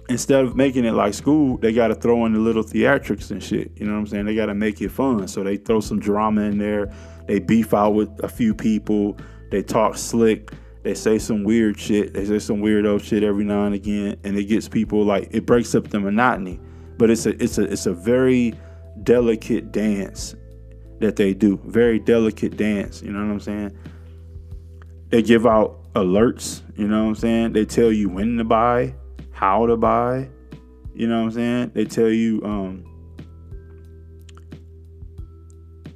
instead 0.08 0.44
of 0.44 0.56
making 0.56 0.84
it 0.84 0.92
like 0.92 1.14
school, 1.14 1.56
they 1.56 1.72
got 1.72 1.88
to 1.88 1.94
throw 1.94 2.26
in 2.26 2.34
the 2.34 2.38
little 2.38 2.62
theatrics 2.62 3.30
and 3.30 3.42
shit. 3.42 3.72
You 3.76 3.86
know 3.86 3.92
what 3.92 4.00
I'm 4.00 4.06
saying? 4.08 4.26
They 4.26 4.34
got 4.34 4.46
to 4.46 4.54
make 4.54 4.80
it 4.82 4.90
fun. 4.90 5.26
So 5.26 5.42
they 5.42 5.56
throw 5.56 5.80
some 5.80 5.98
drama 5.98 6.42
in 6.42 6.58
there. 6.58 6.92
They 7.26 7.38
beef 7.38 7.72
out 7.72 7.94
with 7.94 8.10
a 8.22 8.28
few 8.28 8.54
people. 8.54 9.16
They 9.50 9.62
talk 9.62 9.96
slick. 9.96 10.52
They 10.82 10.94
say 10.94 11.18
some 11.18 11.44
weird 11.44 11.78
shit. 11.78 12.14
They 12.14 12.24
say 12.24 12.38
some 12.38 12.58
weirdo 12.58 13.02
shit 13.02 13.22
every 13.22 13.44
now 13.44 13.64
and 13.64 13.74
again, 13.74 14.16
and 14.24 14.36
it 14.36 14.44
gets 14.44 14.68
people 14.68 15.04
like 15.04 15.28
it 15.32 15.46
breaks 15.46 15.74
up 15.74 15.88
the 15.88 15.98
monotony. 15.98 16.60
But 16.96 17.10
it's 17.10 17.26
a 17.26 17.42
it's 17.42 17.58
a 17.58 17.64
it's 17.64 17.86
a 17.86 17.92
very 17.92 18.54
delicate 19.02 19.72
dance 19.72 20.34
that 21.00 21.16
they 21.16 21.34
do. 21.34 21.60
Very 21.64 21.98
delicate 21.98 22.56
dance. 22.56 23.02
You 23.02 23.12
know 23.12 23.18
what 23.18 23.32
I'm 23.32 23.40
saying? 23.40 23.78
They 25.08 25.22
give 25.22 25.46
out 25.46 25.92
alerts. 25.94 26.62
You 26.76 26.88
know 26.88 27.04
what 27.04 27.08
I'm 27.08 27.14
saying? 27.16 27.52
They 27.52 27.64
tell 27.64 27.92
you 27.92 28.08
when 28.08 28.36
to 28.38 28.44
buy 28.44 28.94
how 29.32 29.66
to 29.66 29.76
buy. 29.76 30.28
You 30.94 31.08
know 31.08 31.18
what 31.18 31.26
I'm 31.26 31.32
saying? 31.32 31.72
They 31.74 31.84
tell 31.84 32.08
you, 32.08 32.40
um, 32.42 32.84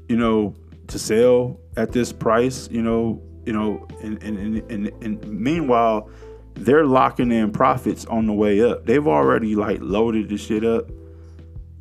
you 0.09 0.17
know, 0.17 0.55
to 0.89 0.99
sell 0.99 1.59
at 1.77 1.93
this 1.93 2.13
price. 2.13 2.69
You 2.71 2.83
know, 2.83 3.23
you 3.44 3.53
know, 3.53 3.87
and 4.03 4.22
and 4.22 4.70
and, 4.70 4.87
and, 5.03 5.24
meanwhile, 5.29 6.09
they're 6.55 6.87
locking 6.87 7.33
in 7.33 7.53
profits 7.53 8.05
on 8.07 8.26
the 8.26 8.33
way 8.33 8.62
up. 8.62 8.87
They've 8.87 9.07
already 9.07 9.55
like 9.57 9.79
loaded 9.81 10.29
the 10.29 10.37
shit 10.37 10.64
up. 10.64 10.90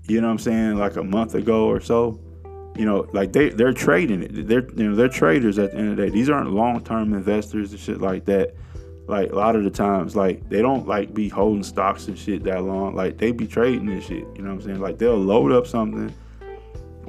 You 0.08 0.22
know 0.22 0.28
what 0.28 0.34
I'm 0.34 0.40
saying? 0.40 0.78
Like 0.78 0.96
a 0.96 1.04
month 1.04 1.36
ago 1.36 1.68
or 1.68 1.80
so. 1.80 2.20
You 2.76 2.86
know, 2.86 3.08
like 3.12 3.34
they 3.34 3.50
they're 3.50 3.74
trading 3.74 4.24
it. 4.24 4.48
They're 4.48 4.68
you 4.76 4.90
know 4.90 4.96
they're 4.96 5.10
traders 5.10 5.60
at 5.60 5.72
the 5.72 5.78
end 5.78 5.92
of 5.92 5.98
the 5.98 6.06
day. 6.06 6.10
These 6.10 6.30
aren't 6.30 6.52
long 6.52 6.84
term 6.84 7.14
investors 7.14 7.72
and 7.72 7.80
shit 7.80 8.00
like 8.00 8.26
that 8.26 8.56
like 9.10 9.32
a 9.32 9.36
lot 9.36 9.56
of 9.56 9.64
the 9.64 9.72
times 9.72 10.16
like 10.16 10.48
they 10.50 10.62
don't 10.62 10.88
like 10.88 11.14
be 11.16 11.28
holding 11.28 11.64
stocks 11.64 12.08
and 12.08 12.18
shit 12.18 12.44
that 12.44 12.64
long 12.64 12.94
like 12.96 13.18
they 13.18 13.32
be 13.32 13.48
trading 13.48 13.88
this 13.88 14.06
shit 14.06 14.20
you 14.36 14.44
know 14.44 14.50
what 14.50 14.56
i'm 14.56 14.62
saying 14.62 14.80
like 14.80 15.00
they'll 15.00 15.18
load 15.18 15.52
up 15.52 15.66
something 15.66 16.14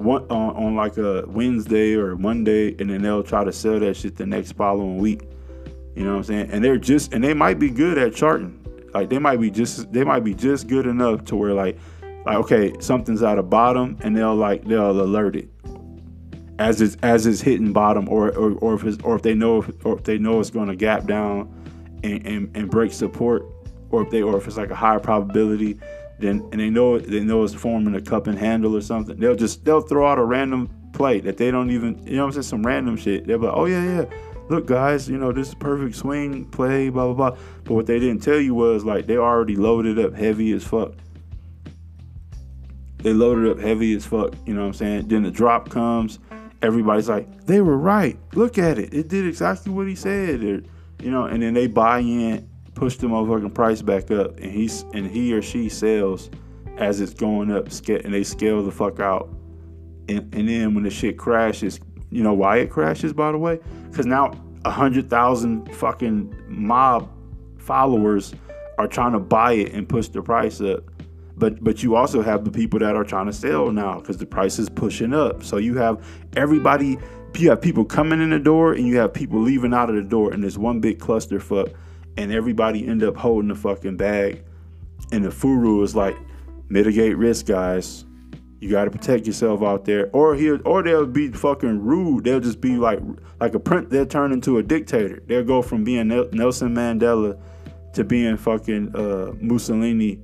one 0.01 0.25
on, 0.31 0.57
on 0.57 0.77
like 0.77 0.97
a 0.97 1.25
wednesday 1.27 1.95
or 1.95 2.17
monday 2.17 2.75
and 2.79 2.91
then 2.91 3.03
they'll 3.03 3.23
try 3.23 3.45
to 3.45 3.53
sell 3.53 3.79
that 3.79 3.95
shit 3.95 4.17
the 4.17 4.27
next 4.27 4.53
following 4.53 4.99
week. 4.99 5.23
You 5.95 6.05
know 6.05 6.13
what 6.13 6.19
i'm 6.19 6.25
saying? 6.25 6.51
And 6.51 6.65
they're 6.65 6.79
just 6.79 7.13
and 7.13 7.23
they 7.23 7.35
might 7.35 7.59
be 7.59 7.71
good 7.71 7.99
at 7.99 8.15
charting. 8.15 8.57
Like 8.95 9.11
they 9.11 9.19
might 9.19 9.41
be 9.41 9.51
just 9.51 9.93
they 9.93 10.05
might 10.05 10.25
be 10.25 10.35
just 10.35 10.67
good 10.67 10.87
enough 10.87 11.25
to 11.27 11.37
where 11.37 11.53
like 11.53 11.79
like 12.25 12.37
okay 12.37 12.73
something's 12.81 13.23
at 13.23 13.39
a 13.39 13.43
bottom 13.43 13.97
and 14.01 14.17
they'll 14.17 14.35
like 14.35 14.65
they'll 14.65 14.91
alert 14.91 15.37
it. 15.37 15.49
As 16.59 16.81
it's 16.81 16.97
as 17.03 17.27
it's 17.27 17.41
hitting 17.41 17.73
bottom 17.73 18.09
or 18.09 18.31
or, 18.37 18.53
or 18.55 18.75
if 18.75 18.85
it's, 18.85 19.03
or 19.03 19.17
if 19.17 19.23
they 19.23 19.35
know 19.35 19.59
if, 19.59 19.87
or 19.87 19.99
if 19.99 20.05
they 20.05 20.19
know 20.19 20.41
it's 20.41 20.51
going 20.51 20.69
to 20.69 20.77
gap 20.77 21.07
down 21.07 21.53
and, 22.03 22.27
and, 22.27 22.57
and 22.57 22.71
break 22.71 22.93
support, 22.93 23.45
or 23.91 24.03
if 24.03 24.11
they 24.11 24.23
or 24.23 24.37
if 24.37 24.47
it's 24.47 24.57
like 24.57 24.71
a 24.71 24.75
higher 24.75 25.01
probability, 25.01 25.79
then 26.21 26.47
and 26.53 26.61
they 26.61 26.71
know 26.71 26.99
they 26.99 27.21
know 27.21 27.45
it's 27.45 27.55
forming 27.55 27.95
a 27.95 28.01
cup 28.01 28.27
and 28.27 28.39
handle 28.39 28.77
or 28.77 28.81
something, 28.81 29.19
they'll 29.19 29.37
just 29.37 29.65
they'll 29.65 29.81
throw 29.81 30.07
out 30.07 30.19
a 30.19 30.25
random 30.25 30.69
play 30.93 31.21
that 31.21 31.37
they 31.37 31.51
don't 31.51 31.71
even 31.71 32.05
you 32.07 32.17
know 32.17 32.27
I'm 32.27 32.33
saying 32.33 32.43
some 32.45 32.67
random 32.67 32.97
shit. 32.97 33.27
They'll 33.27 33.39
be 33.39 33.47
like, 33.47 33.57
oh 33.57 33.67
yeah 33.67 33.85
yeah, 33.85 34.05
look 34.49 34.67
guys, 34.67 35.09
you 35.09 35.19
know 35.19 35.33
this 35.33 35.49
is 35.49 35.55
perfect 35.55 35.97
swing 35.97 36.45
play 36.47 36.89
blah 36.89 37.13
blah 37.13 37.31
blah. 37.31 37.39
But 37.65 37.75
what 37.75 37.87
they 37.87 37.99
didn't 37.99 38.23
tell 38.23 38.41
you 38.41 38.55
was 38.55 38.85
like 38.85 39.07
they 39.07 39.17
already 39.17 39.57
loaded 39.57 39.99
up 39.99 40.15
heavy 40.15 40.53
as 40.53 40.65
fuck. 40.65 40.93
They 43.03 43.13
loaded 43.13 43.51
up 43.51 43.59
heavy 43.59 43.95
as 43.95 44.05
fuck. 44.05 44.35
You 44.47 44.55
know 44.55 44.61
what 44.61 44.69
I'm 44.69 44.75
saying? 44.75 45.09
Then 45.09 45.23
the 45.23 45.31
drop 45.31 45.71
comes. 45.71 46.19
Everybody's 46.63 47.09
like, 47.09 47.47
they 47.47 47.63
were 47.63 47.79
right. 47.79 48.19
Look 48.35 48.59
at 48.59 48.79
it. 48.79 48.93
It 48.93 49.09
did 49.09 49.27
exactly 49.27 49.73
what 49.73 49.87
he 49.87 49.95
said. 49.95 50.45
Or, 50.45 50.63
you 51.03 51.11
know, 51.11 51.25
and 51.25 51.43
then 51.43 51.55
they 51.55 51.67
buy 51.67 52.01
in, 52.01 52.50
push 52.81 52.97
the 52.97 53.07
motherfucking 53.07 53.53
price 53.53 53.83
back 53.83 54.11
up, 54.11 54.39
and 54.39 54.51
he's 54.51 54.87
and 54.95 55.07
he 55.07 55.35
or 55.35 55.43
she 55.43 55.69
sells 55.69 56.31
as 56.79 57.03
it's 57.03 57.13
going 57.13 57.53
up, 57.53 57.67
and 57.67 58.15
they 58.15 58.25
scale 58.25 58.63
the 58.65 58.73
fuck 58.73 59.01
out. 59.01 59.29
And, 60.09 60.35
and 60.35 60.49
then 60.49 60.75
when 60.75 60.85
the 60.85 60.91
shit 60.91 61.19
crashes, 61.19 61.79
you 62.11 62.23
know 62.23 62.33
why 62.33 62.57
it 62.57 62.71
crashes, 62.71 63.13
by 63.13 63.33
the 63.33 63.39
way? 63.39 63.61
Because 63.91 64.07
now 64.07 64.33
a 64.65 64.71
hundred 64.71 65.11
thousand 65.11 65.71
fucking 65.75 66.35
mob 66.49 67.11
followers 67.59 68.35
are 68.79 68.89
trying 68.89 69.13
to 69.13 69.21
buy 69.21 69.53
it 69.53 69.75
and 69.75 69.87
push 69.87 70.09
the 70.09 70.23
price 70.23 70.63
up. 70.63 70.83
But 71.37 71.63
but 71.63 71.83
you 71.83 71.97
also 71.97 72.23
have 72.23 72.47
the 72.47 72.51
people 72.51 72.79
that 72.79 72.97
are 72.97 73.05
trying 73.05 73.27
to 73.27 73.33
sell 73.35 73.71
now 73.71 73.99
because 73.99 74.17
the 74.17 74.27
price 74.27 74.59
is 74.59 74.71
pushing 74.71 75.13
up. 75.13 75.45
So 75.45 75.59
you 75.59 75.77
have 75.77 76.03
everybody 76.35 76.97
you 77.37 77.51
have 77.51 77.61
people 77.61 77.85
coming 77.85 78.23
in 78.23 78.31
the 78.31 78.39
door 78.39 78.73
and 78.73 78.87
you 78.87 78.97
have 78.97 79.13
people 79.13 79.39
leaving 79.39 79.75
out 79.75 79.91
of 79.91 79.97
the 79.97 80.03
door 80.03 80.33
and 80.33 80.43
there's 80.43 80.59
one 80.59 80.81
big 80.81 80.99
clusterfuck 80.99 81.75
and 82.17 82.33
everybody 82.33 82.87
end 82.87 83.03
up 83.03 83.17
holding 83.17 83.49
the 83.49 83.55
fucking 83.55 83.97
bag. 83.97 84.45
And 85.13 85.25
the 85.25 85.31
furu 85.31 85.83
is 85.83 85.97
like 85.97 86.17
mitigate 86.69 87.17
risk 87.17 87.47
guys. 87.47 88.05
You 88.61 88.71
got 88.71 88.85
to 88.85 88.91
protect 88.91 89.27
yourself 89.27 89.63
out 89.63 89.87
there. 89.87 90.11
Or 90.13 90.35
he 90.35 90.51
or 90.51 90.83
they'll 90.83 91.07
be 91.07 91.29
fucking 91.29 91.81
rude. 91.81 92.25
They'll 92.25 92.41
just 92.41 92.61
be 92.61 92.77
like 92.77 93.01
like 93.41 93.55
a 93.55 93.61
print 93.61 93.91
they'll 93.91 94.07
turn 94.07 94.33
into 94.33 94.59
a 94.59 94.63
dictator. 94.63 95.23
They'll 95.27 95.45
go 95.45 95.63
from 95.63 95.83
being 95.83 96.09
nelson 96.09 96.75
mandela 96.75 97.41
to 97.95 98.05
being 98.05 98.37
fucking 98.37 98.95
uh, 98.95 99.33
mussolini 99.41 100.21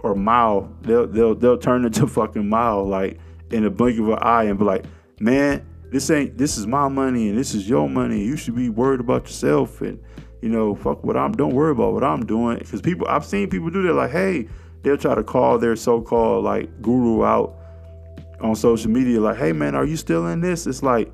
or 0.00 0.14
mao. 0.14 0.72
They'll 0.82 1.06
they'll 1.06 1.34
they'll 1.34 1.58
turn 1.58 1.84
into 1.84 2.06
fucking 2.08 2.48
mao 2.48 2.82
like 2.82 3.18
in 3.50 3.64
a 3.64 3.70
blink 3.70 3.98
of 3.98 4.08
an 4.08 4.18
eye 4.20 4.44
and 4.44 4.58
be 4.58 4.64
like 4.64 4.84
man 5.20 5.64
this 5.90 6.10
ain't 6.10 6.36
this 6.36 6.58
is 6.58 6.66
my 6.66 6.88
money 6.88 7.28
and 7.28 7.38
this 7.38 7.54
is 7.54 7.68
your 7.68 7.88
money. 7.88 8.22
You 8.24 8.36
should 8.36 8.56
be 8.56 8.68
worried 8.68 9.00
about 9.00 9.24
yourself 9.26 9.80
and 9.80 10.02
you 10.42 10.48
know, 10.48 10.74
fuck 10.74 11.04
what 11.04 11.16
I'm 11.16 11.32
don't 11.32 11.54
worry 11.54 11.72
about 11.72 11.92
what 11.94 12.04
I'm 12.04 12.24
doing. 12.24 12.58
Cause 12.60 12.80
people 12.80 13.06
I've 13.08 13.24
seen 13.24 13.50
people 13.50 13.70
do 13.70 13.82
that 13.82 13.94
like, 13.94 14.10
hey, 14.10 14.48
they'll 14.82 14.96
try 14.96 15.14
to 15.14 15.24
call 15.24 15.58
their 15.58 15.76
so-called 15.76 16.44
like 16.44 16.80
guru 16.80 17.24
out 17.24 17.56
on 18.40 18.54
social 18.54 18.90
media, 18.90 19.20
like, 19.20 19.36
hey 19.36 19.52
man, 19.52 19.74
are 19.74 19.84
you 19.84 19.96
still 19.96 20.28
in 20.28 20.40
this? 20.40 20.66
It's 20.66 20.82
like 20.82 21.12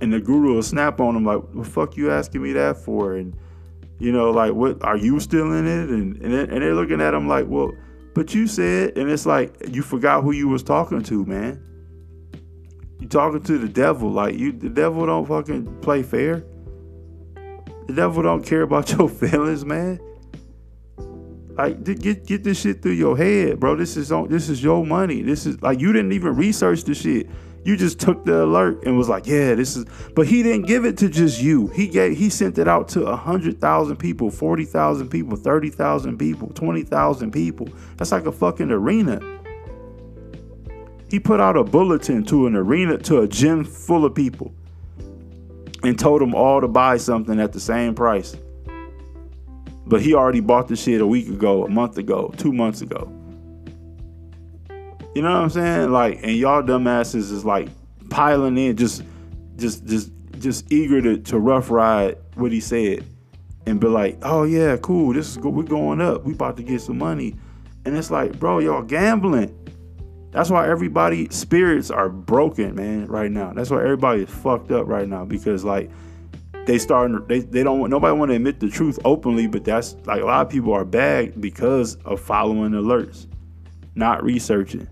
and 0.00 0.12
the 0.12 0.20
guru 0.20 0.54
will 0.54 0.62
snap 0.62 1.00
on 1.00 1.14
them 1.14 1.24
like, 1.24 1.42
what 1.52 1.66
fuck 1.66 1.96
you 1.96 2.10
asking 2.10 2.42
me 2.42 2.52
that 2.52 2.76
for? 2.76 3.14
And 3.16 3.36
you 3.98 4.12
know, 4.12 4.30
like 4.30 4.52
what 4.52 4.82
are 4.84 4.96
you 4.96 5.18
still 5.20 5.52
in 5.52 5.66
it? 5.66 5.88
And 5.88 6.16
and, 6.22 6.34
and 6.34 6.62
they're 6.62 6.74
looking 6.74 7.00
at 7.00 7.12
them 7.12 7.28
like, 7.28 7.46
well, 7.48 7.72
but 8.14 8.34
you 8.34 8.46
said, 8.46 8.96
and 8.96 9.10
it's 9.10 9.26
like 9.26 9.54
you 9.68 9.82
forgot 9.82 10.22
who 10.22 10.32
you 10.32 10.48
was 10.48 10.62
talking 10.62 11.02
to, 11.02 11.24
man. 11.24 11.60
You 13.00 13.08
talking 13.08 13.42
to 13.42 13.58
the 13.58 13.68
devil 13.68 14.10
like 14.10 14.36
you 14.36 14.52
the 14.52 14.68
devil 14.68 15.04
don't 15.06 15.26
fucking 15.26 15.80
play 15.80 16.02
fair. 16.02 16.44
The 17.86 17.92
devil 17.94 18.22
don't 18.22 18.44
care 18.44 18.62
about 18.62 18.90
your 18.98 19.08
feelings, 19.08 19.64
man. 19.64 20.00
Like 21.56 21.84
get 21.84 22.26
get 22.26 22.42
this 22.42 22.60
shit 22.60 22.82
through 22.82 22.92
your 22.92 23.16
head, 23.16 23.60
bro. 23.60 23.76
This 23.76 23.96
is 23.96 24.10
on 24.10 24.28
this 24.28 24.48
is 24.48 24.62
your 24.62 24.84
money. 24.84 25.22
This 25.22 25.46
is 25.46 25.62
like 25.62 25.80
you 25.80 25.92
didn't 25.92 26.12
even 26.12 26.34
research 26.34 26.82
the 26.82 26.94
shit. 26.94 27.28
You 27.64 27.76
just 27.76 27.98
took 27.98 28.24
the 28.24 28.44
alert 28.44 28.84
and 28.84 28.98
was 28.98 29.08
like, 29.08 29.26
yeah, 29.26 29.54
this 29.54 29.76
is 29.76 29.86
but 30.14 30.26
he 30.26 30.42
didn't 30.42 30.66
give 30.66 30.84
it 30.84 30.98
to 30.98 31.08
just 31.08 31.40
you. 31.40 31.68
He 31.68 31.86
gave 31.86 32.18
he 32.18 32.28
sent 32.28 32.58
it 32.58 32.66
out 32.66 32.88
to 32.88 33.06
a 33.06 33.14
hundred 33.14 33.60
thousand 33.60 33.98
people, 33.98 34.30
forty 34.30 34.64
thousand 34.64 35.10
people, 35.10 35.36
thirty 35.36 35.70
thousand 35.70 36.18
people, 36.18 36.48
twenty 36.48 36.82
thousand 36.82 37.30
people. 37.30 37.68
That's 37.96 38.10
like 38.10 38.26
a 38.26 38.32
fucking 38.32 38.72
arena. 38.72 39.20
He 41.08 41.20
put 41.20 41.38
out 41.38 41.56
a 41.56 41.62
bulletin 41.62 42.24
to 42.24 42.48
an 42.48 42.56
arena, 42.56 42.98
to 42.98 43.20
a 43.20 43.28
gym 43.28 43.64
full 43.64 44.04
of 44.04 44.16
people, 44.16 44.52
and 45.84 45.98
told 45.98 46.20
them 46.20 46.34
all 46.34 46.60
to 46.60 46.68
buy 46.68 46.96
something 46.96 47.40
at 47.40 47.52
the 47.52 47.60
same 47.60 47.94
price. 47.94 48.36
But 49.86 50.00
he 50.00 50.14
already 50.14 50.40
bought 50.40 50.68
the 50.68 50.76
shit 50.76 51.00
a 51.00 51.06
week 51.06 51.28
ago, 51.28 51.64
a 51.64 51.68
month 51.68 51.98
ago, 51.98 52.32
two 52.36 52.52
months 52.52 52.80
ago. 52.80 53.12
You 55.14 55.22
know 55.22 55.30
what 55.30 55.42
I'm 55.42 55.50
saying? 55.50 55.92
Like, 55.92 56.20
and 56.22 56.32
y'all 56.32 56.62
dumbasses 56.62 57.30
is 57.30 57.44
like 57.44 57.68
piling 58.10 58.56
in, 58.56 58.76
just, 58.76 59.02
just, 59.56 59.84
just, 59.84 60.10
just 60.38 60.72
eager 60.72 61.00
to, 61.02 61.18
to 61.18 61.38
rough 61.38 61.70
ride 61.70 62.16
what 62.34 62.50
he 62.50 62.60
said, 62.60 63.04
and 63.66 63.80
be 63.80 63.86
like, 63.86 64.18
"Oh 64.22 64.44
yeah, 64.44 64.76
cool. 64.76 65.12
This 65.14 65.28
is 65.28 65.36
good. 65.36 65.54
we're 65.54 65.62
going 65.62 66.00
up. 66.00 66.24
We 66.24 66.32
about 66.32 66.56
to 66.56 66.62
get 66.62 66.80
some 66.80 66.98
money," 66.98 67.36
and 67.84 67.96
it's 67.96 68.10
like, 68.10 68.38
bro, 68.38 68.58
y'all 68.58 68.82
gambling. 68.82 69.56
That's 70.34 70.50
why 70.50 70.68
everybody 70.68 71.28
spirits 71.30 71.92
are 71.92 72.08
broken, 72.08 72.74
man, 72.74 73.06
right 73.06 73.30
now. 73.30 73.52
That's 73.52 73.70
why 73.70 73.84
everybody 73.84 74.24
is 74.24 74.30
fucked 74.30 74.72
up 74.72 74.88
right 74.88 75.08
now 75.08 75.24
because 75.24 75.62
like 75.62 75.92
they 76.66 76.76
starting 76.76 77.24
they, 77.28 77.38
they 77.38 77.62
don't 77.62 77.88
nobody 77.88 78.18
want 78.18 78.32
to 78.32 78.34
admit 78.34 78.58
the 78.58 78.68
truth 78.68 78.98
openly, 79.04 79.46
but 79.46 79.64
that's 79.64 79.94
like 80.06 80.22
a 80.22 80.24
lot 80.24 80.44
of 80.44 80.50
people 80.50 80.72
are 80.72 80.84
bad 80.84 81.40
because 81.40 81.94
of 82.04 82.20
following 82.20 82.72
alerts, 82.72 83.28
not 83.94 84.24
researching, 84.24 84.88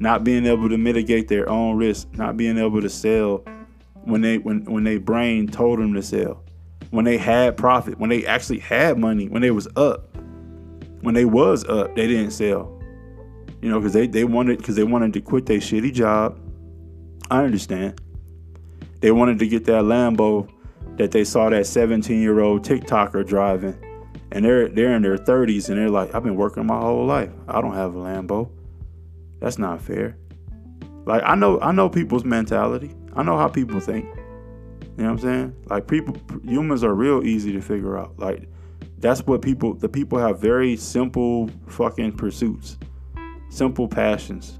not 0.00 0.24
being 0.24 0.46
able 0.46 0.68
to 0.68 0.76
mitigate 0.76 1.28
their 1.28 1.48
own 1.48 1.76
risk, 1.76 2.08
not 2.14 2.36
being 2.36 2.58
able 2.58 2.80
to 2.82 2.90
sell 2.90 3.44
when 4.02 4.20
they 4.20 4.38
when 4.38 4.64
when 4.64 4.82
they 4.82 4.98
brain 4.98 5.46
told 5.46 5.78
them 5.78 5.94
to 5.94 6.02
sell. 6.02 6.42
When 6.90 7.04
they 7.04 7.18
had 7.18 7.56
profit, 7.56 8.00
when 8.00 8.10
they 8.10 8.26
actually 8.26 8.58
had 8.58 8.98
money, 8.98 9.28
when 9.28 9.42
they 9.42 9.52
was 9.52 9.68
up. 9.76 10.08
When 11.02 11.14
they 11.14 11.24
was 11.24 11.64
up, 11.64 11.94
they 11.94 12.08
didn't 12.08 12.32
sell 12.32 12.81
you 13.62 13.70
know, 13.70 13.78
because 13.78 13.92
they, 13.92 14.08
they 14.08 14.24
wanted 14.24 14.58
because 14.58 14.74
they 14.74 14.84
wanted 14.84 15.12
to 15.14 15.20
quit 15.20 15.46
their 15.46 15.58
shitty 15.58 15.94
job. 15.94 16.38
I 17.30 17.44
understand. 17.44 18.00
They 19.00 19.12
wanted 19.12 19.38
to 19.38 19.46
get 19.46 19.64
that 19.66 19.84
Lambo 19.84 20.50
that 20.96 21.12
they 21.12 21.24
saw 21.24 21.48
that 21.48 21.66
17 21.66 22.20
year 22.20 22.40
old 22.40 22.64
TikToker 22.64 23.26
driving. 23.26 23.78
And 24.32 24.44
they're 24.44 24.68
they're 24.68 24.94
in 24.94 25.02
their 25.02 25.16
30s 25.16 25.68
and 25.68 25.78
they're 25.78 25.88
like, 25.88 26.14
I've 26.14 26.24
been 26.24 26.36
working 26.36 26.66
my 26.66 26.78
whole 26.78 27.06
life. 27.06 27.30
I 27.46 27.60
don't 27.60 27.74
have 27.74 27.94
a 27.94 27.98
Lambo. 27.98 28.50
That's 29.38 29.58
not 29.58 29.80
fair. 29.80 30.16
Like 31.04 31.22
I 31.24 31.36
know 31.36 31.60
I 31.60 31.70
know 31.70 31.88
people's 31.88 32.24
mentality. 32.24 32.94
I 33.14 33.22
know 33.22 33.38
how 33.38 33.48
people 33.48 33.78
think. 33.78 34.06
You 34.96 35.04
know 35.04 35.04
what 35.04 35.10
I'm 35.10 35.18
saying? 35.18 35.56
Like 35.66 35.86
people 35.86 36.16
humans 36.44 36.82
are 36.82 36.94
real 36.94 37.24
easy 37.24 37.52
to 37.52 37.60
figure 37.60 37.96
out. 37.96 38.18
Like 38.18 38.48
that's 38.98 39.20
what 39.26 39.40
people 39.40 39.74
the 39.74 39.88
people 39.88 40.18
have 40.18 40.40
very 40.40 40.76
simple 40.76 41.48
fucking 41.68 42.16
pursuits. 42.16 42.76
Simple 43.52 43.86
passions 43.86 44.58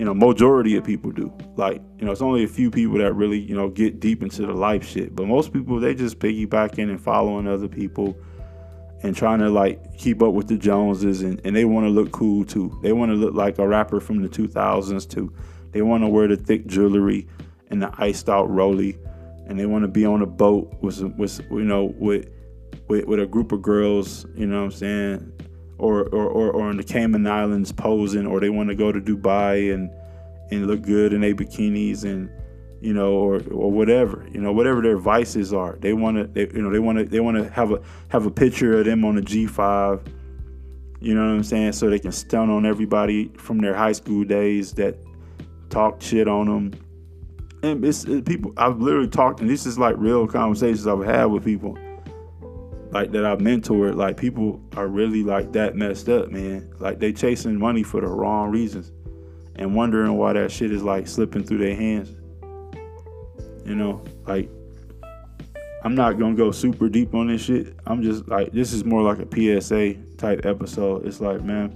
you 0.00 0.06
know, 0.06 0.14
majority 0.14 0.76
of 0.76 0.84
people 0.84 1.10
do. 1.10 1.30
Like, 1.56 1.82
you 1.98 2.06
know, 2.06 2.10
it's 2.10 2.22
only 2.22 2.42
a 2.42 2.48
few 2.48 2.70
people 2.70 2.96
that 2.96 3.12
really, 3.12 3.38
you 3.38 3.54
know, 3.54 3.68
get 3.68 4.00
deep 4.00 4.22
into 4.22 4.46
the 4.46 4.54
life 4.54 4.82
shit. 4.88 5.14
But 5.14 5.26
most 5.26 5.52
people, 5.52 5.78
they 5.78 5.94
just 5.94 6.18
piggybacking 6.18 6.88
and 6.88 6.98
following 6.98 7.46
other 7.46 7.68
people 7.68 8.16
and 9.02 9.14
trying 9.14 9.40
to 9.40 9.50
like 9.50 9.98
keep 9.98 10.22
up 10.22 10.32
with 10.32 10.48
the 10.48 10.56
Joneses 10.56 11.20
and, 11.20 11.38
and 11.44 11.54
they 11.54 11.66
want 11.66 11.84
to 11.84 11.90
look 11.90 12.12
cool 12.12 12.46
too. 12.46 12.78
They 12.82 12.94
want 12.94 13.10
to 13.10 13.14
look 13.14 13.34
like 13.34 13.58
a 13.58 13.68
rapper 13.68 14.00
from 14.00 14.22
the 14.22 14.28
2000s 14.30 15.06
too. 15.06 15.34
They 15.72 15.82
want 15.82 16.02
to 16.02 16.08
wear 16.08 16.26
the 16.28 16.36
thick 16.36 16.66
jewelry 16.66 17.28
and 17.68 17.82
the 17.82 17.92
iced 17.98 18.30
out 18.30 18.48
rollie 18.48 18.98
and 19.48 19.60
they 19.60 19.66
want 19.66 19.84
to 19.84 19.88
be 19.88 20.06
on 20.06 20.22
a 20.22 20.26
boat 20.26 20.74
with, 20.80 21.02
with 21.18 21.42
you 21.50 21.64
know, 21.64 21.94
with, 21.98 22.26
with, 22.88 23.04
with 23.04 23.20
a 23.20 23.26
group 23.26 23.52
of 23.52 23.60
girls, 23.60 24.24
you 24.34 24.46
know 24.46 24.60
what 24.60 24.64
I'm 24.64 24.70
saying? 24.70 25.32
Or, 25.80 26.02
or, 26.08 26.28
or, 26.28 26.50
or 26.52 26.70
in 26.70 26.76
the 26.76 26.84
Cayman 26.84 27.26
Islands 27.26 27.72
posing, 27.72 28.26
or 28.26 28.40
they 28.40 28.50
want 28.50 28.68
to 28.68 28.74
go 28.74 28.92
to 28.92 29.00
Dubai 29.00 29.72
and 29.72 29.90
and 30.50 30.66
look 30.66 30.82
good 30.82 31.12
in 31.12 31.20
their 31.20 31.34
bikinis 31.34 32.04
and 32.04 32.28
you 32.80 32.94
know, 32.94 33.12
or 33.12 33.42
or 33.50 33.70
whatever, 33.70 34.26
you 34.32 34.40
know, 34.40 34.52
whatever 34.52 34.80
their 34.80 34.96
vices 34.96 35.52
are. 35.52 35.76
They 35.80 35.92
want 35.92 36.34
to, 36.34 36.40
you 36.54 36.62
know, 36.62 36.70
they 36.70 36.78
want 36.78 36.98
to, 36.98 37.04
they 37.04 37.20
want 37.20 37.36
to 37.36 37.50
have 37.50 37.72
a 37.72 37.82
have 38.08 38.26
a 38.26 38.30
picture 38.30 38.78
of 38.78 38.86
them 38.86 39.04
on 39.04 39.18
a 39.18 39.22
G5. 39.22 40.06
You 41.00 41.14
know 41.14 41.20
what 41.22 41.34
I'm 41.34 41.44
saying? 41.44 41.72
So 41.72 41.88
they 41.88 41.98
can 41.98 42.12
stun 42.12 42.50
on 42.50 42.66
everybody 42.66 43.32
from 43.36 43.58
their 43.58 43.74
high 43.74 43.92
school 43.92 44.24
days 44.24 44.72
that 44.74 44.96
talk 45.70 46.02
shit 46.02 46.28
on 46.28 46.46
them. 46.46 46.72
And 47.62 47.84
it's, 47.84 48.04
it's 48.04 48.26
people. 48.26 48.52
I've 48.56 48.80
literally 48.80 49.08
talked, 49.08 49.40
and 49.40 49.48
this 49.48 49.66
is 49.66 49.78
like 49.78 49.94
real 49.98 50.26
conversations 50.26 50.86
I've 50.86 51.04
had 51.04 51.26
with 51.26 51.44
people 51.44 51.78
like 52.90 53.12
that 53.12 53.24
I've 53.24 53.38
mentored, 53.38 53.94
like 53.94 54.16
people 54.16 54.60
are 54.76 54.88
really 54.88 55.22
like 55.22 55.52
that 55.52 55.76
messed 55.76 56.08
up, 56.08 56.30
man. 56.30 56.72
Like 56.78 56.98
they 56.98 57.12
chasing 57.12 57.58
money 57.58 57.82
for 57.82 58.00
the 58.00 58.08
wrong 58.08 58.50
reasons 58.50 58.90
and 59.56 59.74
wondering 59.74 60.16
why 60.16 60.32
that 60.32 60.50
shit 60.50 60.72
is 60.72 60.82
like 60.82 61.06
slipping 61.06 61.44
through 61.44 61.58
their 61.58 61.76
hands. 61.76 62.10
You 63.64 63.76
know, 63.76 64.02
like 64.26 64.50
I'm 65.84 65.94
not 65.94 66.18
gonna 66.18 66.34
go 66.34 66.50
super 66.50 66.88
deep 66.88 67.14
on 67.14 67.28
this 67.28 67.42
shit. 67.42 67.74
I'm 67.86 68.02
just 68.02 68.26
like 68.28 68.52
this 68.52 68.72
is 68.72 68.84
more 68.84 69.02
like 69.02 69.18
a 69.18 69.60
PSA 69.60 69.94
type 70.16 70.44
episode. 70.44 71.06
It's 71.06 71.20
like, 71.20 71.42
man, 71.42 71.70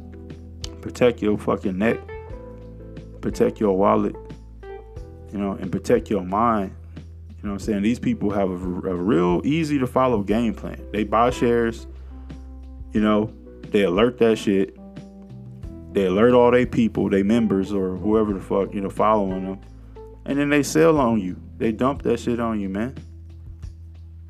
protect 0.81 1.23
your 1.23 1.39
fucking 1.39 1.79
neck, 1.79 1.99
protect 3.21 3.61
your 3.61 3.77
wallet, 3.77 4.17
you 5.33 5.39
know, 5.39 5.53
and 5.53 5.71
protect 5.71 6.11
your 6.11 6.23
mind 6.23 6.75
you 7.45 7.49
know 7.49 7.57
what 7.57 7.61
I'm 7.61 7.67
saying? 7.67 7.83
These 7.83 7.99
people 7.99 8.31
have 8.31 8.49
a, 8.49 8.55
a 8.55 8.95
real 8.95 9.43
easy 9.45 9.79
to 9.79 9.87
follow 9.87 10.23
game 10.23 10.55
plan. 10.55 10.83
They 10.93 11.05
buy 11.05 11.29
shares, 11.29 11.87
you 12.95 13.03
know, 13.03 13.35
they 13.69 13.83
alert 13.83 14.17
that 14.21 14.39
shit. 14.39 14.75
They 15.93 16.07
alert 16.07 16.33
all 16.33 16.51
their 16.51 16.65
people, 16.65 17.11
their 17.11 17.23
members 17.23 17.71
or 17.71 17.99
whoever 17.99 18.33
the 18.33 18.41
fuck, 18.41 18.73
you 18.73 18.81
know, 18.81 18.89
following 18.89 19.45
them. 19.45 19.61
And 20.25 20.39
then 20.39 20.49
they 20.49 20.63
sell 20.63 20.97
on 20.97 21.21
you. 21.21 21.37
They 21.59 21.71
dump 21.71 22.01
that 22.05 22.19
shit 22.19 22.41
on 22.41 22.61
you, 22.61 22.71
man. 22.71 22.97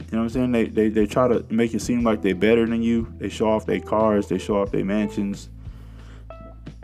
You 0.01 0.07
know 0.11 0.19
what 0.19 0.23
I'm 0.25 0.29
saying? 0.31 0.51
They, 0.51 0.65
they 0.65 0.89
they 0.89 1.07
try 1.07 1.29
to 1.29 1.47
make 1.51 1.73
it 1.73 1.83
seem 1.83 2.03
like 2.03 2.21
they're 2.21 2.35
better 2.35 2.67
than 2.67 2.83
you. 2.83 3.15
They 3.19 3.29
show 3.29 3.49
off 3.49 3.65
their 3.65 3.79
cars, 3.79 4.27
they 4.27 4.39
show 4.39 4.61
off 4.61 4.73
their 4.73 4.85
mansions, 4.85 5.51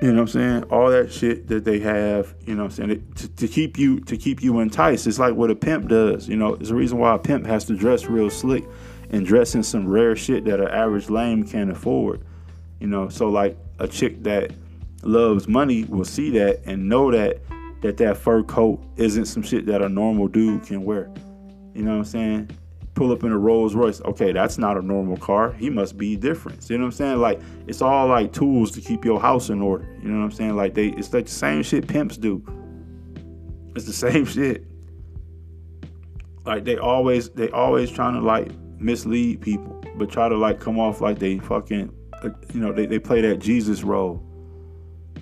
you 0.01 0.09
know 0.13 0.15
what 0.15 0.21
I'm 0.21 0.29
saying? 0.29 0.63
All 0.65 0.91
that 0.91 1.13
shit 1.13 1.49
that 1.49 1.65
they 1.65 1.79
have, 1.81 2.35
you 2.47 2.55
know 2.55 2.65
what 2.65 2.79
I'm 2.79 2.89
saying? 2.89 3.13
To, 3.17 3.29
to, 3.29 3.49
keep 3.49 3.79
you 3.79 4.01
to 4.01 4.17
keep 4.17 4.43
you 4.43 4.61
enticed. 4.61 5.07
It's 5.07 5.19
like 5.19 5.35
what 5.35 5.51
a 5.51 5.55
pimp 5.55 5.89
does. 5.89 6.29
You 6.29 6.37
know, 6.37 6.55
it's 6.55 6.71
the 6.71 6.75
reason 6.75 6.99
why 6.99 7.15
a 7.15 7.19
pimp 7.19 7.47
has 7.47 7.65
to 7.67 7.77
dress 7.77 8.07
real 8.07 8.31
slick 8.31 8.65
and 9.11 9.27
dress 9.27 9.55
in 9.55 9.63
some 9.63 9.87
rare 9.87 10.17
shit 10.17 10.45
that 10.47 10.61
an 10.61 10.69
average 10.69 11.11
lame 11.11 11.47
can't 11.47 11.71
afford. 11.71 12.25
You 12.79 12.87
know, 12.87 13.11
so 13.11 13.29
like 13.29 13.59
a 13.79 13.87
chick 13.87 14.23
that 14.23 14.53
loves 15.03 15.47
money 15.49 15.85
will 15.85 16.05
see 16.05 16.31
that 16.31 16.63
and 16.65 16.89
know 16.89 17.11
that 17.11 17.41
that 17.83 17.97
that 17.99 18.17
fur 18.17 18.43
coat 18.43 18.83
isn't 18.97 19.27
some 19.27 19.43
shit 19.43 19.67
that 19.67 19.83
a 19.83 19.89
normal 19.89 20.29
dude 20.29 20.65
can 20.65 20.85
wear. 20.85 21.11
You 21.75 21.83
know 21.83 21.93
what 21.93 21.99
I'm 21.99 22.05
saying? 22.05 22.51
Pull 22.95 23.12
up 23.12 23.24
in 23.24 23.32
a 23.32 23.38
Rolls 23.38 23.74
Royce. 23.74 24.01
Okay, 24.03 24.32
that's 24.32 24.59
not 24.59 24.76
a 24.76 24.82
normal 24.82 25.16
car. 25.16 25.53
He 25.53 25.70
must 25.70 25.97
be 25.97 26.16
different. 26.16 26.68
You 26.68 26.78
know 26.78 26.84
what 26.84 26.88
I'm 26.88 26.93
saying? 26.93 27.18
Like 27.18 27.41
it's 27.66 27.82
all 27.82 28.09
like 28.09 28.32
tools 28.32 28.70
to 28.72 28.80
keep 28.80 29.05
your 29.05 29.20
house 29.20 29.49
in 29.49 29.62
order. 29.62 29.86
You 30.03 30.09
know 30.11 30.18
what 30.18 30.24
I'm 30.24 30.32
saying? 30.32 30.57
Like 30.57 30.74
they 30.74 30.88
it's 30.88 31.12
like 31.12 31.26
the 31.26 31.30
same 31.30 31.62
shit 31.62 31.86
pimps 31.86 32.16
do. 32.16 32.45
It's 33.76 33.86
the 33.86 33.93
same 34.11 34.24
shit. 34.24 34.66
Like 36.45 36.64
they 36.64 36.78
always 36.78 37.30
they 37.30 37.51
always 37.51 37.91
trying 37.91 38.14
to 38.14 38.20
like 38.20 38.51
mislead 38.78 39.41
people, 39.41 39.82
but 39.97 40.11
try 40.11 40.28
to 40.28 40.36
like 40.36 40.61
come 40.61 40.78
off 40.78 41.01
like 41.01 41.18
they 41.18 41.38
fucking 41.38 41.93
uh, 42.22 42.30
you 42.53 42.61
know, 42.61 42.72
they, 42.72 42.86
they 42.86 42.99
play 42.99 43.20
that 43.22 43.38
Jesus 43.38 43.82
role. 43.82 44.22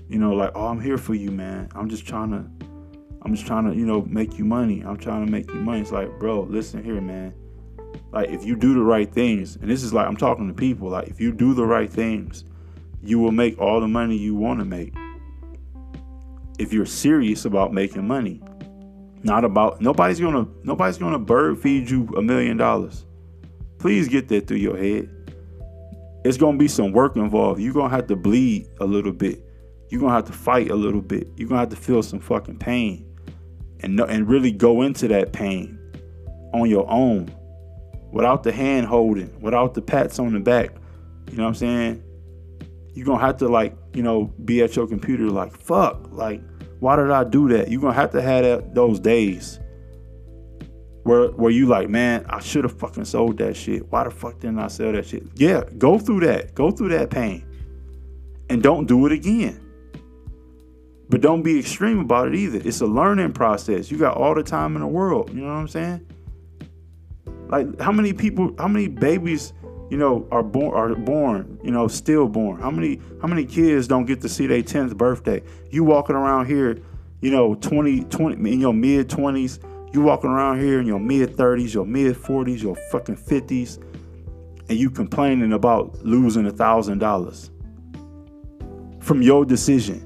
You 0.09 0.19
know, 0.19 0.33
like, 0.33 0.53
oh 0.55 0.67
I'm 0.67 0.81
here 0.81 0.97
for 0.97 1.15
you, 1.15 1.31
man. 1.31 1.69
I'm 1.75 1.89
just 1.89 2.07
trying 2.07 2.31
to 2.31 2.45
I'm 3.23 3.35
just 3.35 3.47
trying 3.47 3.71
to, 3.71 3.77
you 3.77 3.85
know, 3.85 4.03
make 4.03 4.39
you 4.39 4.45
money. 4.45 4.83
I'm 4.83 4.97
trying 4.97 5.27
to 5.27 5.31
make 5.31 5.53
you 5.53 5.61
money. 5.61 5.81
It's 5.81 5.93
like, 5.93 6.19
bro, 6.19 6.43
listen 6.43 6.83
here, 6.83 7.01
man 7.01 7.35
like 8.13 8.31
if 8.31 8.45
you 8.45 8.57
do 8.57 8.75
the 8.75 8.83
right 8.83 9.11
things, 9.13 9.57
and 9.57 9.71
this 9.71 9.83
is 9.83 9.93
like 9.93 10.07
I'm 10.07 10.17
talking 10.17 10.49
to 10.49 10.55
people, 10.55 10.89
like 10.89 11.09
if 11.09 11.21
you 11.21 11.33
do 11.33 11.55
the 11.55 11.65
right 11.65 11.91
things, 11.91 12.45
you 13.03 13.19
will 13.19 13.33
make 13.33 13.59
all 13.61 13.81
the 13.81 13.89
money 13.89 14.17
you 14.17 14.35
want 14.35 14.61
to 14.61 14.65
make. 14.65 14.95
If 16.59 16.73
you're 16.73 16.87
serious 16.87 17.45
about 17.45 17.73
making 17.73 18.07
money, 18.07 18.43
not 19.23 19.45
about 19.45 19.81
nobody's 19.81 20.21
gonna 20.21 20.47
nobody's 20.65 20.99
gonna 20.99 21.19
bird 21.19 21.59
feed 21.59 21.91
you 21.91 22.09
a 22.17 22.23
million 22.23 22.57
dollars. 22.57 23.05
Please 23.79 24.09
get 24.09 24.29
that 24.29 24.47
through 24.47 24.57
your 24.57 24.77
head. 24.77 25.09
It's 26.25 26.37
gonna 26.37 26.59
be 26.59 26.69
some 26.69 26.93
work 26.93 27.17
involved. 27.17 27.61
You're 27.61 27.75
gonna 27.75 27.95
have 27.95 28.07
to 28.09 28.17
bleed 28.17 28.69
a 28.81 28.85
little 28.85 29.13
bit. 29.13 29.45
You're 29.89 30.01
gonna 30.01 30.15
have 30.15 30.27
to 30.27 30.33
fight 30.33 30.71
a 30.71 30.75
little 30.75 31.01
bit. 31.01 31.29
You're 31.37 31.49
gonna 31.49 31.61
have 31.61 31.71
to 31.71 31.77
feel 31.77 32.03
some 32.03 32.21
fucking 32.21 32.59
pain, 32.59 33.07
and 33.81 34.01
and 34.01 34.29
really 34.29 34.51
go 34.51 34.83
into 34.83 35.09
that 35.09 35.33
pain 35.33 35.79
on 36.53 36.69
your 36.69 36.91
own 36.91 37.31
without 38.13 38.43
the 38.43 38.53
hand 38.53 38.87
holding, 38.87 39.41
without 39.41 39.75
the 39.75 39.83
pats 39.83 40.19
on 40.19 40.33
the 40.33 40.41
back. 40.41 40.71
You 41.31 41.37
know 41.37 41.45
what 41.45 41.49
I'm 41.51 41.55
saying? 41.55 42.03
You're 42.95 43.07
gonna 43.07 43.25
have 43.25 43.37
to 43.39 43.49
like, 43.49 43.77
you 43.95 44.03
know, 44.03 44.33
be 44.45 44.63
at 44.63 44.75
your 44.77 44.87
computer 44.87 45.31
like, 45.31 45.57
fuck, 45.57 46.09
like, 46.11 46.43
why 46.81 46.97
did 46.97 47.11
I 47.11 47.25
do 47.25 47.49
that? 47.49 47.71
You're 47.71 47.81
gonna 47.81 47.95
have 47.95 48.11
to 48.13 48.23
have 48.23 48.45
that, 48.45 48.75
those 48.75 48.99
days 49.01 49.61
where 51.05 51.29
where 51.29 51.51
you 51.51 51.67
like, 51.67 51.89
man, 51.89 52.25
I 52.29 52.41
should 52.41 52.65
have 52.65 52.79
fucking 52.79 53.05
sold 53.05 53.39
that 53.39 53.57
shit. 53.57 53.91
Why 53.91 54.05
the 54.05 54.11
fuck 54.11 54.41
didn't 54.41 54.59
I 54.59 54.69
sell 54.69 54.93
that 54.93 55.07
shit? 55.07 55.25
Yeah, 55.35 55.65
go 55.79 55.99
through 55.99 56.21
that. 56.21 56.55
Go 56.55 56.71
through 56.71 56.91
that 56.91 57.11
pain. 57.11 57.45
And 58.51 58.63
don't 58.63 58.87
do 58.87 59.07
it 59.07 59.13
again. 59.13 59.61
But 61.11 61.21
don't 61.23 61.43
be 61.43 61.59
extreme 61.59 62.01
about 62.01 62.29
it 62.29 62.35
either. 62.35 62.61
It's 62.63 62.81
a 62.81 62.87
learning 62.87 63.33
process. 63.33 63.91
You 63.91 63.99
got 63.99 64.17
all 64.17 64.35
the 64.35 64.43
time 64.43 64.75
in 64.77 64.83
the 64.83 64.89
world. 64.89 65.31
You 65.31 65.41
know 65.41 65.49
what 65.49 65.61
I'm 65.61 65.69
saying? 65.69 66.07
Like 67.49 67.81
how 67.81 67.93
many 67.93 68.13
people, 68.13 68.55
how 68.59 68.69
many 68.69 68.89
babies, 68.89 69.55
you 69.91 69.97
know, 69.97 70.29
are 70.31 70.43
born 70.43 70.75
are 70.75 70.95
born, 70.95 71.59
you 71.63 71.71
know, 71.71 71.89
stillborn? 71.89 72.61
How 72.61 72.71
many 72.71 73.01
how 73.23 73.29
many 73.29 73.45
kids 73.45 73.89
don't 73.89 74.05
get 74.05 74.21
to 74.21 74.29
see 74.29 74.47
their 74.47 74.63
10th 74.63 74.97
birthday? 74.97 75.43
You 75.71 75.85
walking 75.85 76.15
around 76.15 76.47
here, 76.47 76.79
you 77.21 77.31
know, 77.31 77.55
20, 77.55 78.05
20 78.05 78.53
in 78.53 78.61
your 78.61 78.75
mid 78.75 79.09
20s, 79.09 79.61
you 79.95 80.03
walking 80.03 80.31
around 80.31 80.61
here 80.61 80.79
in 80.79 80.87
your 80.87 81.01
mid 81.01 81.37
30s, 81.37 81.73
your 81.73 81.87
mid 81.87 82.17
40s, 82.17 82.63
your 82.63 82.77
fucking 82.93 83.17
50s, 83.17 83.83
and 84.69 84.79
you 84.79 84.91
complaining 84.91 85.55
about 85.55 86.05
losing 86.05 86.47
a 86.47 86.53
thousand 86.53 86.99
dollars 86.99 87.51
from 89.01 89.23
your 89.23 89.47
decision. 89.47 90.05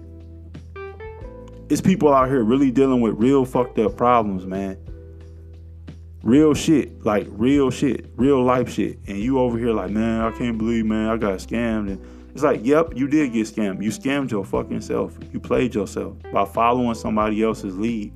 It's 1.68 1.80
people 1.80 2.12
out 2.12 2.28
here 2.28 2.44
really 2.44 2.70
dealing 2.70 3.00
with 3.00 3.14
real 3.14 3.44
fucked 3.44 3.78
up 3.80 3.96
problems, 3.96 4.46
man 4.46 4.78
real 6.22 6.54
shit, 6.54 7.04
like 7.04 7.26
real 7.30 7.70
shit, 7.70 8.06
real 8.16 8.42
life 8.42 8.70
shit, 8.70 8.98
and 9.06 9.18
you 9.18 9.38
over 9.38 9.58
here 9.58 9.72
like, 9.72 9.90
man, 9.90 10.20
I 10.20 10.30
can't 10.36 10.58
believe, 10.58 10.86
man, 10.86 11.08
I 11.08 11.16
got 11.16 11.38
scammed, 11.38 11.90
and 11.90 12.30
it's 12.32 12.42
like, 12.42 12.64
yep, 12.64 12.92
you 12.96 13.08
did 13.08 13.32
get 13.32 13.46
scammed. 13.46 13.82
You 13.82 13.90
scammed 13.90 14.30
your 14.30 14.44
fucking 14.44 14.80
self. 14.80 15.18
You 15.32 15.40
played 15.40 15.74
yourself 15.74 16.16
by 16.32 16.46
following 16.46 16.94
somebody 16.94 17.42
else's 17.42 17.76
lead. 17.76 18.12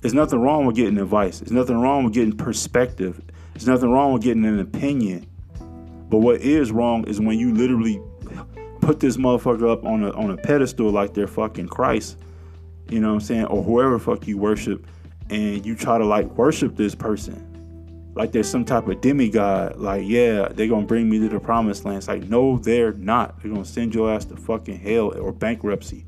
There's 0.00 0.14
nothing 0.14 0.40
wrong 0.40 0.66
with 0.66 0.76
getting 0.76 0.98
advice. 0.98 1.38
There's 1.38 1.52
nothing 1.52 1.76
wrong 1.76 2.04
with 2.04 2.14
getting 2.14 2.36
perspective. 2.36 3.20
There's 3.54 3.66
nothing 3.66 3.90
wrong 3.90 4.12
with 4.12 4.22
getting 4.22 4.44
an 4.44 4.58
opinion. 4.58 5.26
But 6.08 6.18
what 6.18 6.40
is 6.40 6.72
wrong 6.72 7.06
is 7.06 7.20
when 7.20 7.38
you 7.38 7.54
literally 7.54 8.00
put 8.80 9.00
this 9.00 9.16
motherfucker 9.16 9.70
up 9.70 9.84
on 9.84 10.04
a 10.04 10.10
on 10.12 10.30
a 10.30 10.36
pedestal 10.36 10.90
like 10.90 11.14
they're 11.14 11.26
fucking 11.26 11.68
Christ, 11.68 12.18
you 12.88 13.00
know 13.00 13.08
what 13.08 13.14
I'm 13.14 13.20
saying, 13.20 13.46
or 13.46 13.62
whoever 13.62 13.98
fuck 13.98 14.26
you 14.26 14.38
worship, 14.38 14.86
and 15.30 15.64
you 15.64 15.74
try 15.74 15.98
to 15.98 16.04
like 16.04 16.26
worship 16.36 16.76
this 16.76 16.94
person 16.94 17.46
like 18.16 18.32
there's 18.32 18.48
some 18.48 18.64
type 18.64 18.88
of 18.88 19.00
demigod. 19.02 19.76
Like, 19.76 20.04
yeah, 20.06 20.48
they're 20.48 20.66
gonna 20.66 20.86
bring 20.86 21.08
me 21.08 21.18
to 21.20 21.28
the 21.28 21.38
promised 21.38 21.84
land. 21.84 21.98
It's 21.98 22.08
like, 22.08 22.24
no, 22.24 22.56
they're 22.56 22.94
not. 22.94 23.40
They're 23.40 23.52
gonna 23.52 23.64
send 23.64 23.94
your 23.94 24.10
ass 24.10 24.24
to 24.24 24.36
fucking 24.36 24.78
hell 24.78 25.14
or 25.18 25.32
bankruptcy. 25.32 26.06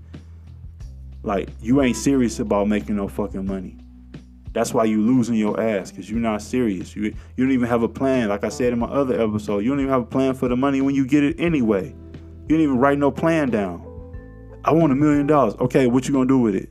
Like, 1.23 1.51
you 1.61 1.83
ain't 1.83 1.97
serious 1.97 2.41
about 2.41 2.67
making 2.67 2.97
no 2.97 3.09
fucking 3.09 3.45
money. 3.45 3.77
That's 4.55 4.73
why 4.73 4.85
you 4.85 5.03
losing 5.03 5.35
your 5.35 5.61
ass, 5.61 5.91
because 5.91 6.11
you're 6.11 6.19
not 6.19 6.41
serious. 6.41 6.97
You 6.97 7.15
you 7.37 7.45
don't 7.45 7.53
even 7.53 7.69
have 7.69 7.83
a 7.83 7.89
plan. 7.89 8.31
Like 8.31 8.43
I 8.43 8.49
said 8.49 8.73
in 8.73 8.79
my 8.79 8.87
other 8.87 9.21
episode, 9.21 9.59
you 9.59 9.69
don't 9.69 9.81
even 9.81 9.93
have 9.93 10.03
a 10.03 10.07
plan 10.07 10.33
for 10.33 10.49
the 10.49 10.57
money 10.57 10.81
when 10.81 10.95
you 10.95 11.07
get 11.07 11.23
it 11.23 11.39
anyway. 11.39 11.95
You 12.49 12.57
don't 12.57 12.61
even 12.61 12.79
write 12.79 12.99
no 12.99 13.11
plan 13.11 13.51
down. 13.51 13.85
I 14.65 14.73
want 14.73 14.93
a 14.93 14.97
million 14.97 15.27
dollars. 15.27 15.55
Okay, 15.61 15.87
what 15.87 16.09
you 16.09 16.15
gonna 16.15 16.27
do 16.27 16.39
with 16.39 16.55
it? 16.55 16.71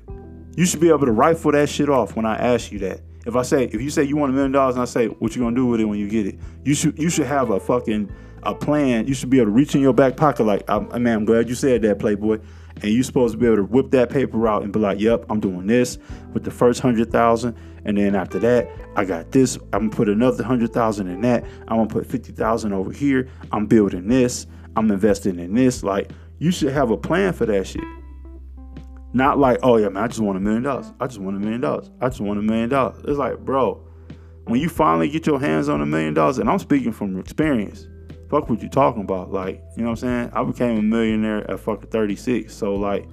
You 0.58 0.66
should 0.66 0.80
be 0.80 0.90
able 0.90 1.06
to 1.06 1.12
rifle 1.12 1.52
that 1.52 1.70
shit 1.70 1.88
off 1.88 2.16
when 2.16 2.26
I 2.26 2.36
ask 2.36 2.72
you 2.72 2.80
that. 2.80 3.02
If 3.28 3.36
I 3.36 3.44
say, 3.44 3.66
if 3.66 3.80
you 3.80 3.92
say 3.92 4.04
you 4.04 4.18
want 4.18 4.32
a 4.32 4.34
million 4.34 4.52
dollars 4.52 4.74
and 4.74 4.82
I 4.82 4.86
say, 4.86 5.06
what 5.06 5.36
you 5.36 5.42
gonna 5.44 5.56
do 5.56 5.68
with 5.68 5.80
it 5.80 5.86
when 5.86 6.00
you 6.00 6.10
get 6.10 6.26
it? 6.26 6.40
You 6.64 6.74
should 6.74 6.98
you 6.98 7.12
should 7.12 7.28
have 7.28 7.52
a 7.52 7.60
fucking 7.60 8.12
a 8.42 8.56
plan. 8.56 9.08
You 9.08 9.14
should 9.14 9.30
be 9.30 9.38
able 9.38 9.48
to 9.48 9.52
reach 9.52 9.76
in 9.76 9.82
your 9.82 9.94
back 9.94 10.18
pocket 10.18 10.46
like, 10.46 10.68
I, 10.68 10.80
man, 10.98 11.20
I'm 11.20 11.26
glad 11.26 11.48
you 11.48 11.54
said 11.54 11.84
that, 11.84 12.00
Playboy. 12.00 12.40
And 12.82 12.92
you're 12.92 13.04
supposed 13.04 13.34
to 13.34 13.38
be 13.38 13.46
able 13.46 13.58
to 13.58 13.64
whip 13.66 13.92
that 13.92 14.10
paper 14.10 14.48
out 14.48 14.64
and 14.64 14.74
be 14.74 14.80
like, 14.80 15.00
yep, 15.00 15.26
I'm 15.30 15.40
doing 15.40 15.68
this 15.68 16.00
with 16.34 16.44
the 16.44 16.52
first 16.52 16.80
hundred 16.80 17.12
thousand. 17.12 17.56
And 17.86 17.96
then 17.96 18.16
after 18.16 18.40
that, 18.40 18.68
I 18.96 19.06
got 19.06 19.32
this. 19.32 19.58
I'm 19.74 19.90
gonna 19.90 19.92
put 19.92 20.10
another 20.10 20.44
hundred 20.44 20.74
thousand 20.74 21.08
in 21.08 21.22
that. 21.22 21.44
I'm 21.68 21.78
gonna 21.78 21.88
put 21.88 22.08
fifty 22.08 22.32
thousand 22.32 22.74
over 22.74 22.92
here. 22.92 23.30
I'm 23.52 23.68
building 23.68 24.08
this. 24.08 24.48
I'm 24.76 24.90
investing 24.90 25.38
in 25.38 25.54
this. 25.54 25.84
Like, 25.84 26.10
you 26.40 26.50
should 26.50 26.74
have 26.74 26.90
a 26.90 26.98
plan 26.98 27.34
for 27.34 27.46
that 27.46 27.68
shit. 27.68 27.84
Not 29.18 29.40
like, 29.40 29.58
oh 29.64 29.78
yeah, 29.78 29.90
man, 29.90 30.04
I 30.04 30.08
just 30.08 30.20
want 30.20 30.38
a 30.38 30.40
million 30.40 30.62
dollars. 30.62 30.94
I 31.00 31.08
just 31.08 31.18
want 31.18 31.36
a 31.36 31.40
million 31.40 31.60
dollars. 31.60 31.90
I 32.00 32.08
just 32.08 32.22
want 32.22 32.38
a 32.38 32.44
million 32.44 32.70
dollars. 32.70 33.04
It's 33.04 33.18
like, 33.18 33.40
bro, 33.40 33.84
when 34.46 34.60
you 34.62 34.70
finally 34.70 35.10
get 35.10 35.26
your 35.26 35.40
hands 35.40 35.70
on 35.70 35.82
a 35.82 35.88
million 35.88 36.14
dollars, 36.14 36.38
and 36.38 36.48
I'm 36.48 36.60
speaking 36.60 36.92
from 36.92 37.20
experience, 37.20 37.88
fuck 38.30 38.48
what 38.48 38.62
you 38.62 38.70
talking 38.70 39.02
about. 39.02 39.32
Like, 39.32 39.64
you 39.76 39.82
know 39.82 39.90
what 39.90 40.04
I'm 40.04 40.30
saying? 40.30 40.32
I 40.34 40.44
became 40.44 40.78
a 40.78 40.82
millionaire 40.84 41.50
at 41.50 41.60
fucking 41.60 41.90
36. 41.90 42.54
So 42.54 42.76
like, 42.76 43.08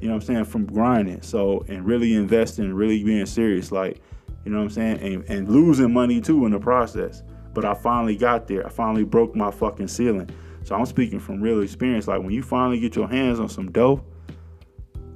you 0.00 0.08
know 0.08 0.14
what 0.14 0.22
I'm 0.22 0.26
saying, 0.26 0.44
from 0.46 0.64
grinding. 0.64 1.20
So 1.20 1.66
and 1.68 1.84
really 1.84 2.14
investing, 2.14 2.72
really 2.72 3.04
being 3.04 3.26
serious, 3.26 3.70
like, 3.70 4.00
you 4.46 4.50
know 4.50 4.56
what 4.56 4.64
I'm 4.64 4.70
saying? 4.70 5.00
And 5.00 5.24
and 5.28 5.50
losing 5.50 5.92
money 5.92 6.22
too 6.22 6.46
in 6.46 6.52
the 6.52 6.58
process. 6.58 7.22
But 7.52 7.66
I 7.66 7.74
finally 7.74 8.16
got 8.16 8.48
there. 8.48 8.64
I 8.64 8.70
finally 8.70 9.04
broke 9.04 9.36
my 9.36 9.50
fucking 9.50 9.88
ceiling. 9.88 10.30
So 10.64 10.74
I'm 10.74 10.86
speaking 10.86 11.20
from 11.20 11.42
real 11.42 11.60
experience. 11.60 12.08
Like 12.08 12.22
when 12.22 12.30
you 12.30 12.42
finally 12.42 12.80
get 12.80 12.96
your 12.96 13.06
hands 13.06 13.38
on 13.38 13.50
some 13.50 13.70
dough 13.70 14.02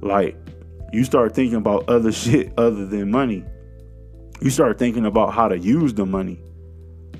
like 0.01 0.35
you 0.91 1.03
start 1.03 1.33
thinking 1.33 1.57
about 1.57 1.87
other 1.89 2.11
shit 2.23 2.53
other 2.57 2.85
than 2.85 3.11
money. 3.11 3.43
You 4.41 4.49
start 4.49 4.79
thinking 4.79 5.05
about 5.05 5.33
how 5.33 5.47
to 5.47 5.57
use 5.57 5.93
the 5.93 6.05
money, 6.05 6.41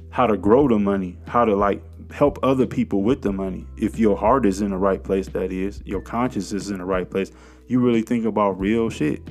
how 0.09 0.27
to 0.27 0.37
grow 0.37 0.67
the 0.67 0.79
money, 0.79 1.17
how 1.27 1.45
to 1.45 1.55
like 1.55 1.81
help 2.11 2.39
other 2.43 2.65
people 2.65 3.03
with 3.03 3.21
the 3.21 3.31
money. 3.31 3.65
If 3.77 3.99
your 3.99 4.17
heart 4.17 4.45
is 4.45 4.61
in 4.61 4.71
the 4.71 4.77
right 4.77 5.01
place, 5.03 5.27
that 5.29 5.51
is, 5.51 5.81
your 5.85 6.01
conscience 6.01 6.51
is 6.51 6.69
in 6.69 6.79
the 6.79 6.85
right 6.85 7.09
place, 7.09 7.31
you 7.67 7.79
really 7.79 8.01
think 8.01 8.25
about 8.25 8.59
real 8.59 8.89
shit 8.89 9.21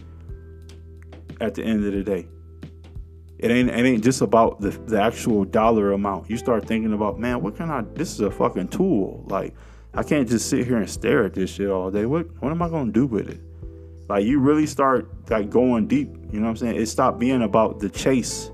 at 1.41 1.55
the 1.55 1.65
end 1.65 1.85
of 1.85 1.93
the 1.93 2.03
day. 2.03 2.27
It 3.39 3.51
ain't 3.51 3.71
it 3.71 3.87
ain't 3.87 4.05
just 4.05 4.21
about 4.21 4.61
the, 4.61 4.71
the 4.71 5.01
actual 5.01 5.45
dollar 5.45 5.93
amount. 5.93 6.29
You 6.29 6.37
start 6.37 6.67
thinking 6.67 6.93
about, 6.93 7.19
man, 7.19 7.43
what 7.43 7.57
can 7.57 7.71
I 7.71 7.83
this 7.95 8.13
is 8.13 8.21
a 8.21 8.31
fucking 8.31 8.69
tool. 8.69 9.25
Like 9.29 9.55
I 9.95 10.03
can't 10.03 10.29
just 10.29 10.49
sit 10.49 10.67
here 10.67 10.77
and 10.77 10.89
stare 10.89 11.25
at 11.25 11.35
this 11.35 11.51
shit 11.51 11.69
all 11.69 11.91
day. 11.91 12.07
What 12.07 12.27
what 12.43 12.51
am 12.51 12.63
I 12.63 12.69
gonna 12.69 12.93
do 12.93 13.07
with 13.07 13.29
it? 13.29 13.41
Like 14.09 14.25
you 14.25 14.39
really 14.39 14.67
start 14.67 15.09
like 15.31 15.51
going 15.51 15.87
deep. 15.87 16.09
You 16.33 16.41
know 16.41 16.47
what 16.47 16.51
I'm 16.51 16.57
saying? 16.57 16.77
It 16.77 16.87
stopped 16.87 17.19
being 17.19 17.43
about 17.43 17.81
the 17.81 17.89
chase. 17.89 18.51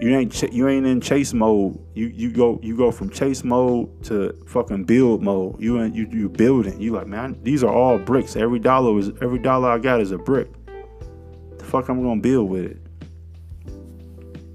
You 0.00 0.16
ain't 0.16 0.32
ch- 0.32 0.52
you 0.52 0.68
ain't 0.68 0.84
in 0.84 1.00
chase 1.00 1.32
mode. 1.32 1.78
You 1.94 2.06
you 2.06 2.32
go 2.32 2.58
you 2.60 2.76
go 2.76 2.90
from 2.90 3.10
chase 3.10 3.44
mode 3.44 4.02
to 4.04 4.32
fucking 4.46 4.84
build 4.84 5.22
mode. 5.22 5.60
You 5.60 5.78
and 5.78 5.94
you 5.94 6.08
you 6.10 6.28
building. 6.28 6.80
You 6.80 6.92
like 6.92 7.06
man, 7.06 7.38
these 7.44 7.62
are 7.62 7.72
all 7.72 7.98
bricks. 7.98 8.34
Every 8.34 8.58
dollar 8.58 8.98
is 8.98 9.10
every 9.20 9.38
dollar 9.38 9.70
I 9.70 9.78
got 9.78 10.00
is 10.00 10.10
a 10.10 10.18
brick. 10.18 10.48
The 11.58 11.64
fuck 11.64 11.88
I'm 11.88 12.02
gonna 12.02 12.20
build 12.20 12.50
with 12.50 12.64
it. 12.64 12.78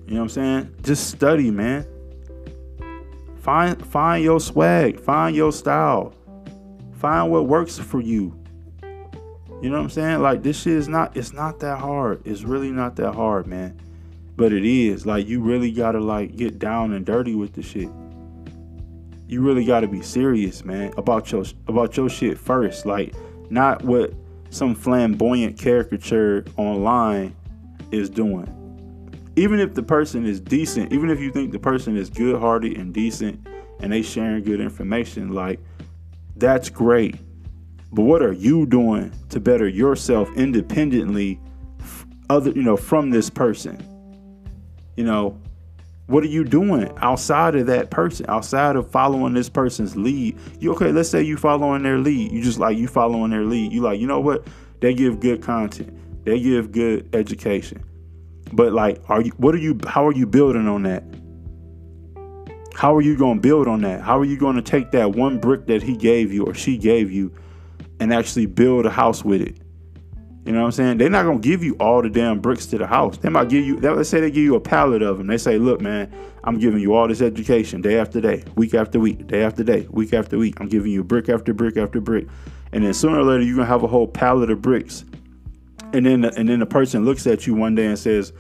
You 0.06 0.16
know 0.16 0.20
what 0.20 0.24
I'm 0.24 0.30
saying? 0.30 0.76
Just 0.84 1.10
study, 1.10 1.50
man. 1.50 1.86
Find 3.48 3.82
find 3.88 4.22
your 4.22 4.42
swag, 4.42 5.00
find 5.00 5.34
your 5.34 5.54
style. 5.54 6.14
Find 6.96 7.32
what 7.32 7.48
works 7.48 7.80
for 7.80 8.02
you. 8.02 8.38
You 9.62 9.70
know 9.70 9.78
what 9.78 9.84
I'm 9.84 9.90
saying? 9.90 10.22
Like 10.22 10.44
this 10.44 10.64
shit 10.64 10.74
is 10.74 10.90
not 10.90 11.16
it's 11.16 11.32
not 11.32 11.62
that 11.62 11.80
hard. 11.80 12.22
It's 12.28 12.44
really 12.44 12.72
not 12.72 12.98
that 12.98 13.14
hard, 13.14 13.48
man. 13.48 13.80
But 14.36 14.52
it 14.52 14.66
is. 14.66 15.06
Like 15.06 15.30
you 15.30 15.40
really 15.40 15.72
gotta 15.72 16.02
like 16.02 16.36
get 16.36 16.60
down 16.60 16.92
and 16.92 17.06
dirty 17.06 17.36
with 17.36 17.54
the 17.54 17.62
shit. 17.62 17.88
You 19.30 19.42
really 19.42 19.64
gotta 19.64 19.88
be 19.88 20.02
serious, 20.02 20.66
man, 20.66 20.92
about 20.98 21.32
your 21.32 21.46
about 21.70 21.96
your 21.96 22.10
shit 22.10 22.38
first. 22.38 22.86
Like 22.86 23.14
not 23.50 23.82
what 23.82 24.14
some 24.50 24.76
flamboyant 24.76 25.58
caricature 25.58 26.44
online 26.58 27.34
is 27.92 28.10
doing 28.10 28.57
even 29.38 29.60
if 29.60 29.76
the 29.76 29.84
person 29.84 30.26
is 30.26 30.42
decent, 30.42 30.92
even 30.92 31.12
if 31.12 31.20
you 31.20 31.32
think 31.32 31.52
the 31.52 31.60
person 31.60 31.96
is 31.96 32.10
good 32.10 32.40
hearted 32.40 32.76
and 32.76 32.92
decent 32.92 33.48
and 33.80 33.94
they 33.94 34.02
sharing 34.02 34.44
good 34.44 34.60
information, 34.60 35.32
like 35.32 35.60
that's 36.36 36.70
great. 36.70 37.16
But 37.92 38.02
what 38.02 38.24
are 38.24 38.34
you 38.34 38.66
doing 38.66 39.14
to 39.30 39.40
better 39.40 39.68
yourself 39.68 40.28
independently 40.36 41.40
other 42.32 42.50
you 42.50 42.64
know 42.64 42.76
from 42.76 43.12
this 43.12 43.30
person? 43.30 43.78
You 44.96 45.04
know, 45.04 45.40
what 46.08 46.24
are 46.24 46.28
you 46.28 46.44
doing 46.44 46.92
outside 46.98 47.56
of 47.56 47.68
that 47.68 47.92
person, 47.92 48.26
outside 48.28 48.76
of 48.76 48.90
following 48.90 49.36
this 49.36 49.50
person's 49.50 49.96
lead? 49.96 50.36
You 50.60 50.74
okay, 50.74 50.92
let's 50.92 51.10
say 51.10 51.22
you 51.22 51.38
following 51.38 51.84
their 51.84 52.00
lead. 52.00 52.32
You 52.32 52.42
just 52.42 52.58
like 52.58 52.76
you 52.76 52.88
following 52.88 53.30
their 53.30 53.44
lead. 53.44 53.72
You 53.72 53.82
like, 53.82 54.00
you 54.00 54.08
know 54.08 54.20
what? 54.20 54.48
They 54.80 54.96
give 54.96 55.20
good 55.20 55.44
content. 55.44 55.96
They 56.26 56.40
give 56.40 56.72
good 56.72 57.08
education 57.14 57.84
but 58.54 58.74
like, 58.74 59.02
are 59.10 59.22
you? 59.22 59.32
What 59.38 59.56
are 59.56 59.60
you? 59.60 59.80
How 59.88 60.06
are 60.08 60.14
you 60.14 60.26
building 60.26 60.68
on 60.68 60.84
that? 60.84 61.04
How 62.74 62.96
are 62.96 63.02
you 63.02 63.18
going 63.18 63.38
to 63.38 63.42
build 63.42 63.68
on 63.68 63.82
that? 63.82 64.02
How 64.02 64.20
are 64.20 64.26
you 64.26 64.38
going 64.38 64.56
to 64.56 64.62
take 64.62 64.92
that 64.92 65.16
one 65.16 65.40
brick 65.40 65.66
that 65.66 65.82
he 65.82 65.98
gave 65.98 66.32
you 66.32 66.46
or 66.46 66.54
she 66.54 66.78
gave 66.78 67.12
you 67.12 67.34
and 68.00 68.14
actually 68.14 68.46
build 68.46 68.86
a 68.86 68.92
house 68.92 69.26
with 69.26 69.42
it? 69.42 69.58
You 70.48 70.54
know 70.54 70.60
what 70.60 70.68
I'm 70.68 70.72
saying? 70.72 70.98
They're 70.98 71.10
not 71.10 71.26
gonna 71.26 71.40
give 71.40 71.62
you 71.62 71.76
all 71.78 72.02
the 72.02 72.10
damn 72.10 72.40
bricks 72.40 72.68
to 72.68 72.78
the 72.78 72.88
house. 72.88 73.18
They 73.18 73.28
might 73.28 73.50
give 73.50 73.66
you. 73.66 73.82
Let's 73.82 74.08
say 74.08 74.22
they 74.22 74.32
give 74.32 74.46
you 74.46 74.56
a 74.56 74.62
pallet 74.62 75.02
of 75.02 75.18
them. 75.18 75.28
They 75.28 75.38
say, 75.38 75.58
"Look, 75.58 75.82
man, 75.82 76.10
I'm 76.46 76.58
giving 76.58 76.80
you 76.80 76.94
all 76.94 77.06
this 77.06 77.22
education 77.22 77.82
day 77.82 78.00
after 78.00 78.22
day, 78.22 78.46
week 78.56 78.74
after 78.74 78.98
week, 78.98 79.28
day 79.28 79.44
after 79.44 79.62
day, 79.62 79.88
week 79.90 80.14
after 80.14 80.38
week. 80.38 80.62
I'm 80.62 80.70
giving 80.70 80.90
you 80.90 81.04
brick 81.04 81.28
after 81.28 81.54
brick 81.54 81.76
after 81.76 82.00
brick." 82.00 82.28
And 82.72 82.86
then 82.86 82.94
sooner 82.94 83.20
or 83.20 83.24
later, 83.24 83.44
you're 83.44 83.58
gonna 83.58 83.68
have 83.68 83.84
a 83.84 83.88
whole 83.88 84.08
pallet 84.08 84.50
of 84.50 84.62
bricks 84.62 85.04
and 85.94 86.06
then 86.06 86.26
and 86.26 86.50
then 86.50 86.60
the 86.60 86.66
person 86.66 87.06
looks 87.06 87.26
at 87.28 87.48
you 87.48 87.54
one 87.54 87.76
day 87.76 87.86
and 87.86 87.98
says, 87.98 88.34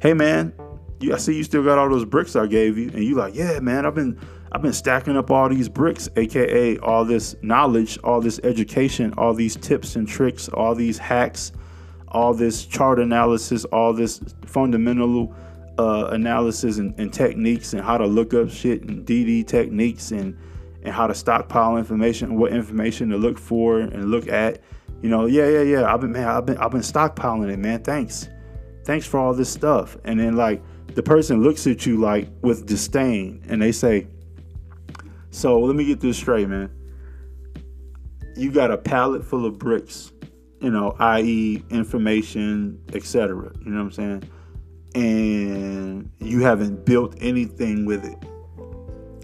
"Hey 0.00 0.14
man, 0.14 0.52
you, 1.00 1.14
I 1.14 1.18
see 1.18 1.36
you 1.36 1.44
still 1.44 1.64
got 1.64 1.78
all 1.78 1.88
those 1.88 2.04
bricks 2.04 2.36
I 2.36 2.46
gave 2.46 2.78
you," 2.78 2.90
and 2.90 3.04
you're 3.04 3.18
like, 3.18 3.34
"Yeah, 3.34 3.58
man, 3.60 3.86
I've 3.86 3.94
been 3.94 4.18
I've 4.52 4.62
been 4.62 4.72
stacking 4.72 5.16
up 5.16 5.30
all 5.30 5.48
these 5.48 5.68
bricks, 5.68 6.08
aka 6.16 6.78
all 6.78 7.04
this 7.04 7.36
knowledge, 7.42 7.98
all 8.04 8.20
this 8.20 8.40
education, 8.42 9.12
all 9.18 9.34
these 9.34 9.56
tips 9.56 9.96
and 9.96 10.06
tricks, 10.08 10.48
all 10.48 10.74
these 10.74 10.98
hacks, 10.98 11.52
all 12.08 12.32
this 12.34 12.64
chart 12.64 12.98
analysis, 12.98 13.64
all 13.66 13.92
this 13.92 14.20
fundamental." 14.44 15.34
Uh, 15.78 16.08
analysis 16.12 16.78
and, 16.78 16.98
and 16.98 17.12
techniques 17.12 17.74
and 17.74 17.82
how 17.82 17.98
to 17.98 18.06
look 18.06 18.32
up 18.32 18.48
shit 18.48 18.80
and 18.84 19.04
DD 19.04 19.46
techniques 19.46 20.10
and 20.10 20.34
and 20.82 20.94
how 20.94 21.06
to 21.06 21.14
stockpile 21.14 21.76
information, 21.76 22.38
what 22.38 22.50
information 22.50 23.10
to 23.10 23.18
look 23.18 23.38
for 23.38 23.80
and 23.80 24.10
look 24.10 24.26
at 24.26 24.58
you 25.06 25.10
know, 25.10 25.26
yeah, 25.26 25.48
yeah, 25.48 25.62
yeah. 25.62 25.94
I've 25.94 26.00
been 26.00 26.10
man, 26.10 26.26
I've 26.26 26.46
been 26.46 26.58
I've 26.58 26.72
been 26.72 26.80
stockpiling 26.80 27.48
it, 27.52 27.60
man. 27.60 27.80
Thanks. 27.84 28.28
Thanks 28.84 29.06
for 29.06 29.20
all 29.20 29.34
this 29.34 29.48
stuff. 29.48 29.96
And 30.02 30.18
then 30.18 30.34
like 30.34 30.60
the 30.96 31.02
person 31.04 31.44
looks 31.44 31.64
at 31.68 31.86
you 31.86 32.00
like 32.00 32.28
with 32.42 32.66
disdain 32.66 33.40
and 33.48 33.62
they 33.62 33.70
say, 33.70 34.08
So 35.30 35.60
let 35.60 35.76
me 35.76 35.84
get 35.84 36.00
this 36.00 36.16
straight, 36.16 36.48
man. 36.48 36.72
You 38.34 38.50
got 38.50 38.72
a 38.72 38.76
pallet 38.76 39.24
full 39.24 39.46
of 39.46 39.60
bricks, 39.60 40.10
you 40.60 40.70
know, 40.70 40.96
i.e. 40.98 41.62
information, 41.70 42.82
etc. 42.92 43.52
You 43.64 43.70
know 43.70 43.84
what 43.84 43.84
I'm 43.84 43.92
saying? 43.92 44.30
And 44.96 46.10
you 46.18 46.40
haven't 46.40 46.84
built 46.84 47.14
anything 47.20 47.86
with 47.86 48.04
it. 48.04 48.18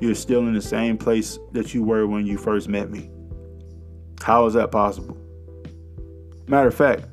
You're 0.00 0.14
still 0.14 0.46
in 0.46 0.54
the 0.54 0.62
same 0.62 0.96
place 0.96 1.40
that 1.50 1.74
you 1.74 1.82
were 1.82 2.06
when 2.06 2.24
you 2.24 2.38
first 2.38 2.68
met 2.68 2.88
me. 2.88 3.10
How 4.22 4.46
is 4.46 4.54
that 4.54 4.70
possible? 4.70 5.18
Matter 6.46 6.68
of 6.68 6.74
fact, 6.74 7.04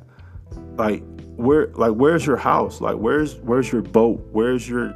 like 0.78 1.04
where 1.36 1.68
like 1.76 1.94
where's 1.94 2.26
your 2.26 2.38
house? 2.38 2.82
Like 2.82 2.96
where's 2.98 3.36
where's 3.38 3.72
your 3.72 3.82
boat? 3.82 4.28
Where's 4.32 4.68
your 4.68 4.96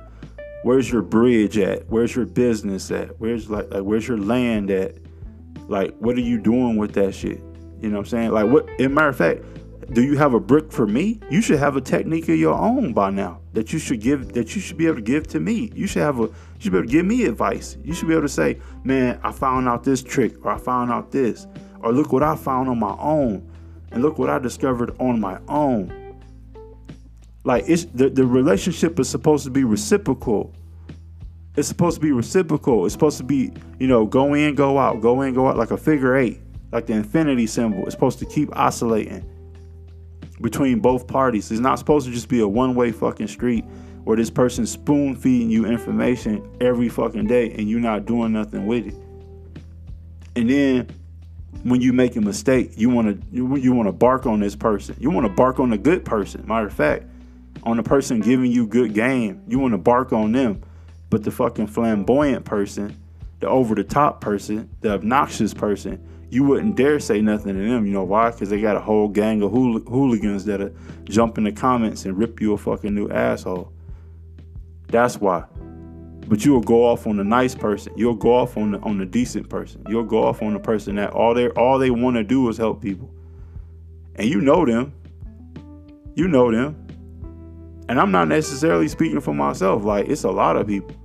where's 0.64 0.92
your 0.92 1.02
bridge 1.02 1.58
at? 1.58 1.88
Where's 1.90 2.16
your 2.16 2.26
business 2.26 2.92
at? 2.92 3.20
Where's 3.20 3.50
like 3.50 3.72
like 3.72 3.84
where's 3.84 4.08
your 4.08 4.18
land 4.18 4.72
at? 4.72 4.98
Like 5.68 5.96
what 5.98 6.16
are 6.18 6.22
you 6.22 6.40
doing 6.40 6.78
with 6.78 6.94
that 6.94 7.14
shit? 7.14 7.42
You 7.80 7.90
know 7.90 7.98
what 7.98 8.00
I'm 8.00 8.06
saying? 8.06 8.32
Like 8.32 8.48
what 8.50 8.70
in 8.80 8.94
matter 8.94 9.10
of 9.10 9.18
fact, 9.18 9.44
Do 9.92 10.02
you 10.02 10.18
have 10.18 10.34
a 10.34 10.40
brick 10.40 10.72
for 10.72 10.88
me? 10.88 11.20
You 11.30 11.42
should 11.42 11.60
have 11.60 11.76
a 11.76 11.82
technique 11.82 12.30
of 12.30 12.38
your 12.38 12.56
own 12.56 12.94
by 12.94 13.10
now 13.12 13.42
that 13.54 13.72
you 13.74 13.80
should 13.80 14.02
give 14.02 14.34
that 14.34 14.56
you 14.56 14.62
should 14.62 14.78
be 14.78 14.88
able 14.88 14.96
to 14.96 15.02
give 15.02 15.28
to 15.28 15.40
me. 15.40 15.72
You 15.76 15.88
should 15.88 16.02
have 16.02 16.20
a 16.20 16.24
you 16.24 16.34
should 16.60 16.72
be 16.72 16.78
able 16.80 16.88
to 16.88 16.92
give 16.92 17.06
me 17.06 17.26
advice. 17.26 17.78
You 17.84 17.94
should 17.94 18.08
be 18.08 18.14
able 18.14 18.24
to 18.24 18.30
say, 18.30 18.60
"Man, 18.84 19.20
I 19.24 19.32
found 19.32 19.68
out 19.68 19.84
this 19.84 20.02
trick 20.02 20.46
or 20.46 20.52
I 20.52 20.58
found 20.58 20.92
out 20.92 21.12
this 21.12 21.48
or 21.82 21.92
look 21.92 22.12
what 22.12 22.24
I 22.24 22.36
found 22.36 22.70
on 22.70 22.80
my 22.80 22.96
own 23.00 23.48
and 23.94 24.02
look 24.02 24.18
what 24.18 24.30
I 24.30 24.40
discovered 24.40 24.96
on 25.00 25.20
my 25.20 25.40
own." 25.48 26.04
Like 27.44 27.66
it's 27.68 27.86
the, 27.86 28.10
the 28.10 28.26
relationship 28.26 29.00
is 29.00 29.10
supposed 29.10 29.44
to 29.46 29.52
be 29.52 29.64
reciprocal. 29.64 30.54
It's 31.56 31.68
supposed 31.68 31.96
to 31.96 32.02
be 32.02 32.12
reciprocal. 32.12 32.86
It's 32.86 32.94
supposed 32.94 33.18
to 33.18 33.24
be, 33.24 33.52
you 33.80 33.88
know, 33.88 34.06
go 34.06 34.34
in, 34.34 34.56
go 34.56 34.80
out, 34.80 35.02
go 35.02 35.22
in, 35.22 35.34
go 35.34 35.48
out 35.48 35.58
like 35.58 35.72
a 35.72 35.78
figure 35.78 36.16
eight, 36.16 36.40
like 36.72 36.88
the 36.88 36.94
infinity 36.94 37.46
symbol. 37.46 37.84
It's 37.84 37.94
supposed 37.94 38.20
to 38.20 38.26
keep 38.26 38.56
oscillating 38.56 39.30
between 40.42 40.80
both 40.80 41.06
parties. 41.08 41.52
It's 41.52 41.60
not 41.60 41.80
supposed 41.80 42.08
to 42.08 42.12
just 42.12 42.28
be 42.28 42.40
a 42.40 42.48
one 42.48 42.76
way 42.76 42.92
fucking 42.92 43.28
street 43.28 43.66
where 44.04 44.18
this 44.18 44.30
person's 44.30 44.72
spoon 44.72 45.16
feeding 45.16 45.50
you 45.50 45.66
information 45.66 46.50
every 46.60 46.90
fucking 46.90 47.28
day 47.28 47.52
and 47.52 47.70
you're 47.70 47.80
not 47.80 48.06
doing 48.06 48.34
nothing 48.34 48.66
with 48.66 48.88
it. 48.88 48.96
And 50.36 50.50
then 50.50 50.88
when 51.64 51.82
you 51.82 51.94
make 51.94 52.16
a 52.16 52.22
mistake, 52.22 52.74
you 52.76 52.90
want 52.90 53.22
to 53.22 53.28
you, 53.32 53.56
you 53.56 53.74
want 53.74 53.88
to 53.88 53.94
bark 53.94 54.26
on 54.26 54.40
this 54.40 54.56
person. 54.56 54.96
You 55.00 55.10
want 55.10 55.26
to 55.26 55.34
bark 55.34 55.60
on 55.60 55.72
a 55.74 55.78
good 55.78 56.04
person. 56.04 56.46
Matter 56.48 56.68
of 56.68 56.74
fact, 56.74 57.06
on 57.64 57.78
the 57.78 57.84
person 57.84 58.20
giving 58.20 58.52
you 58.52 58.68
good 58.68 58.94
game, 58.94 59.44
you 59.48 59.60
want 59.60 59.74
to 59.74 59.78
bark 59.78 60.12
on 60.12 60.32
them. 60.32 60.62
But 61.10 61.24
the 61.24 61.32
fucking 61.32 61.68
flamboyant 61.68 62.44
person, 62.44 62.98
the 63.40 63.48
over 63.48 63.76
the 63.76 63.84
top 63.84 64.20
person, 64.20 64.70
the 64.82 64.94
obnoxious 64.94 65.54
person, 65.54 66.04
you 66.30 66.44
wouldn't 66.44 66.76
dare 66.76 67.00
say 67.00 67.22
nothing 67.22 67.54
to 67.54 67.62
them. 67.62 67.86
You 67.86 67.94
know 67.94 68.04
why? 68.04 68.32
Because 68.32 68.50
they 68.50 68.60
got 68.60 68.76
a 68.76 68.80
whole 68.80 69.08
gang 69.08 69.44
of 69.44 69.52
hool- 69.52 69.82
hooligans 69.82 70.46
that'll 70.46 70.72
jump 71.04 71.38
in 71.38 71.44
the 71.44 71.52
comments 71.52 72.06
and 72.06 72.18
rip 72.18 72.42
you 72.42 72.54
a 72.54 72.58
fucking 72.58 72.96
new 72.96 73.08
asshole. 73.10 73.72
That's 74.88 75.22
why. 75.22 75.46
But 76.28 76.46
you'll 76.46 76.62
go 76.62 76.86
off 76.86 77.06
on 77.06 77.18
the 77.18 77.24
nice 77.24 77.54
person. 77.54 77.94
You'll 77.96 78.16
go 78.16 78.34
off 78.34 78.58
on 78.58 78.72
the 78.72 78.80
on 78.80 78.98
the 78.98 79.06
decent 79.06 79.50
person. 79.50 79.84
You'll 79.90 80.06
go 80.06 80.24
off 80.24 80.42
on 80.42 80.54
the 80.54 80.60
person 80.60 80.96
that 80.96 81.12
all 81.12 81.34
they 81.34 81.50
all 81.50 81.78
they 81.78 81.92
want 81.92 82.16
to 82.16 82.24
do 82.24 82.48
is 82.50 82.58
help 82.58 82.82
people. 82.82 83.14
And 84.16 84.30
you 84.30 84.42
know 84.42 84.66
them. 84.66 84.94
You 86.16 86.28
know 86.28 86.52
them. 86.52 86.80
And 87.90 88.00
I'm 88.00 88.12
not 88.12 88.28
necessarily 88.28 88.88
speaking 88.88 89.20
for 89.20 89.34
myself. 89.34 89.84
Like 89.84 90.08
it's 90.08 90.24
a 90.24 90.32
lot 90.32 90.56
of 90.56 90.68
people 90.68 90.96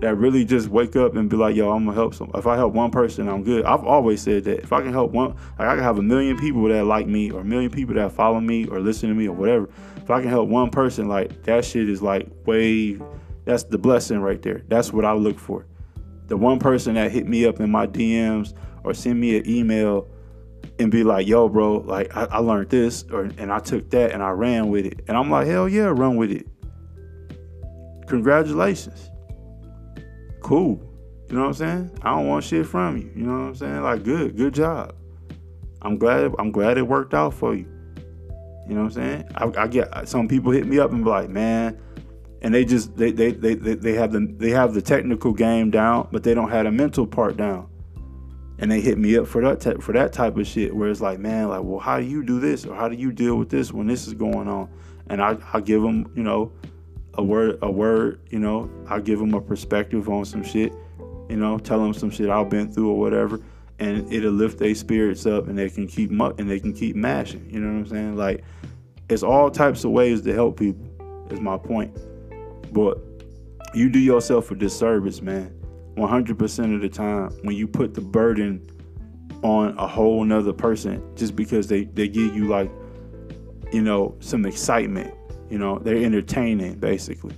that 0.00 0.16
really 0.16 0.44
just 0.44 0.68
wake 0.68 0.96
up 0.96 1.14
and 1.16 1.30
be 1.30 1.36
like, 1.36 1.56
yo, 1.56 1.70
I'm 1.70 1.84
gonna 1.84 1.96
help 1.96 2.14
some. 2.14 2.30
If 2.34 2.46
I 2.46 2.56
help 2.56 2.74
one 2.74 2.90
person, 2.90 3.28
I'm 3.28 3.42
good. 3.42 3.64
I've 3.64 3.84
always 3.84 4.20
said 4.20 4.44
that 4.44 4.60
if 4.60 4.72
I 4.72 4.82
can 4.82 4.92
help 4.92 5.12
one, 5.12 5.34
like 5.58 5.68
I 5.68 5.74
can 5.74 5.84
have 5.84 5.98
a 5.98 6.02
million 6.02 6.38
people 6.38 6.62
that 6.68 6.84
like 6.84 7.06
me, 7.06 7.30
or 7.30 7.40
a 7.40 7.44
million 7.44 7.70
people 7.70 7.94
that 7.94 8.12
follow 8.12 8.40
me, 8.40 8.66
or 8.66 8.80
listen 8.80 9.08
to 9.08 9.14
me, 9.14 9.28
or 9.28 9.34
whatever. 9.34 9.68
If 9.96 10.10
I 10.10 10.20
can 10.20 10.30
help 10.30 10.48
one 10.48 10.70
person, 10.70 11.08
like 11.08 11.42
that 11.44 11.64
shit 11.64 11.88
is 11.88 12.02
like 12.02 12.28
way. 12.46 12.98
That's 13.44 13.64
the 13.64 13.78
blessing 13.78 14.20
right 14.20 14.40
there. 14.40 14.62
That's 14.68 14.92
what 14.92 15.04
I 15.04 15.12
look 15.12 15.38
for. 15.38 15.66
The 16.26 16.36
one 16.36 16.58
person 16.58 16.94
that 16.94 17.10
hit 17.10 17.26
me 17.26 17.44
up 17.46 17.60
in 17.60 17.70
my 17.70 17.86
DMs 17.86 18.54
or 18.82 18.94
send 18.94 19.20
me 19.20 19.36
an 19.36 19.48
email 19.48 20.08
and 20.78 20.90
be 20.90 21.04
like, 21.04 21.26
yo, 21.26 21.48
bro, 21.48 21.76
like 21.76 22.14
I, 22.16 22.24
I 22.24 22.38
learned 22.38 22.70
this 22.70 23.04
or 23.12 23.24
and 23.38 23.52
I 23.52 23.58
took 23.58 23.90
that 23.90 24.12
and 24.12 24.22
I 24.22 24.30
ran 24.30 24.68
with 24.68 24.86
it. 24.86 25.04
And 25.08 25.16
I'm 25.16 25.30
like, 25.30 25.46
hell 25.46 25.68
yeah, 25.68 25.84
run 25.84 26.16
with 26.16 26.30
it. 26.30 26.46
Congratulations. 28.06 29.10
Cool. 30.40 30.80
You 31.28 31.36
know 31.36 31.42
what 31.42 31.48
I'm 31.48 31.54
saying? 31.54 31.98
I 32.02 32.10
don't 32.10 32.26
want 32.28 32.44
shit 32.44 32.66
from 32.66 32.96
you. 32.96 33.10
You 33.14 33.26
know 33.26 33.32
what 33.32 33.46
I'm 33.46 33.54
saying? 33.54 33.82
Like 33.82 34.02
good, 34.02 34.36
good 34.36 34.54
job. 34.54 34.94
I'm 35.82 35.98
glad 35.98 36.32
I'm 36.38 36.50
glad 36.50 36.78
it 36.78 36.82
worked 36.82 37.14
out 37.14 37.34
for 37.34 37.54
you. 37.54 37.66
You 38.66 38.74
know 38.74 38.84
what 38.84 38.96
I'm 38.96 39.24
saying? 39.24 39.24
I, 39.34 39.62
I 39.62 39.66
get 39.66 40.08
some 40.08 40.26
people 40.28 40.50
hit 40.50 40.66
me 40.66 40.78
up 40.78 40.92
and 40.92 41.04
be 41.04 41.10
like, 41.10 41.28
man, 41.28 41.78
and 42.44 42.54
they 42.54 42.62
just 42.66 42.94
they, 42.94 43.10
they 43.10 43.32
they 43.32 43.54
they 43.54 43.94
have 43.94 44.12
the 44.12 44.28
they 44.36 44.50
have 44.50 44.74
the 44.74 44.82
technical 44.82 45.32
game 45.32 45.70
down, 45.70 46.06
but 46.12 46.22
they 46.22 46.34
don't 46.34 46.50
have 46.50 46.66
the 46.66 46.70
mental 46.70 47.06
part 47.06 47.38
down. 47.38 47.66
And 48.58 48.70
they 48.70 48.82
hit 48.82 48.98
me 48.98 49.16
up 49.16 49.26
for 49.26 49.40
that 49.40 49.60
te- 49.60 49.80
for 49.80 49.92
that 49.92 50.12
type 50.12 50.36
of 50.36 50.46
shit 50.46 50.76
where 50.76 50.90
it's 50.90 51.00
like 51.00 51.18
man 51.18 51.48
like 51.48 51.62
well 51.64 51.80
how 51.80 51.98
do 51.98 52.04
you 52.04 52.22
do 52.22 52.38
this? 52.38 52.66
Or 52.66 52.76
how 52.76 52.86
do 52.90 52.96
you 52.96 53.12
deal 53.12 53.36
with 53.36 53.48
this 53.48 53.72
when 53.72 53.86
this 53.86 54.06
is 54.06 54.12
going 54.12 54.46
on? 54.46 54.68
And 55.08 55.22
i 55.22 55.38
i 55.54 55.60
give 55.60 55.80
them 55.80 56.12
you 56.14 56.22
know 56.22 56.52
a 57.14 57.24
word 57.24 57.58
a 57.62 57.70
word 57.70 58.20
you 58.28 58.38
know 58.38 58.70
i 58.88 59.00
give 59.00 59.20
them 59.20 59.32
a 59.34 59.40
perspective 59.40 60.08
on 60.08 60.24
some 60.24 60.42
shit 60.42 60.72
you 61.28 61.36
know 61.36 61.58
tell 61.58 61.78
them 61.78 61.94
some 61.94 62.10
shit 62.10 62.28
i've 62.28 62.50
been 62.50 62.70
through 62.70 62.90
or 62.90 62.98
whatever. 62.98 63.40
And 63.78 64.12
it'll 64.12 64.32
lift 64.32 64.58
their 64.58 64.74
spirits 64.74 65.24
up 65.26 65.48
and 65.48 65.58
they 65.58 65.70
can 65.70 65.86
keep 65.86 66.10
mu- 66.10 66.34
and 66.38 66.48
they 66.48 66.60
can 66.60 66.74
keep 66.74 66.94
mashing 66.94 67.48
you 67.50 67.58
know 67.58 67.68
what 67.68 67.78
i'm 67.78 67.86
saying? 67.86 68.16
Like 68.16 68.44
it's 69.08 69.22
all 69.22 69.50
types 69.50 69.84
of 69.84 69.92
ways 69.92 70.20
to 70.22 70.34
help 70.34 70.58
people 70.58 70.86
is 71.30 71.40
my 71.40 71.56
point 71.56 71.96
but 72.74 72.98
you 73.72 73.88
do 73.88 73.98
yourself 73.98 74.50
a 74.50 74.54
disservice 74.54 75.22
man 75.22 75.50
100% 75.96 76.74
of 76.74 76.80
the 76.80 76.88
time 76.88 77.30
when 77.42 77.54
you 77.54 77.68
put 77.68 77.94
the 77.94 78.00
burden 78.00 78.68
on 79.42 79.78
a 79.78 79.86
whole 79.86 80.24
nother 80.24 80.52
person 80.52 81.02
just 81.14 81.36
because 81.36 81.68
they, 81.68 81.84
they 81.84 82.08
give 82.08 82.34
you 82.34 82.48
like 82.48 82.70
you 83.72 83.80
know 83.80 84.14
some 84.20 84.44
excitement 84.44 85.14
you 85.50 85.58
know 85.58 85.78
they're 85.78 86.04
entertaining 86.04 86.74
basically. 86.74 87.34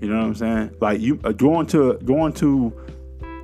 You 0.00 0.08
know 0.08 0.16
what 0.16 0.26
i'm 0.26 0.34
saying? 0.34 0.76
Like 0.80 1.00
you 1.00 1.20
uh, 1.24 1.32
going 1.32 1.66
to 1.68 1.98
going 2.04 2.32
to 2.34 2.72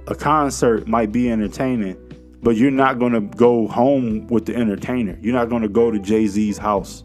a 0.07 0.15
concert 0.15 0.89
might 0.89 1.13
be 1.13 1.31
entertaining 1.31 1.97
but 2.43 2.57
you're 2.57 2.71
not 2.71 2.99
to 3.13 3.21
go 3.21 3.67
home 3.67 4.27
with 4.29 4.47
the 4.47 4.55
entertainer. 4.55 5.19
You're 5.21 5.35
not 5.35 5.51
to 5.63 5.69
go 5.69 5.91
to 5.91 5.99
jay-z's 5.99 6.57
house 6.57 7.03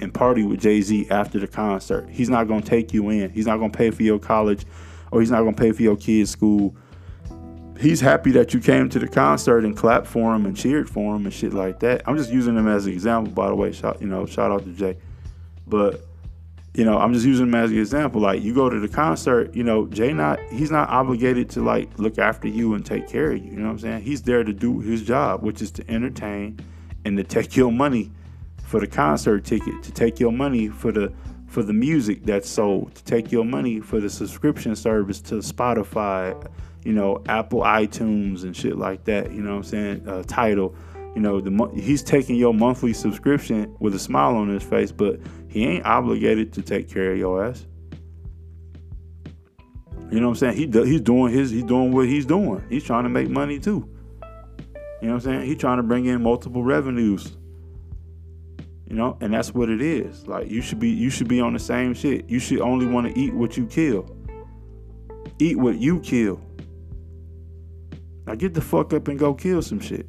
and 0.00 0.12
party 0.12 0.42
with 0.42 0.60
jay-z 0.60 1.06
after 1.10 1.38
the 1.38 1.46
concert 1.46 2.08
he's 2.10 2.28
not 2.28 2.48
to 2.48 2.60
take 2.60 2.92
you 2.92 3.08
in 3.10 3.30
he's 3.30 3.46
not 3.46 3.56
to 3.56 3.68
pay 3.68 3.90
for 3.90 4.02
your 4.02 4.18
college 4.18 4.64
or 5.10 5.20
he's 5.20 5.30
not 5.30 5.42
to 5.42 5.52
pay 5.52 5.72
for 5.72 5.82
your 5.82 5.96
kid's 5.96 6.30
school. 6.30 6.74
He's 7.78 8.00
happy 8.00 8.30
that 8.32 8.54
you 8.54 8.60
came 8.60 8.88
to 8.88 8.98
the 8.98 9.08
concert 9.08 9.64
and 9.64 9.76
clapped 9.76 10.06
for 10.06 10.34
him 10.34 10.46
and 10.46 10.56
cheered 10.56 10.88
for 10.88 11.14
him 11.14 11.26
and 11.26 11.34
shit 11.34 11.52
like 11.52 11.80
that. 11.80 12.02
I'm 12.06 12.16
just 12.16 12.30
using 12.30 12.56
him 12.56 12.68
as 12.68 12.86
an 12.86 12.92
example, 12.92 13.32
by 13.32 13.48
the 13.48 13.54
way. 13.54 13.72
Shout, 13.72 14.00
you 14.00 14.06
know, 14.06 14.24
shout 14.24 14.50
out 14.50 14.64
to 14.64 14.72
Jay. 14.72 14.96
But 15.66 16.00
you 16.72 16.84
know, 16.84 16.98
I'm 16.98 17.14
just 17.14 17.24
using 17.24 17.46
him 17.46 17.54
as 17.54 17.70
an 17.70 17.78
example. 17.78 18.20
Like 18.20 18.42
you 18.42 18.54
go 18.54 18.68
to 18.68 18.78
the 18.78 18.88
concert, 18.88 19.54
you 19.54 19.62
know, 19.62 19.86
Jay 19.86 20.12
not 20.12 20.40
he's 20.50 20.70
not 20.70 20.88
obligated 20.88 21.50
to 21.50 21.62
like 21.62 21.98
look 21.98 22.18
after 22.18 22.48
you 22.48 22.74
and 22.74 22.84
take 22.84 23.08
care 23.08 23.32
of 23.32 23.44
you. 23.44 23.50
You 23.50 23.58
know 23.58 23.66
what 23.66 23.72
I'm 23.72 23.78
saying? 23.78 24.02
He's 24.02 24.22
there 24.22 24.44
to 24.44 24.52
do 24.52 24.80
his 24.80 25.02
job, 25.02 25.42
which 25.42 25.60
is 25.60 25.70
to 25.72 25.90
entertain 25.90 26.58
and 27.04 27.16
to 27.16 27.24
take 27.24 27.56
your 27.56 27.72
money 27.72 28.10
for 28.76 28.80
the 28.80 28.86
concert 28.86 29.42
ticket, 29.42 29.82
to 29.82 29.90
take 29.90 30.20
your 30.20 30.30
money 30.30 30.68
for 30.68 30.92
the 30.92 31.10
for 31.46 31.62
the 31.62 31.72
music 31.72 32.26
that's 32.26 32.46
sold, 32.46 32.94
to 32.94 33.02
take 33.04 33.32
your 33.32 33.42
money 33.42 33.80
for 33.80 34.00
the 34.00 34.10
subscription 34.10 34.76
service 34.76 35.18
to 35.18 35.36
Spotify, 35.36 36.46
you 36.84 36.92
know, 36.92 37.22
Apple 37.26 37.60
iTunes 37.60 38.42
and 38.42 38.54
shit 38.54 38.76
like 38.76 39.04
that. 39.04 39.32
You 39.32 39.40
know 39.40 39.52
what 39.52 39.56
I'm 39.56 39.62
saying? 39.62 40.06
Uh, 40.06 40.24
Tidal. 40.24 40.74
You 41.14 41.22
know, 41.22 41.40
the 41.40 41.70
he's 41.74 42.02
taking 42.02 42.36
your 42.36 42.52
monthly 42.52 42.92
subscription 42.92 43.74
with 43.80 43.94
a 43.94 43.98
smile 43.98 44.36
on 44.36 44.50
his 44.50 44.62
face, 44.62 44.92
but 44.92 45.20
he 45.48 45.64
ain't 45.64 45.86
obligated 45.86 46.52
to 46.52 46.60
take 46.60 46.90
care 46.90 47.12
of 47.12 47.18
your 47.18 47.46
ass. 47.46 47.64
You 50.10 50.20
know 50.20 50.26
what 50.26 50.32
I'm 50.32 50.34
saying? 50.34 50.56
He 50.58 50.66
do, 50.66 50.82
he's 50.82 51.00
doing 51.00 51.32
his 51.32 51.50
he's 51.50 51.64
doing 51.64 51.92
what 51.92 52.08
he's 52.08 52.26
doing. 52.26 52.62
He's 52.68 52.84
trying 52.84 53.04
to 53.04 53.08
make 53.08 53.30
money 53.30 53.58
too. 53.58 53.88
You 55.00 55.08
know 55.08 55.14
what 55.14 55.14
I'm 55.14 55.20
saying? 55.20 55.46
He's 55.46 55.56
trying 55.56 55.78
to 55.78 55.82
bring 55.82 56.04
in 56.04 56.22
multiple 56.22 56.62
revenues. 56.62 57.38
You 58.88 58.94
know, 58.94 59.18
and 59.20 59.34
that's 59.34 59.52
what 59.52 59.68
it 59.68 59.80
is. 59.80 60.26
Like 60.26 60.48
you 60.48 60.62
should 60.62 60.78
be 60.78 60.90
you 60.90 61.10
should 61.10 61.28
be 61.28 61.40
on 61.40 61.52
the 61.52 61.58
same 61.58 61.92
shit. 61.92 62.28
You 62.30 62.38
should 62.38 62.60
only 62.60 62.86
want 62.86 63.12
to 63.12 63.18
eat 63.18 63.34
what 63.34 63.56
you 63.56 63.66
kill. 63.66 64.08
Eat 65.38 65.58
what 65.58 65.78
you 65.78 66.00
kill. 66.00 66.40
Now 68.26 68.34
get 68.36 68.54
the 68.54 68.60
fuck 68.60 68.92
up 68.92 69.08
and 69.08 69.18
go 69.18 69.34
kill 69.34 69.60
some 69.62 69.80
shit. 69.80 70.08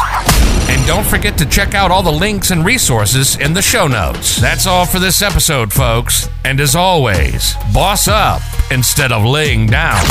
And 0.69 0.87
don't 0.87 1.07
forget 1.07 1.39
to 1.39 1.47
check 1.47 1.75
out 1.75 1.91
all 1.91 2.03
the 2.03 2.13
links 2.13 2.51
and 2.51 2.65
resources 2.65 3.37
in 3.37 3.55
the 3.55 3.63
show 3.63 3.87
notes. 3.87 4.37
That's 4.37 4.67
all 4.67 4.87
for 4.87 4.99
this 4.99 5.23
episode, 5.23 5.73
folks. 5.73 6.29
And 6.45 6.61
as 6.61 6.75
always, 6.75 7.55
boss 7.73 8.09
up 8.09 8.43
instead 8.71 9.13
of 9.13 9.25
laying 9.25 9.67
down. 9.67 10.05